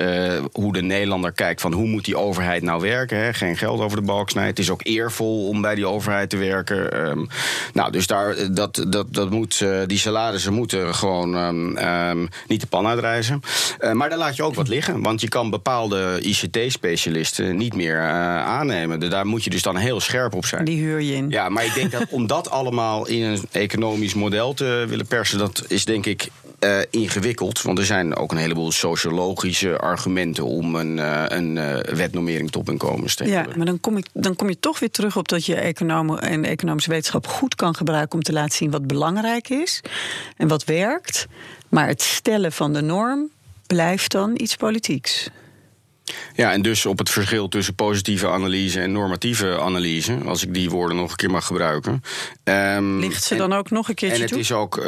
hoe 0.51 0.73
de 0.73 0.81
Nederlander 0.81 1.31
kijkt 1.31 1.61
van 1.61 1.73
hoe 1.73 1.87
moet 1.87 2.05
die 2.05 2.17
overheid 2.17 2.61
nou 2.61 2.81
werken. 2.81 3.17
Hè? 3.17 3.33
Geen 3.33 3.57
geld 3.57 3.79
over 3.79 3.97
de 3.97 4.05
balk 4.05 4.29
snijden. 4.29 4.51
Het 4.51 4.63
is 4.63 4.69
ook 4.69 4.83
eervol 4.83 5.47
om 5.47 5.61
bij 5.61 5.75
die 5.75 5.87
overheid 5.87 6.29
te 6.29 6.37
werken. 6.37 7.07
Um, 7.07 7.27
nou, 7.73 7.91
dus 7.91 8.07
daar, 8.07 8.53
dat, 8.53 8.85
dat, 8.89 9.13
dat 9.13 9.29
moet, 9.29 9.65
die 9.85 9.97
salarissen 9.97 10.53
moeten 10.53 10.95
gewoon 10.95 11.35
um, 11.35 11.77
um, 11.77 12.29
niet 12.47 12.66
de 12.69 12.77
pan 12.77 12.87
uitreizen. 12.87 13.41
Uh, 13.79 13.91
maar 13.91 14.09
daar 14.09 14.17
laat 14.17 14.35
je 14.35 14.43
ook 14.43 14.55
wat 14.55 14.67
liggen. 14.67 15.01
Want 15.01 15.21
je 15.21 15.27
kan 15.27 15.49
bepaalde 15.49 16.19
ICT-specialisten 16.21 17.57
niet 17.57 17.75
meer 17.75 17.95
uh, 17.95 18.09
aannemen. 18.45 19.09
Daar 19.09 19.27
moet 19.27 19.43
je 19.43 19.49
dus 19.49 19.61
dan 19.61 19.75
heel 19.75 19.99
scherp 19.99 20.33
op 20.33 20.45
zijn. 20.45 20.65
Die 20.65 20.77
huur 20.77 21.01
je 21.01 21.13
in. 21.13 21.29
Ja, 21.29 21.49
maar 21.49 21.65
ik 21.65 21.73
denk 21.73 21.91
dat 21.91 22.05
om 22.09 22.27
dat 22.27 22.49
allemaal 22.49 23.07
in 23.07 23.23
een 23.23 23.41
economisch 23.51 24.13
model 24.13 24.53
te 24.53 24.85
willen 24.87 25.07
persen... 25.07 25.37
dat 25.37 25.65
is 25.67 25.85
denk 25.85 26.05
ik 26.05 26.29
uh, 26.59 26.79
ingewikkeld. 26.89 27.61
Want 27.61 27.79
er 27.79 27.85
zijn 27.85 28.15
ook 28.15 28.31
een 28.31 28.37
heleboel 28.37 28.71
sociologische 28.71 29.77
argumenten 29.77 30.45
om 30.45 30.75
een, 30.75 30.97
uh, 30.97 31.23
een 31.27 31.55
uh, 31.55 31.77
wetnormering 31.79 32.51
topinkomens 32.51 33.15
te 33.15 33.25
Ja, 33.25 33.45
maar 33.55 33.65
dan 33.65 33.79
kom, 33.79 33.97
ik, 33.97 34.05
dan 34.13 34.35
kom 34.35 34.49
je 34.49 34.59
toch 34.59 34.79
weer 34.79 34.91
terug 34.91 35.17
op 35.17 35.27
dat 35.27 35.45
je 35.45 35.55
economen 35.55 36.21
en 36.21 36.45
economische 36.45 36.89
wetenschap 36.89 37.27
goed 37.27 37.55
kan 37.55 37.75
gebruiken 37.75 38.17
om 38.17 38.23
te 38.23 38.33
laten 38.33 38.55
zien 38.55 38.71
wat 38.71 38.87
belangrijk 38.87 39.49
is 39.49 39.81
en 40.37 40.47
wat 40.47 40.65
werkt. 40.65 41.27
Maar 41.69 41.87
het 41.87 42.01
stellen 42.01 42.51
van 42.51 42.73
de 42.73 42.81
norm 42.81 43.29
blijft 43.67 44.11
dan 44.11 44.31
iets 44.33 44.55
politieks. 44.55 45.29
Ja, 46.35 46.51
en 46.51 46.61
dus 46.61 46.85
op 46.85 46.97
het 46.97 47.09
verschil 47.09 47.47
tussen 47.47 47.75
positieve 47.75 48.29
analyse 48.29 48.81
en 48.81 48.91
normatieve 48.91 49.59
analyse, 49.59 50.17
als 50.25 50.43
ik 50.43 50.53
die 50.53 50.69
woorden 50.69 50.97
nog 50.97 51.09
een 51.09 51.15
keer 51.15 51.31
mag 51.31 51.45
gebruiken. 51.45 52.03
Um, 52.43 52.99
Ligt 52.99 53.23
ze 53.23 53.33
en, 53.33 53.39
dan 53.39 53.53
ook 53.53 53.69
nog 53.69 53.89
een 53.89 53.95
keertje 53.95 54.15
En 54.15 54.21
het 54.21 54.31
toe? 54.31 54.39
is 54.39 54.51
ook, 54.51 54.77
uh, 54.77 54.85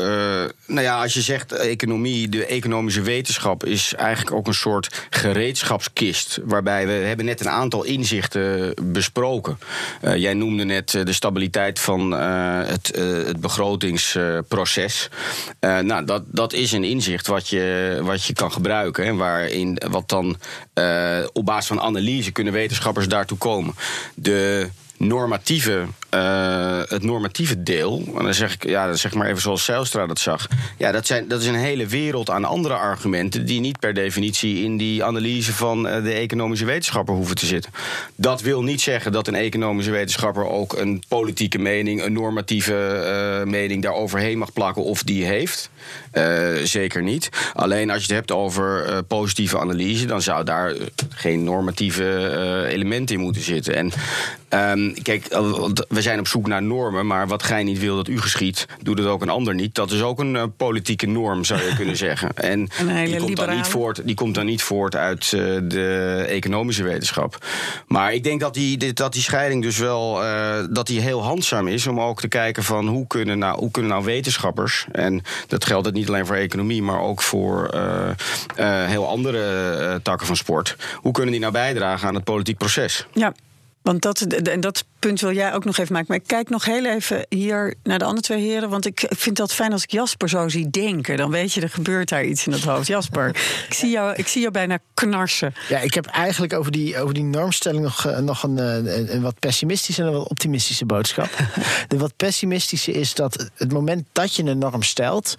nou 0.65 0.81
ja, 0.81 1.01
als 1.01 1.13
je 1.13 1.21
zegt 1.21 1.51
economie, 1.51 2.29
de 2.29 2.45
economische 2.45 3.01
wetenschap 3.01 3.65
is 3.65 3.93
eigenlijk 3.93 4.35
ook 4.35 4.47
een 4.47 4.53
soort 4.53 5.07
gereedschapskist. 5.09 6.39
Waarbij 6.43 6.85
we 6.85 6.91
hebben 6.91 7.25
net 7.25 7.39
een 7.39 7.49
aantal 7.49 7.83
inzichten 7.83 8.73
besproken. 8.83 9.59
Uh, 10.01 10.15
jij 10.15 10.33
noemde 10.33 10.63
net 10.63 10.91
de 10.91 11.13
stabiliteit 11.13 11.79
van 11.79 12.13
uh, 12.13 12.59
het, 12.65 12.95
het 13.25 13.39
begrotingsproces. 13.39 15.09
nou, 15.59 16.05
dat, 16.05 16.23
dat 16.25 16.53
is 16.53 16.71
een 16.71 16.83
inzicht 16.83 17.27
wat 17.27 17.49
je, 17.49 17.99
wat 18.01 18.25
je 18.25 18.33
kan 18.33 18.51
gebruiken. 18.51 19.05
En 19.05 19.17
waarin 19.17 19.81
wat 19.89 20.09
dan. 20.09 20.37
Uh, 21.09 21.27
op 21.33 21.45
basis 21.45 21.67
van 21.67 21.81
analyse 21.81 22.31
kunnen 22.31 22.53
wetenschappers 22.53 23.07
daartoe 23.07 23.37
komen. 23.37 23.75
De 24.15 24.69
normatieve, 24.99 25.85
uh, 26.13 26.81
het 26.85 27.03
normatieve 27.03 27.63
deel, 27.63 28.03
en 28.17 28.23
dan 28.23 28.33
zeg 28.33 28.53
ik, 28.53 28.63
ja, 28.63 28.93
zeg 28.93 29.13
maar 29.13 29.27
even 29.27 29.41
zoals 29.41 29.63
Zijlstra 29.63 30.07
dat 30.07 30.19
zag, 30.19 30.47
ja, 30.77 30.91
dat, 30.91 31.05
zijn, 31.07 31.27
dat 31.27 31.41
is 31.41 31.47
een 31.47 31.55
hele 31.55 31.85
wereld 31.85 32.29
aan 32.29 32.45
andere 32.45 32.73
argumenten 32.73 33.45
die 33.45 33.59
niet 33.59 33.79
per 33.79 33.93
definitie 33.93 34.63
in 34.63 34.77
die 34.77 35.03
analyse 35.03 35.53
van 35.53 35.87
uh, 35.87 36.03
de 36.03 36.11
economische 36.11 36.65
wetenschapper 36.65 37.15
hoeven 37.15 37.35
te 37.35 37.45
zitten. 37.45 37.71
Dat 38.15 38.41
wil 38.41 38.63
niet 38.63 38.81
zeggen 38.81 39.11
dat 39.11 39.27
een 39.27 39.35
economische 39.35 39.91
wetenschapper 39.91 40.47
ook 40.49 40.77
een 40.77 41.03
politieke 41.07 41.59
mening, 41.59 42.03
een 42.03 42.13
normatieve 42.13 43.03
uh, 43.43 43.51
mening 43.51 43.83
daar 43.83 43.93
overheen 43.93 44.37
mag 44.37 44.53
plakken 44.53 44.83
of 44.83 45.03
die 45.03 45.25
heeft. 45.25 45.69
zeker 46.63 47.03
niet. 47.03 47.29
Alleen 47.53 47.89
als 47.89 47.99
je 47.99 48.07
het 48.07 48.15
hebt 48.15 48.31
over 48.31 49.03
positieve 49.03 49.59
analyse, 49.59 50.05
dan 50.05 50.21
zou 50.21 50.43
daar 50.43 50.75
geen 51.09 51.43
normatieve 51.43 52.65
elementen 52.69 53.15
in 53.15 53.21
moeten 53.21 53.41
zitten. 53.41 53.75
En 53.75 53.91
Um, 54.53 54.88
kijk, 54.93 55.27
we 55.87 56.01
zijn 56.01 56.19
op 56.19 56.27
zoek 56.27 56.47
naar 56.47 56.63
normen, 56.63 57.07
maar 57.07 57.27
wat 57.27 57.43
gij 57.43 57.63
niet 57.63 57.79
wil 57.79 57.95
dat 57.95 58.07
u 58.07 58.21
geschiet, 58.21 58.65
doet 58.81 58.97
het 58.97 59.07
ook 59.07 59.21
een 59.21 59.29
ander 59.29 59.55
niet. 59.55 59.75
Dat 59.75 59.91
is 59.91 60.01
ook 60.01 60.19
een 60.19 60.35
uh, 60.35 60.43
politieke 60.57 61.07
norm, 61.07 61.43
zou 61.43 61.61
je 61.61 61.75
kunnen 61.75 61.97
zeggen. 62.07 62.33
En 62.33 62.69
die 63.05 63.17
komt, 63.17 63.35
dan 63.35 63.55
niet 63.55 63.67
voort, 63.67 64.05
die 64.05 64.15
komt 64.15 64.35
dan 64.35 64.45
niet 64.45 64.61
voort 64.61 64.95
uit 64.95 65.31
uh, 65.31 65.59
de 65.63 66.25
economische 66.27 66.83
wetenschap. 66.83 67.45
Maar 67.87 68.13
ik 68.13 68.23
denk 68.23 68.39
dat 68.39 68.53
die, 68.53 68.93
dat 68.93 69.13
die 69.13 69.21
scheiding 69.21 69.63
dus 69.63 69.77
wel 69.77 70.23
uh, 70.23 70.57
dat 70.69 70.87
die 70.87 70.99
heel 70.99 71.23
handzaam 71.23 71.67
is 71.67 71.87
om 71.87 72.01
ook 72.01 72.19
te 72.19 72.27
kijken 72.27 72.63
van 72.63 72.87
hoe 72.87 73.07
kunnen 73.07 73.39
nou, 73.39 73.59
hoe 73.59 73.71
kunnen 73.71 73.91
nou 73.91 74.03
wetenschappers, 74.03 74.85
en 74.91 75.21
dat 75.47 75.65
geldt 75.65 75.93
niet 75.93 76.07
alleen 76.07 76.25
voor 76.25 76.35
economie, 76.35 76.83
maar 76.83 77.01
ook 77.01 77.21
voor 77.21 77.69
heel 78.85 79.07
andere 79.07 79.99
takken 80.03 80.27
van 80.27 80.35
sport, 80.35 80.75
hoe 80.95 81.11
kunnen 81.11 81.31
die 81.31 81.41
nou 81.41 81.53
bijdragen 81.53 82.07
aan 82.07 82.15
het 82.15 82.23
politiek 82.23 82.57
proces? 82.57 83.07
Ja. 83.13 83.33
Want 83.89 84.01
dat, 84.01 84.21
en 84.21 84.59
dat 84.59 84.83
punt 84.99 85.21
wil 85.21 85.33
jij 85.33 85.53
ook 85.53 85.65
nog 85.65 85.77
even 85.77 85.93
maken. 85.93 86.07
Maar 86.09 86.17
ik 86.17 86.27
kijk 86.27 86.49
nog 86.49 86.65
heel 86.65 86.85
even 86.85 87.25
hier 87.29 87.73
naar 87.83 87.99
de 87.99 88.05
andere 88.05 88.21
twee 88.21 88.41
heren. 88.41 88.69
Want 88.69 88.85
ik 88.85 89.05
vind 89.09 89.37
dat 89.37 89.53
fijn 89.53 89.71
als 89.71 89.83
ik 89.83 89.91
Jasper 89.91 90.29
zo 90.29 90.49
zie 90.49 90.69
denken. 90.69 91.17
Dan 91.17 91.31
weet 91.31 91.53
je, 91.53 91.61
er 91.61 91.69
gebeurt 91.69 92.09
daar 92.09 92.25
iets 92.25 92.45
in 92.45 92.51
het 92.51 92.63
hoofd. 92.63 92.87
Jasper, 92.87 93.27
ik, 93.69 93.73
zie 93.73 93.89
jou, 93.89 94.13
ik 94.15 94.27
zie 94.27 94.41
jou 94.41 94.53
bijna 94.53 94.79
knarsen. 94.93 95.53
Ja, 95.69 95.79
ik 95.79 95.93
heb 95.93 96.05
eigenlijk 96.05 96.53
over 96.53 96.71
die, 96.71 96.99
over 96.99 97.13
die 97.13 97.23
normstelling 97.23 97.83
nog, 97.83 98.05
eh, 98.05 98.17
nog 98.17 98.43
een, 98.43 98.57
eh, 98.59 98.75
een, 98.75 99.15
een 99.15 99.21
wat 99.21 99.39
pessimistische 99.39 100.01
en 100.01 100.07
een 100.07 100.13
wat 100.13 100.29
optimistische 100.29 100.85
boodschap. 100.85 101.29
De 101.87 101.97
wat 101.97 102.15
pessimistische 102.15 102.91
is 102.91 103.13
dat 103.13 103.49
het 103.55 103.73
moment 103.73 104.05
dat 104.11 104.35
je 104.35 104.43
een 104.43 104.57
norm 104.57 104.83
stelt, 104.83 105.35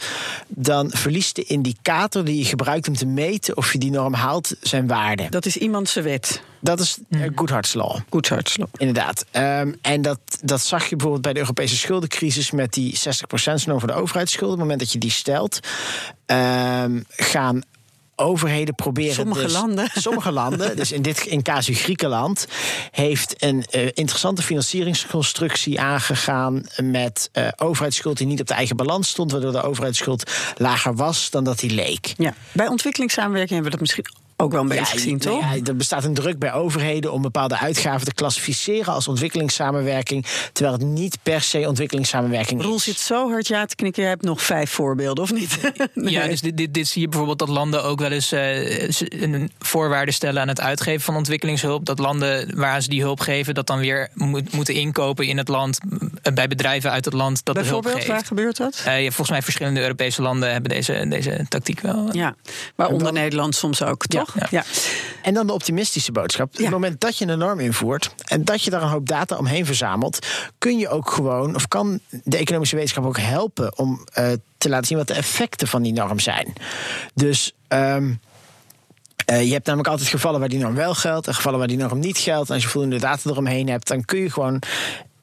dan 0.49 0.91
verliest 0.95 1.37
de 1.37 1.45
indicator 1.45 2.25
die 2.25 2.39
je 2.39 2.45
gebruikt 2.45 2.89
om 2.89 2.97
te 2.97 3.07
meten 3.07 3.57
of 3.57 3.73
je 3.73 3.79
die 3.79 3.91
norm 3.91 4.15
haalt 4.15 4.55
zijn 4.61 4.87
waarde. 4.87 5.27
Dat 5.29 5.47
is 5.47 5.57
iemands 5.57 5.95
wet. 5.95 6.43
Dat 6.61 6.81
is 6.81 6.99
uh, 7.09 7.27
Goodhart's 7.35 7.75
Law. 7.75 7.99
Goodhart's 8.11 8.57
Law. 8.57 8.69
Inderdaad. 8.77 9.25
Um, 9.33 9.79
en 9.83 10.03
dat, 10.03 10.19
dat 10.43 10.61
zag 10.61 10.83
je 10.83 10.91
bijvoorbeeld 10.91 11.23
bij 11.23 11.33
de 11.33 11.39
Europese 11.39 11.77
schuldencrisis 11.77 12.51
met 12.51 12.73
die 12.73 12.99
60% 12.99 13.73
over 13.73 13.89
de 13.89 13.95
overheidsschulden. 13.95 14.55
Op 14.55 14.61
het 14.61 14.69
moment 14.69 14.81
dat 14.81 14.93
je 14.93 14.99
die 14.99 15.11
stelt, 15.11 15.61
um, 16.27 17.05
gaan 17.09 17.63
overheden 18.21 18.75
proberen. 18.75 19.15
Sommige 19.15 19.43
dus, 19.43 19.53
landen. 19.53 19.91
Sommige 19.95 20.33
landen, 20.33 20.77
dus 20.77 20.93
in, 20.93 21.03
dit, 21.03 21.27
in 21.27 21.43
casu 21.43 21.75
Griekenland, 21.75 22.47
heeft 22.91 23.35
een 23.43 23.65
uh, 23.71 23.87
interessante 23.87 24.43
financieringsconstructie 24.43 25.81
aangegaan 25.81 26.65
met 26.83 27.31
uh, 27.33 27.49
overheidsschuld 27.57 28.17
die 28.17 28.27
niet 28.27 28.41
op 28.41 28.47
de 28.47 28.55
eigen 28.55 28.77
balans 28.77 29.09
stond, 29.09 29.33
waardoor 29.33 29.53
de 29.53 29.63
overheidsschuld 29.63 30.31
lager 30.57 30.95
was 30.95 31.31
dan 31.31 31.45
dat 31.45 31.59
die 31.59 31.71
leek. 31.71 32.15
Ja, 32.17 32.35
bij 32.53 32.69
ontwikkelingssamenwerking 32.69 33.63
hebben 33.63 33.71
we 33.71 33.77
dat 33.77 33.87
misschien 33.87 34.05
ook 34.41 34.53
wel 34.53 34.61
een 34.61 34.69
beetje 34.69 34.85
ja, 34.85 34.91
gezien, 34.91 35.19
toch? 35.19 35.41
Ja, 35.41 35.57
er 35.65 35.77
bestaat 35.77 36.05
een 36.05 36.15
druk 36.15 36.39
bij 36.39 36.53
overheden 36.53 37.13
om 37.13 37.23
bepaalde 37.23 37.59
uitgaven 37.59 38.07
te 38.07 38.15
klassificeren 38.15 38.93
als 38.93 39.09
ontwikkelingssamenwerking, 39.09 40.27
terwijl 40.53 40.77
het 40.77 40.87
niet 40.87 41.19
per 41.23 41.41
se 41.41 41.69
ontwikkelingssamenwerking 41.69 42.61
is. 42.61 42.67
Roel 42.67 42.79
zit 42.79 42.99
zo 42.99 43.31
hard 43.31 43.47
ja 43.47 43.65
te 43.65 43.75
knikken. 43.75 44.03
Je 44.03 44.09
hebt 44.09 44.23
nog 44.23 44.43
vijf 44.43 44.71
voorbeelden, 44.71 45.25
of 45.25 45.33
niet? 45.33 45.59
nee. 45.95 46.13
Ja, 46.13 46.27
dus 46.27 46.41
dit, 46.41 46.57
dit, 46.57 46.75
dit, 46.75 46.89
zie 46.89 47.01
je 47.01 47.09
bijvoorbeeld 47.09 47.39
dat 47.39 47.49
landen 47.49 47.85
ook 47.85 48.01
wel 48.01 48.11
eens 48.11 48.33
uh, 48.33 48.89
een 49.23 49.51
voorwaarde 49.59 50.13
stellen 50.13 50.43
aan 50.43 50.49
het 50.49 50.61
uitgeven 50.61 51.01
van 51.01 51.17
ontwikkelingshulp. 51.17 51.85
Dat 51.85 51.99
landen 51.99 52.57
waar 52.57 52.83
ze 52.83 52.89
die 52.89 53.01
hulp 53.01 53.21
geven, 53.21 53.55
dat 53.55 53.67
dan 53.67 53.79
weer 53.79 54.09
moet, 54.15 54.53
moeten 54.53 54.75
inkopen 54.75 55.27
in 55.27 55.39
het 55.39 55.49
land 55.49 55.79
eh, 56.23 56.33
bij 56.33 56.49
bedrijven 56.49 56.91
uit 56.91 57.05
het 57.05 57.15
land 57.15 57.45
dat 57.45 57.55
de 57.55 57.65
hulp 57.65 57.87
geeft. 57.87 58.07
waar 58.07 58.25
gebeurt 58.25 58.57
dat? 58.57 58.85
Uh, 58.87 59.03
ja, 59.03 59.07
volgens 59.07 59.31
mij 59.31 59.43
verschillende 59.43 59.81
Europese 59.81 60.23
landen 60.23 60.53
hebben 60.53 60.71
deze, 60.71 61.07
deze 61.09 61.47
tactiek 61.49 61.81
wel. 61.81 62.09
Ja, 62.13 62.35
waaronder 62.75 63.13
Nederland 63.13 63.55
soms 63.55 63.83
ook, 63.83 64.07
toch? 64.07 64.30
Ja. 64.35 64.47
Ja. 64.51 64.65
En 65.23 65.35
dan 65.35 65.47
de 65.47 65.53
optimistische 65.53 66.13
boodschap. 66.13 66.49
Op 66.49 66.59
het 66.59 66.71
moment 66.71 67.01
dat 67.01 67.19
je 67.19 67.27
een 67.27 67.39
norm 67.39 67.61
invoert 67.61 68.15
en 68.25 68.45
dat 68.45 68.63
je 68.63 68.71
daar 68.71 68.83
een 68.83 68.89
hoop 68.89 69.09
data 69.09 69.37
omheen 69.37 69.67
verzamelt, 69.67 70.27
kun 70.59 70.79
je 70.79 70.89
ook 70.89 71.11
gewoon, 71.11 71.55
of 71.55 71.69
kan 71.69 72.01
de 72.25 72.37
economische 72.37 72.77
wetenschap 72.77 73.05
ook 73.05 73.19
helpen 73.19 73.79
om 73.79 74.07
uh, 74.19 74.33
te 74.59 74.69
laten 74.69 74.87
zien 74.87 74.99
wat 74.99 75.09
de 75.09 75.15
effecten 75.15 75.69
van 75.69 75.83
die 75.83 75.93
norm 75.93 76.19
zijn. 76.19 76.53
Dus. 77.15 77.53
Um, 77.69 78.21
uh, 79.31 79.43
je 79.45 79.53
hebt 79.53 79.67
namelijk 79.67 79.91
altijd 79.91 80.09
gevallen 80.09 80.41
waar 80.41 80.49
die 80.49 80.59
norm 80.59 80.75
wel 80.75 80.95
geldt 80.95 81.27
en 81.27 81.35
gevallen 81.35 81.59
waar 81.59 81.69
die 81.69 81.77
norm 81.77 81.99
niet 81.99 82.19
geldt. 82.19 82.49
En 82.49 82.55
als 82.55 82.63
je 82.65 82.69
voldoende 82.69 82.99
data 82.99 83.31
eromheen 83.31 83.69
hebt, 83.69 83.89
dan 83.89 84.05
kun 84.05 84.19
je 84.19 84.31
gewoon 84.31 84.63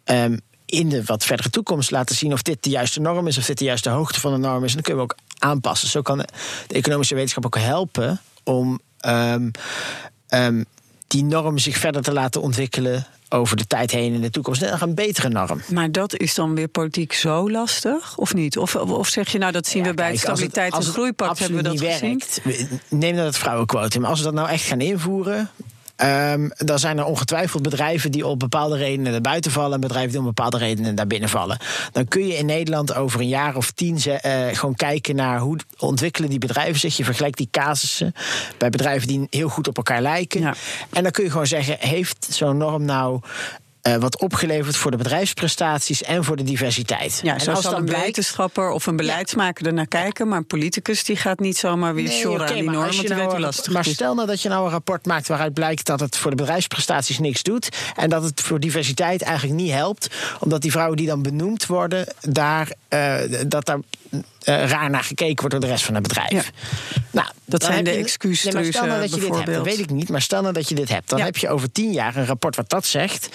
um, 0.06 0.40
in 0.66 0.90
de 0.90 1.04
wat 1.04 1.26
verdere 1.26 1.50
toekomst 1.50 1.92
laten 1.92 2.16
zien 2.16 2.34
of 2.34 2.42
dit 2.42 2.64
de 2.64 2.70
juiste 2.70 3.00
norm 3.00 3.28
is, 3.28 3.38
of 3.38 3.46
dit 3.46 3.58
de 3.58 3.66
juiste 3.66 3.90
hoogte 3.90 4.20
van 4.20 4.32
de 4.32 4.38
norm 4.38 4.64
is. 4.64 4.70
En 4.70 4.76
dan 4.76 4.84
kun 4.84 4.96
je 4.96 5.02
ook 5.02 5.16
aanpassen. 5.40 5.90
Zo 5.90 6.02
kan 6.02 6.18
de 6.18 6.76
economische 6.76 7.16
wetenschap 7.16 7.46
ook 7.46 7.58
helpen 7.58 8.22
om 8.44 8.80
um, 9.06 9.52
um, 10.30 10.66
die 11.08 11.24
norm 11.24 11.58
zich 11.58 11.78
verder 11.78 12.02
te 12.02 12.14
laten 12.14 12.42
ontwikkelen 12.42 13.08
over 13.30 13.58
de 13.58 13.68
tijd 13.68 13.92
heen 13.92 14.14
in 14.14 14.22
de 14.22 14.30
toekomst. 14.30 14.62
En 14.62 14.82
een 14.82 14.96
betere 14.96 15.30
norm. 15.30 15.62
Maar 15.72 15.92
dat 15.92 16.18
is 16.18 16.34
dan 16.34 16.56
weer 16.56 16.68
politiek 16.68 17.14
zo 17.14 17.52
lastig, 17.52 18.18
of 18.18 18.34
niet? 18.34 18.58
Of, 18.58 18.76
of 18.76 19.08
zeg 19.08 19.32
je 19.32 19.38
nou, 19.38 19.52
dat 19.52 19.68
zien 19.68 19.84
ja, 19.84 19.90
we 19.90 19.96
bij 19.96 20.06
kijk, 20.06 20.18
het 20.18 20.28
stabiliteit 20.28 20.74
en 20.74 20.84
groeipact, 20.84 21.40
hebben 21.40 21.58
we 21.58 21.64
dat 21.64 21.80
gezien? 21.80 22.22
Werkt, 22.44 22.70
neem 22.90 23.16
dan 23.16 23.26
het 23.26 23.38
vrouwenquotum. 23.38 24.06
Als 24.06 24.20
we 24.20 24.26
dat 24.26 24.34
nou 24.34 24.50
echt 24.50 24.64
gaan 24.64 24.82
invoeren, 24.82 25.50
Um, 26.04 26.52
dan 26.58 26.80
zijn 26.80 26.98
er 26.98 27.06
ongetwijfeld 27.06 27.62
bedrijven 27.62 28.12
die 28.12 28.28
op 28.28 28.40
bepaalde 28.40 28.78
redenen 28.78 29.12
naar 29.12 29.22
buiten 29.22 29.52
vallen 29.52 29.74
en 29.74 29.80
bedrijven 29.80 30.10
die 30.10 30.20
op 30.20 30.26
bepaalde 30.26 30.58
redenen 30.58 30.96
naar 30.96 31.08
binnen 31.08 31.30
vallen. 31.30 31.58
Dan 31.92 32.08
kun 32.08 32.28
je 32.28 32.38
in 32.38 32.46
Nederland 32.46 32.96
over 32.96 33.20
een 33.20 33.28
jaar 33.28 33.56
of 33.56 33.72
tien 33.72 34.00
uh, 34.08 34.20
gewoon 34.52 34.76
kijken 34.76 35.16
naar 35.16 35.40
hoe 35.40 35.58
ontwikkelen 35.78 36.30
die 36.30 36.40
bedrijven 36.40 36.80
zich. 36.80 36.98
Je 36.98 37.04
vergelijkt 37.04 37.38
die 37.38 37.48
casussen 37.52 38.14
bij 38.58 38.70
bedrijven 38.70 39.08
die 39.08 39.28
heel 39.30 39.50
goed 39.50 39.68
op 39.68 39.78
elkaar 39.78 40.02
lijken. 40.02 40.42
Ja. 40.42 40.56
En 40.94 41.04
dan 41.04 41.12
kun 41.12 41.24
je 41.24 41.32
gewoon 41.32 41.48
zeggen: 41.48 41.78
heeft 41.80 42.28
zo'n 42.30 42.58
norm 42.58 42.86
nou 42.86 43.22
uh, 43.88 43.96
wat 43.96 44.22
opgeleverd 44.22 44.76
voor 44.76 44.92
de 44.92 44.98
bedrijfsprestaties 44.98 46.04
en 46.04 46.24
voor 46.24 46.36
de 46.36 46.44
diversiteit. 46.44 47.20
Ja, 47.24 47.38
en 47.38 47.48
als 47.48 47.62
dan 47.62 47.76
een 47.76 47.86
wetenschapper 47.86 48.70
of 48.70 48.86
een 48.86 48.96
beleidsmaker 48.96 49.64
ja. 49.64 49.70
er 49.70 49.76
naar 49.76 49.88
kijken, 49.88 50.28
maar 50.28 50.38
een 50.38 50.46
politicus 50.46 51.04
die 51.04 51.16
gaat 51.16 51.40
niet 51.40 51.58
zomaar 51.58 51.94
weer 51.94 52.08
nee, 52.08 52.30
okay, 52.30 52.48
aan 52.48 52.54
die 52.54 52.64
normen, 52.64 52.82
want 52.82 53.00
die 53.00 53.10
nou, 53.10 53.30
weet 53.30 53.40
lastig 53.40 53.74
Maar 53.74 53.86
stel 53.86 54.16
nou 54.16 54.28
dat 54.28 54.42
je 54.42 54.50
nou 54.50 54.66
een 54.66 54.72
rapport 54.72 55.06
maakt 55.06 55.28
waaruit 55.28 55.54
blijkt 55.54 55.86
dat 55.86 56.00
het 56.00 56.18
voor 56.18 56.32
de 56.32 56.38
bedrijfsprestaties 56.38 57.20
niks 57.20 57.44
doet 57.44 57.70
en 57.96 58.10
dat 58.10 58.24
het 58.24 58.42
voor 58.42 58.60
diversiteit 58.60 59.22
eigenlijk 59.22 59.60
niet 59.60 59.72
helpt, 59.72 60.08
omdat 60.40 60.62
die 60.62 60.72
vrouwen 60.72 60.98
die 60.98 61.08
dan 61.08 61.22
benoemd 61.22 61.66
worden, 61.66 62.08
daar, 62.22 62.72
uh, 62.90 63.16
dat 63.48 63.66
daar 63.66 63.80
uh, 64.50 64.70
raar 64.70 64.90
naar 64.90 65.04
gekeken 65.04 65.36
wordt 65.36 65.52
door 65.52 65.60
de 65.60 65.68
rest 65.68 65.84
van 65.84 65.94
het 65.94 66.04
bedrijf. 66.04 66.32
Ja. 66.32 66.44
Nou, 67.12 67.28
dat 67.46 67.64
zijn 67.64 67.84
de 67.84 67.92
excuses. 67.92 68.54
Nee, 68.54 68.72
stel 68.72 68.86
nou 68.86 69.02
dat 69.02 69.14
je 69.14 69.20
dit 69.20 69.36
hebt, 69.36 69.46
dat 69.46 69.66
weet 69.66 69.80
ik 69.80 69.90
niet, 69.90 70.10
maar 70.10 70.22
stel 70.22 70.42
nou 70.42 70.54
dat 70.54 70.70
je 70.70 70.76
dit 70.76 70.90
hebt, 70.90 71.10
dan 71.10 71.20
ja. 71.20 71.26
heb 71.26 71.38
je 71.38 71.50
over 71.50 71.72
tien 71.72 71.92
jaar 71.92 72.16
een 72.16 72.26
rapport 72.26 72.56
wat 72.56 72.70
dat 72.70 72.86
zegt. 72.86 73.30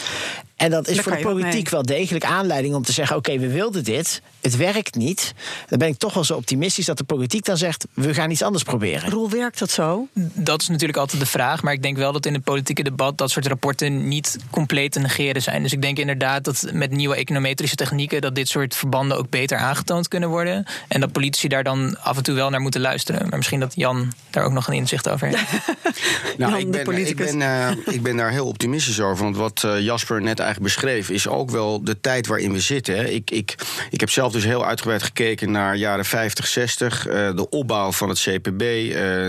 En 0.62 0.70
dat 0.70 0.88
is 0.88 1.00
voor 1.00 1.16
de 1.16 1.22
politiek 1.22 1.68
wel 1.68 1.82
degelijk 1.82 2.24
aanleiding 2.24 2.74
om 2.74 2.82
te 2.82 2.92
zeggen: 2.92 3.16
oké, 3.16 3.30
okay, 3.30 3.46
we 3.46 3.52
wilden 3.52 3.84
dit, 3.84 4.22
het 4.40 4.56
werkt 4.56 4.94
niet. 4.94 5.34
Dan 5.68 5.78
ben 5.78 5.88
ik 5.88 5.98
toch 5.98 6.14
wel 6.14 6.24
zo 6.24 6.34
optimistisch 6.34 6.86
dat 6.86 6.98
de 6.98 7.04
politiek 7.04 7.44
dan 7.44 7.56
zegt: 7.56 7.86
we 7.94 8.14
gaan 8.14 8.30
iets 8.30 8.42
anders 8.42 8.64
proberen. 8.64 9.10
Roel, 9.10 9.30
werkt 9.30 9.58
dat 9.58 9.70
zo? 9.70 10.08
Dat 10.34 10.62
is 10.62 10.68
natuurlijk 10.68 10.98
altijd 10.98 11.20
de 11.20 11.28
vraag, 11.28 11.62
maar 11.62 11.72
ik 11.72 11.82
denk 11.82 11.96
wel 11.96 12.12
dat 12.12 12.26
in 12.26 12.34
het 12.34 12.44
politieke 12.44 12.82
debat 12.82 13.18
dat 13.18 13.30
soort 13.30 13.46
rapporten 13.46 14.08
niet 14.08 14.38
compleet 14.50 14.92
te 14.92 15.00
negeren 15.00 15.42
zijn. 15.42 15.62
Dus 15.62 15.72
ik 15.72 15.82
denk 15.82 15.98
inderdaad 15.98 16.44
dat 16.44 16.70
met 16.72 16.90
nieuwe 16.90 17.14
econometrische 17.14 17.76
technieken 17.76 18.20
dat 18.20 18.34
dit 18.34 18.48
soort 18.48 18.76
verbanden 18.76 19.16
ook 19.16 19.30
beter 19.30 19.58
aangetoond 19.58 20.08
kunnen 20.08 20.28
worden. 20.28 20.66
En 20.88 21.00
dat 21.00 21.12
politici 21.12 21.48
daar 21.48 21.64
dan 21.64 22.00
af 22.00 22.16
en 22.16 22.22
toe 22.22 22.34
wel 22.34 22.50
naar 22.50 22.60
moeten 22.60 22.80
luisteren. 22.80 23.28
Maar 23.28 23.38
misschien 23.38 23.60
dat 23.60 23.72
Jan 23.74 24.12
daar 24.30 24.44
ook 24.44 24.52
nog 24.52 24.66
een 24.66 24.74
inzicht 24.74 25.08
over 25.08 25.26
heeft. 25.26 25.50
nou, 26.38 26.58
ik 26.58 26.70
ben, 26.70 27.06
ik, 27.06 27.16
ben, 27.16 27.40
uh, 27.40 27.70
ik 27.86 28.02
ben 28.02 28.16
daar 28.16 28.30
heel 28.30 28.46
optimistisch 28.46 29.00
over. 29.00 29.24
Want 29.24 29.36
wat 29.36 29.62
uh, 29.66 29.80
Jasper 29.80 30.22
net 30.22 30.38
eigenlijk 30.38 30.51
beschreef, 30.60 31.10
is 31.10 31.28
ook 31.28 31.50
wel 31.50 31.84
de 31.84 32.00
tijd 32.00 32.26
waarin 32.26 32.52
we 32.52 32.60
zitten. 32.60 33.14
Ik, 33.14 33.30
ik, 33.30 33.54
ik 33.90 34.00
heb 34.00 34.10
zelf 34.10 34.32
dus 34.32 34.44
heel 34.44 34.66
uitgebreid 34.66 35.02
gekeken 35.02 35.50
naar 35.50 35.76
jaren 35.76 36.04
50, 36.04 36.46
60. 36.46 37.06
Uh, 37.06 37.12
de 37.36 37.48
opbouw 37.48 37.92
van 37.92 38.08
het 38.08 38.20
CPB, 38.20 38.60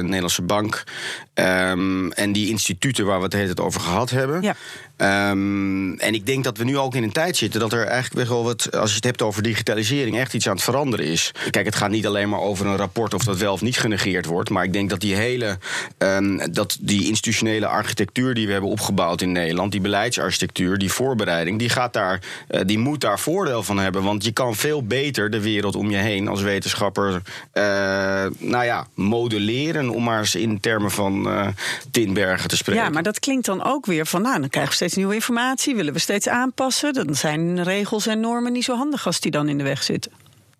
Nederlandse 0.01 0.41
Bank. 0.41 0.83
Um, 1.33 2.11
en 2.11 2.31
die 2.31 2.49
instituten 2.49 3.05
waar 3.05 3.17
we 3.17 3.23
het 3.23 3.33
hele 3.33 3.57
over 3.61 3.81
gehad 3.81 4.09
hebben. 4.09 4.41
Ja. 4.41 4.55
Um, 4.97 5.99
en 5.99 6.13
ik 6.13 6.25
denk 6.25 6.43
dat 6.43 6.57
we 6.57 6.63
nu 6.63 6.77
ook 6.77 6.95
in 6.95 7.03
een 7.03 7.11
tijd 7.11 7.37
zitten 7.37 7.59
dat 7.59 7.73
er 7.73 7.85
eigenlijk 7.85 8.29
wel 8.29 8.43
wat, 8.43 8.75
als 8.75 8.89
je 8.89 8.95
het 8.95 9.03
hebt 9.03 9.21
over 9.21 9.43
digitalisering, 9.43 10.17
echt 10.17 10.33
iets 10.33 10.47
aan 10.47 10.55
het 10.55 10.63
veranderen 10.63 11.05
is. 11.05 11.31
Kijk, 11.49 11.65
het 11.65 11.75
gaat 11.75 11.89
niet 11.89 12.07
alleen 12.07 12.29
maar 12.29 12.39
over 12.39 12.65
een 12.65 12.75
rapport 12.75 13.13
of 13.13 13.23
dat 13.23 13.37
wel 13.37 13.53
of 13.53 13.61
niet 13.61 13.77
genegeerd 13.77 14.25
wordt. 14.25 14.49
Maar 14.49 14.63
ik 14.63 14.73
denk 14.73 14.89
dat 14.89 14.99
die 14.99 15.15
hele, 15.15 15.57
um, 15.97 16.53
dat 16.53 16.77
die 16.81 17.07
institutionele 17.07 17.67
architectuur 17.67 18.33
die 18.33 18.45
we 18.45 18.51
hebben 18.51 18.69
opgebouwd 18.69 19.21
in 19.21 19.31
Nederland, 19.31 19.71
die 19.71 19.81
beleidsarchitectuur, 19.81 20.77
die 20.77 20.91
voorbereiding, 20.91 21.59
die, 21.59 21.69
gaat 21.69 21.93
daar, 21.93 22.19
eh, 22.47 22.61
die 22.65 22.79
moet 22.79 23.01
daar 23.01 23.19
voordeel 23.19 23.63
van 23.63 23.79
hebben. 23.79 24.03
Want 24.03 24.23
je 24.23 24.31
kan 24.31 24.55
veel 24.55 24.83
beter 24.85 25.29
de 25.29 25.41
wereld 25.41 25.75
om 25.75 25.89
je 25.89 25.97
heen 25.97 26.27
als 26.27 26.41
wetenschapper 26.41 27.21
uh, 27.53 27.63
nou 28.37 28.65
ja, 28.65 28.87
modelleren, 28.93 29.89
om 29.89 30.03
maar 30.03 30.19
eens 30.19 30.35
in 30.35 30.59
termen 30.59 30.91
van 30.91 31.27
uh, 31.27 31.47
Tinbergen 31.91 32.49
te 32.49 32.57
spreken. 32.57 32.83
Ja, 32.83 32.89
maar 32.89 33.03
dat 33.03 33.19
klinkt 33.19 33.45
dan 33.45 33.63
ook 33.63 33.85
weer 33.85 34.05
van, 34.05 34.21
nou, 34.21 34.39
dan 34.39 34.49
krijgen 34.49 34.71
we 34.71 34.77
steeds 34.83 34.97
nieuwe 34.97 35.13
informatie, 35.13 35.75
willen 35.75 35.93
we 35.93 35.99
steeds 35.99 36.27
aanpassen. 36.27 36.93
Dan 36.93 37.15
zijn 37.15 37.63
regels 37.63 38.07
en 38.07 38.19
normen 38.19 38.51
niet 38.51 38.63
zo 38.63 38.75
handig 38.75 39.05
als 39.05 39.19
die 39.19 39.31
dan 39.31 39.49
in 39.49 39.57
de 39.57 39.63
weg 39.63 39.83
zitten. 39.83 40.11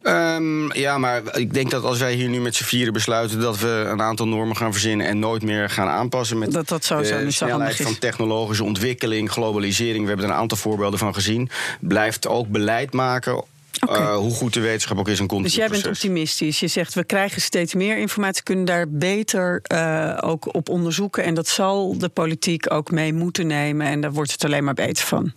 Um, 0.02 0.74
ja, 0.74 0.98
maar 0.98 1.38
ik 1.38 1.54
denk 1.54 1.72
dat 1.72 1.84
als 1.84 2.00
wij 2.00 2.14
hier 2.14 2.30
nu 2.30 2.40
met 2.40 2.56
z'n 2.56 2.64
vieren 2.64 2.94
besluiten 2.94 3.40
dat 3.40 3.60
we 3.60 3.88
een 3.92 4.02
aantal 4.02 4.28
normen 4.28 4.56
gaan 4.56 4.72
verzinnen 4.72 5.08
en 5.08 5.20
nooit 5.20 5.44
meer 5.44 5.70
gaan 5.70 5.88
aanpassen 5.88 6.38
met 6.38 6.52
dat 6.52 6.68
dat 6.68 6.84
sowieso 6.84 7.18
de 7.18 7.24
niet 7.24 7.34
snelheid 7.34 7.76
van 7.76 7.98
technologische 7.98 8.64
ontwikkeling, 8.64 9.32
globalisering, 9.32 10.02
we 10.02 10.08
hebben 10.08 10.26
er 10.26 10.32
een 10.32 10.38
aantal 10.38 10.58
voorbeelden 10.58 11.00
van 11.00 11.14
gezien, 11.14 11.50
blijft 11.80 12.28
ook 12.28 12.48
beleid 12.48 12.94
maken 12.94 13.44
Okay. 13.80 14.02
Uh, 14.02 14.16
hoe 14.16 14.32
goed 14.32 14.54
de 14.54 14.60
wetenschap 14.60 14.98
ook 14.98 15.08
is 15.08 15.20
een 15.20 15.28
continu 15.28 15.50
Dus 15.50 15.58
jij 15.58 15.68
bent 15.70 15.88
optimistisch. 15.88 16.60
Je 16.60 16.68
zegt 16.68 16.94
we 16.94 17.04
krijgen 17.04 17.42
steeds 17.42 17.74
meer 17.74 17.98
informatie, 17.98 18.44
kunnen 18.44 18.66
daar 18.66 18.90
beter 18.90 19.62
uh, 19.74 20.18
ook 20.22 20.54
op 20.56 20.70
onderzoeken. 20.70 21.24
En 21.24 21.34
dat 21.34 21.48
zal 21.48 21.98
de 21.98 22.10
politiek 22.10 22.74
ook 22.74 22.92
mee 22.92 23.14
moeten 23.14 23.48
nemen. 23.48 23.88
En 23.88 24.02
daar 24.02 24.12
wordt 24.12 24.32
het 24.32 24.46
alleen 24.46 24.64
maar 24.64 24.74
beter 24.74 25.06
van. 25.06 25.34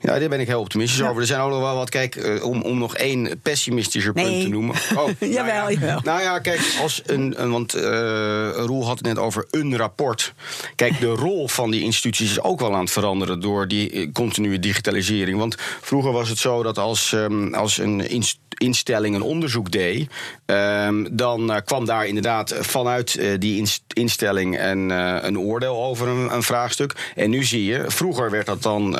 Ja, 0.00 0.18
daar 0.18 0.28
ben 0.28 0.40
ik 0.40 0.46
heel 0.46 0.60
optimistisch 0.60 0.98
ja. 0.98 1.08
over. 1.08 1.20
Er 1.20 1.26
zijn 1.26 1.40
ook 1.40 1.50
nog 1.50 1.60
wel 1.60 1.74
wat, 1.74 1.90
kijk, 1.90 2.16
uh, 2.16 2.44
om, 2.44 2.62
om 2.62 2.78
nog 2.78 2.96
één 2.96 3.40
pessimistischer 3.42 4.14
nee. 4.14 4.24
punt 4.24 4.42
te 4.42 4.48
noemen. 4.48 4.76
Oh, 4.98 5.10
jawel, 5.18 5.44
nou 5.44 5.46
ja, 5.46 5.70
jawel. 5.70 6.00
Nou 6.04 6.20
ja, 6.20 6.38
kijk, 6.38 6.76
als 6.82 7.02
een, 7.06 7.42
een 7.42 7.50
want 7.50 7.72
Roel 8.52 8.86
had 8.86 8.98
het 8.98 9.06
net 9.06 9.18
over 9.18 9.46
een 9.50 9.76
rapport. 9.76 10.34
Kijk, 10.74 11.00
de 11.00 11.06
rol 11.26 11.48
van 11.48 11.70
die 11.70 11.82
instituties 11.82 12.30
is 12.30 12.42
ook 12.42 12.60
wel 12.60 12.74
aan 12.74 12.80
het 12.80 12.90
veranderen 12.90 13.40
door 13.40 13.68
die 13.68 14.12
continue 14.12 14.58
digitalisering. 14.58 15.38
Want 15.38 15.54
vroeger 15.80 16.12
was 16.12 16.28
het 16.28 16.38
zo 16.38 16.62
dat 16.62 16.78
als, 16.78 17.12
um, 17.12 17.54
als 17.54 17.77
een 17.78 18.00
instelling 18.58 19.14
een 19.14 19.22
onderzoek 19.22 19.70
deed, 19.70 20.10
um, 20.46 21.16
dan 21.16 21.50
uh, 21.50 21.56
kwam 21.64 21.84
daar 21.84 22.06
inderdaad 22.06 22.54
vanuit 22.60 23.14
uh, 23.14 23.38
die 23.38 23.68
instelling 23.92 24.60
een, 24.60 24.90
uh, 24.90 25.16
een 25.20 25.38
oordeel 25.38 25.84
over 25.84 26.08
een, 26.08 26.34
een, 26.34 26.42
vraagstuk. 26.42 27.12
En 27.14 27.30
nu 27.30 27.44
zie 27.44 27.64
je, 27.64 27.84
vroeger 27.86 28.30
werd 28.30 28.46
dat 28.46 28.62
dan 28.62 28.98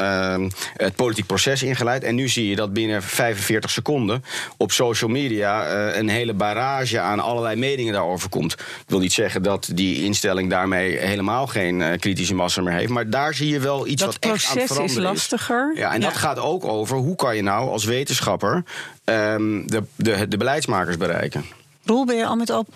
het 0.77 0.95
politiek 0.97 1.27
proces 1.27 1.63
ingeleid. 1.63 2.05
En 2.05 2.15
nu 2.15 2.29
zie 2.29 2.49
je 2.49 2.57
dat 2.57 2.73
binnen 2.73 3.03
45 3.03 3.71
seconden 3.71 4.25
op 4.57 4.73
social 4.73 5.11
media 5.11 5.75
een 5.95 6.09
hele 6.09 6.35
barrage 6.35 7.01
aan 7.01 7.21
allerlei 7.21 7.57
meningen 7.57 7.93
daarover 7.93 8.29
komt. 8.29 8.53
Ik 8.53 8.85
wil 8.87 8.99
niet 8.99 9.13
zeggen 9.13 9.43
dat 9.43 9.71
die 9.75 10.05
instelling 10.05 10.51
daarmee 10.51 10.97
helemaal 10.97 11.47
geen 11.47 11.97
kritische 11.99 12.35
massa 12.35 12.63
meer 12.63 12.73
heeft. 12.73 12.91
Maar 12.91 13.11
daar 13.11 13.35
zie 13.35 13.49
je 13.49 13.61
wel 13.61 13.87
iets 13.87 14.03
dat 14.03 14.13
wat 14.13 14.33
echt 14.33 14.51
aan 14.51 14.59
het 14.59 14.67
veranderen 14.67 15.03
is 15.03 15.09
lastiger. 15.09 15.73
Ja, 15.75 15.93
en 15.93 16.01
ja. 16.01 16.07
dat 16.07 16.17
gaat 16.17 16.39
ook 16.39 16.65
over 16.65 16.97
hoe 16.97 17.17
kan 17.17 17.37
je 17.37 17.43
nou 17.43 17.71
als 17.71 17.85
wetenschapper 17.85 18.65
um, 19.05 19.67
de, 19.67 19.83
de, 19.97 20.29
de 20.29 20.37
beleidsmakers 20.37 20.97
bereiken. 20.97 21.45
Roel, 21.85 22.05
ben 22.05 22.17
je 22.17 22.27
al 22.27 22.37
met 22.37 22.51
al 22.51 22.67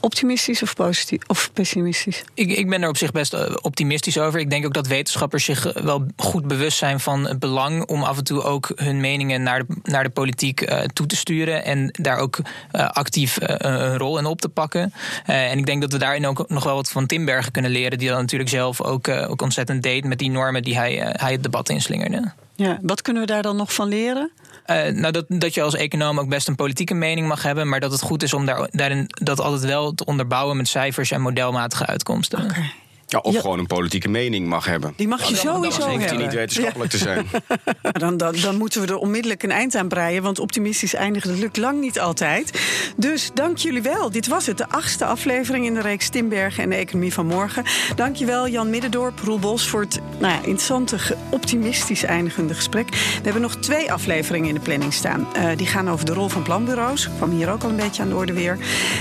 optimistisch 0.00 0.62
of, 0.62 0.74
positief, 0.74 1.20
of 1.26 1.50
pessimistisch? 1.52 2.24
Ik, 2.34 2.50
ik 2.50 2.68
ben 2.68 2.82
er 2.82 2.88
op 2.88 2.96
zich 2.96 3.12
best 3.12 3.60
optimistisch 3.62 4.18
over. 4.18 4.40
Ik 4.40 4.50
denk 4.50 4.66
ook 4.66 4.74
dat 4.74 4.86
wetenschappers 4.86 5.44
zich 5.44 5.72
wel 5.82 6.06
goed 6.16 6.46
bewust 6.46 6.78
zijn 6.78 7.00
van 7.00 7.26
het 7.26 7.38
belang 7.38 7.86
om 7.86 8.02
af 8.02 8.18
en 8.18 8.24
toe 8.24 8.42
ook 8.42 8.72
hun 8.74 9.00
meningen 9.00 9.42
naar 9.42 9.66
de, 9.66 9.76
naar 9.82 10.04
de 10.04 10.10
politiek 10.10 10.70
uh, 10.70 10.80
toe 10.80 11.06
te 11.06 11.16
sturen 11.16 11.64
en 11.64 11.88
daar 11.92 12.18
ook 12.18 12.38
uh, 12.38 12.88
actief 12.88 13.40
uh, 13.40 13.48
een 13.58 13.98
rol 13.98 14.18
in 14.18 14.26
op 14.26 14.40
te 14.40 14.48
pakken. 14.48 14.92
en 15.24 15.58
ik 15.58 15.66
denk 15.66 15.80
dat 15.80 15.92
we 15.92 15.98
daarin 15.98 16.26
ook 16.26 16.48
nog 16.48 16.64
wel 16.64 16.74
wat 16.74 16.90
van 16.90 17.06
Timbergen 17.06 17.52
kunnen 17.52 17.70
leren, 17.70 17.98
die 17.98 18.08
dat 18.08 18.18
natuurlijk 18.18 18.50
zelf 18.50 18.80
ook, 18.82 19.08
ook 19.08 19.42
ontzettend 19.42 19.82
deed 19.82 20.04
met 20.04 20.18
die 20.18 20.30
normen 20.30 20.62
die 20.62 20.76
hij, 20.76 21.14
hij 21.16 21.32
het 21.32 21.42
debat 21.42 21.68
inslingerde. 21.68 22.32
Ja, 22.56 22.78
wat 22.82 23.02
kunnen 23.02 23.22
we 23.22 23.28
daar 23.28 23.42
dan 23.42 23.56
nog 23.56 23.74
van 23.74 23.88
leren? 23.88 24.30
Uh, 24.66 24.86
nou, 24.86 25.12
dat, 25.12 25.24
dat 25.28 25.54
je 25.54 25.62
als 25.62 25.74
econoom 25.74 26.20
ook 26.20 26.28
best 26.28 26.48
een 26.48 26.54
politieke 26.54 26.94
mening 26.94 27.28
mag 27.28 27.42
hebben, 27.42 27.68
maar 27.68 27.80
dat 27.80 27.92
het 27.92 28.02
goed 28.02 28.22
is 28.22 28.34
om 28.34 28.46
daar, 28.46 28.68
daarin 28.70 29.06
dat 29.08 29.40
altijd 29.40 29.64
wel 29.64 29.92
te 29.92 30.04
onderbouwen 30.04 30.56
met 30.56 30.68
cijfers 30.68 31.10
en 31.10 31.20
modelmatige 31.20 31.86
uitkomsten. 31.86 32.44
Okay. 32.44 32.72
Ja, 33.10 33.18
of 33.18 33.34
ja. 33.34 33.40
gewoon 33.40 33.58
een 33.58 33.66
politieke 33.66 34.08
mening 34.08 34.46
mag 34.46 34.66
hebben. 34.66 34.92
Die 34.96 35.08
mag 35.08 35.22
je 35.24 35.34
dan, 35.34 35.36
sowieso 35.36 35.78
dan 35.78 35.88
hebben. 35.88 36.08
hoeft 36.08 36.10
hij 36.10 36.24
niet 36.24 36.34
wetenschappelijk 36.34 36.92
ja. 36.92 36.98
te 36.98 37.04
zijn. 37.04 37.26
dan, 38.02 38.16
dan, 38.16 38.34
dan, 38.40 38.56
moeten 38.56 38.80
we 38.80 38.86
er 38.86 38.96
onmiddellijk 38.96 39.42
een 39.42 39.50
eind 39.50 39.74
aan 39.74 39.88
breien. 39.88 40.22
Want 40.22 40.38
optimistisch 40.38 40.94
eindigen, 40.94 41.30
dat 41.30 41.38
lukt 41.38 41.56
lang 41.56 41.80
niet 41.80 42.00
altijd. 42.00 42.60
Dus 42.96 43.30
dank 43.34 43.56
jullie 43.56 43.82
wel. 43.82 44.10
Dit 44.10 44.26
was 44.26 44.46
het, 44.46 44.58
de 44.58 44.68
achtste 44.68 45.04
aflevering 45.04 45.66
in 45.66 45.74
de 45.74 45.80
reeks 45.80 46.08
Timbergen 46.08 46.62
en 46.62 46.70
de 46.70 46.76
Economie 46.76 47.12
van 47.12 47.26
Morgen. 47.26 47.64
Dank 47.96 48.16
je 48.16 48.24
wel, 48.24 48.48
Jan 48.48 48.70
Middendorp, 48.70 49.18
Roel 49.18 49.38
Bos... 49.38 49.68
voor 49.68 49.80
het 49.80 50.00
nou 50.18 50.32
ja, 50.32 50.38
interessante, 50.38 50.96
optimistisch 51.30 52.04
eindigende 52.04 52.54
gesprek. 52.54 52.88
We 52.88 53.20
hebben 53.22 53.42
nog 53.42 53.56
twee 53.56 53.92
afleveringen 53.92 54.48
in 54.48 54.54
de 54.54 54.60
planning 54.60 54.92
staan. 54.92 55.28
Uh, 55.36 55.56
die 55.56 55.66
gaan 55.66 55.90
over 55.90 56.04
de 56.04 56.12
rol 56.12 56.28
van 56.28 56.42
planbureaus. 56.42 57.08
Kwam 57.16 57.30
hier 57.30 57.50
ook 57.50 57.62
al 57.62 57.68
een 57.70 57.76
beetje 57.76 58.02
aan 58.02 58.08
de 58.08 58.14
orde 58.14 58.32
weer. 58.32 58.58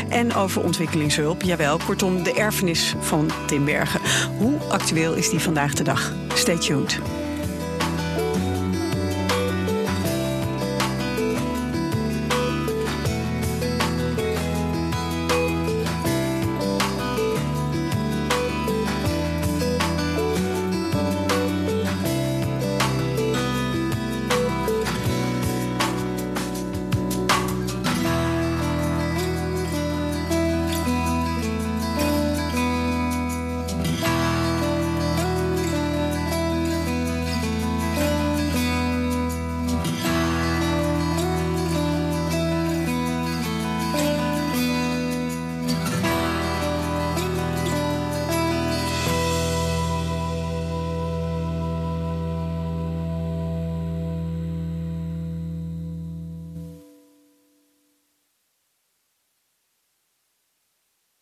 En 0.10 0.34
over 0.36 0.64
ontwikkelingshulp. 0.64 1.42
Jawel, 1.42 1.78
kortom, 1.86 2.24
de 2.24 2.34
erfenis 2.34 2.96
van 3.00 3.32
Timbergen. 3.46 3.99
Hoe 4.38 4.58
actueel 4.70 5.14
is 5.14 5.30
die 5.30 5.40
vandaag 5.40 5.74
de 5.74 5.84
dag? 5.84 6.14
Stay 6.34 6.58
tuned. 6.58 7.00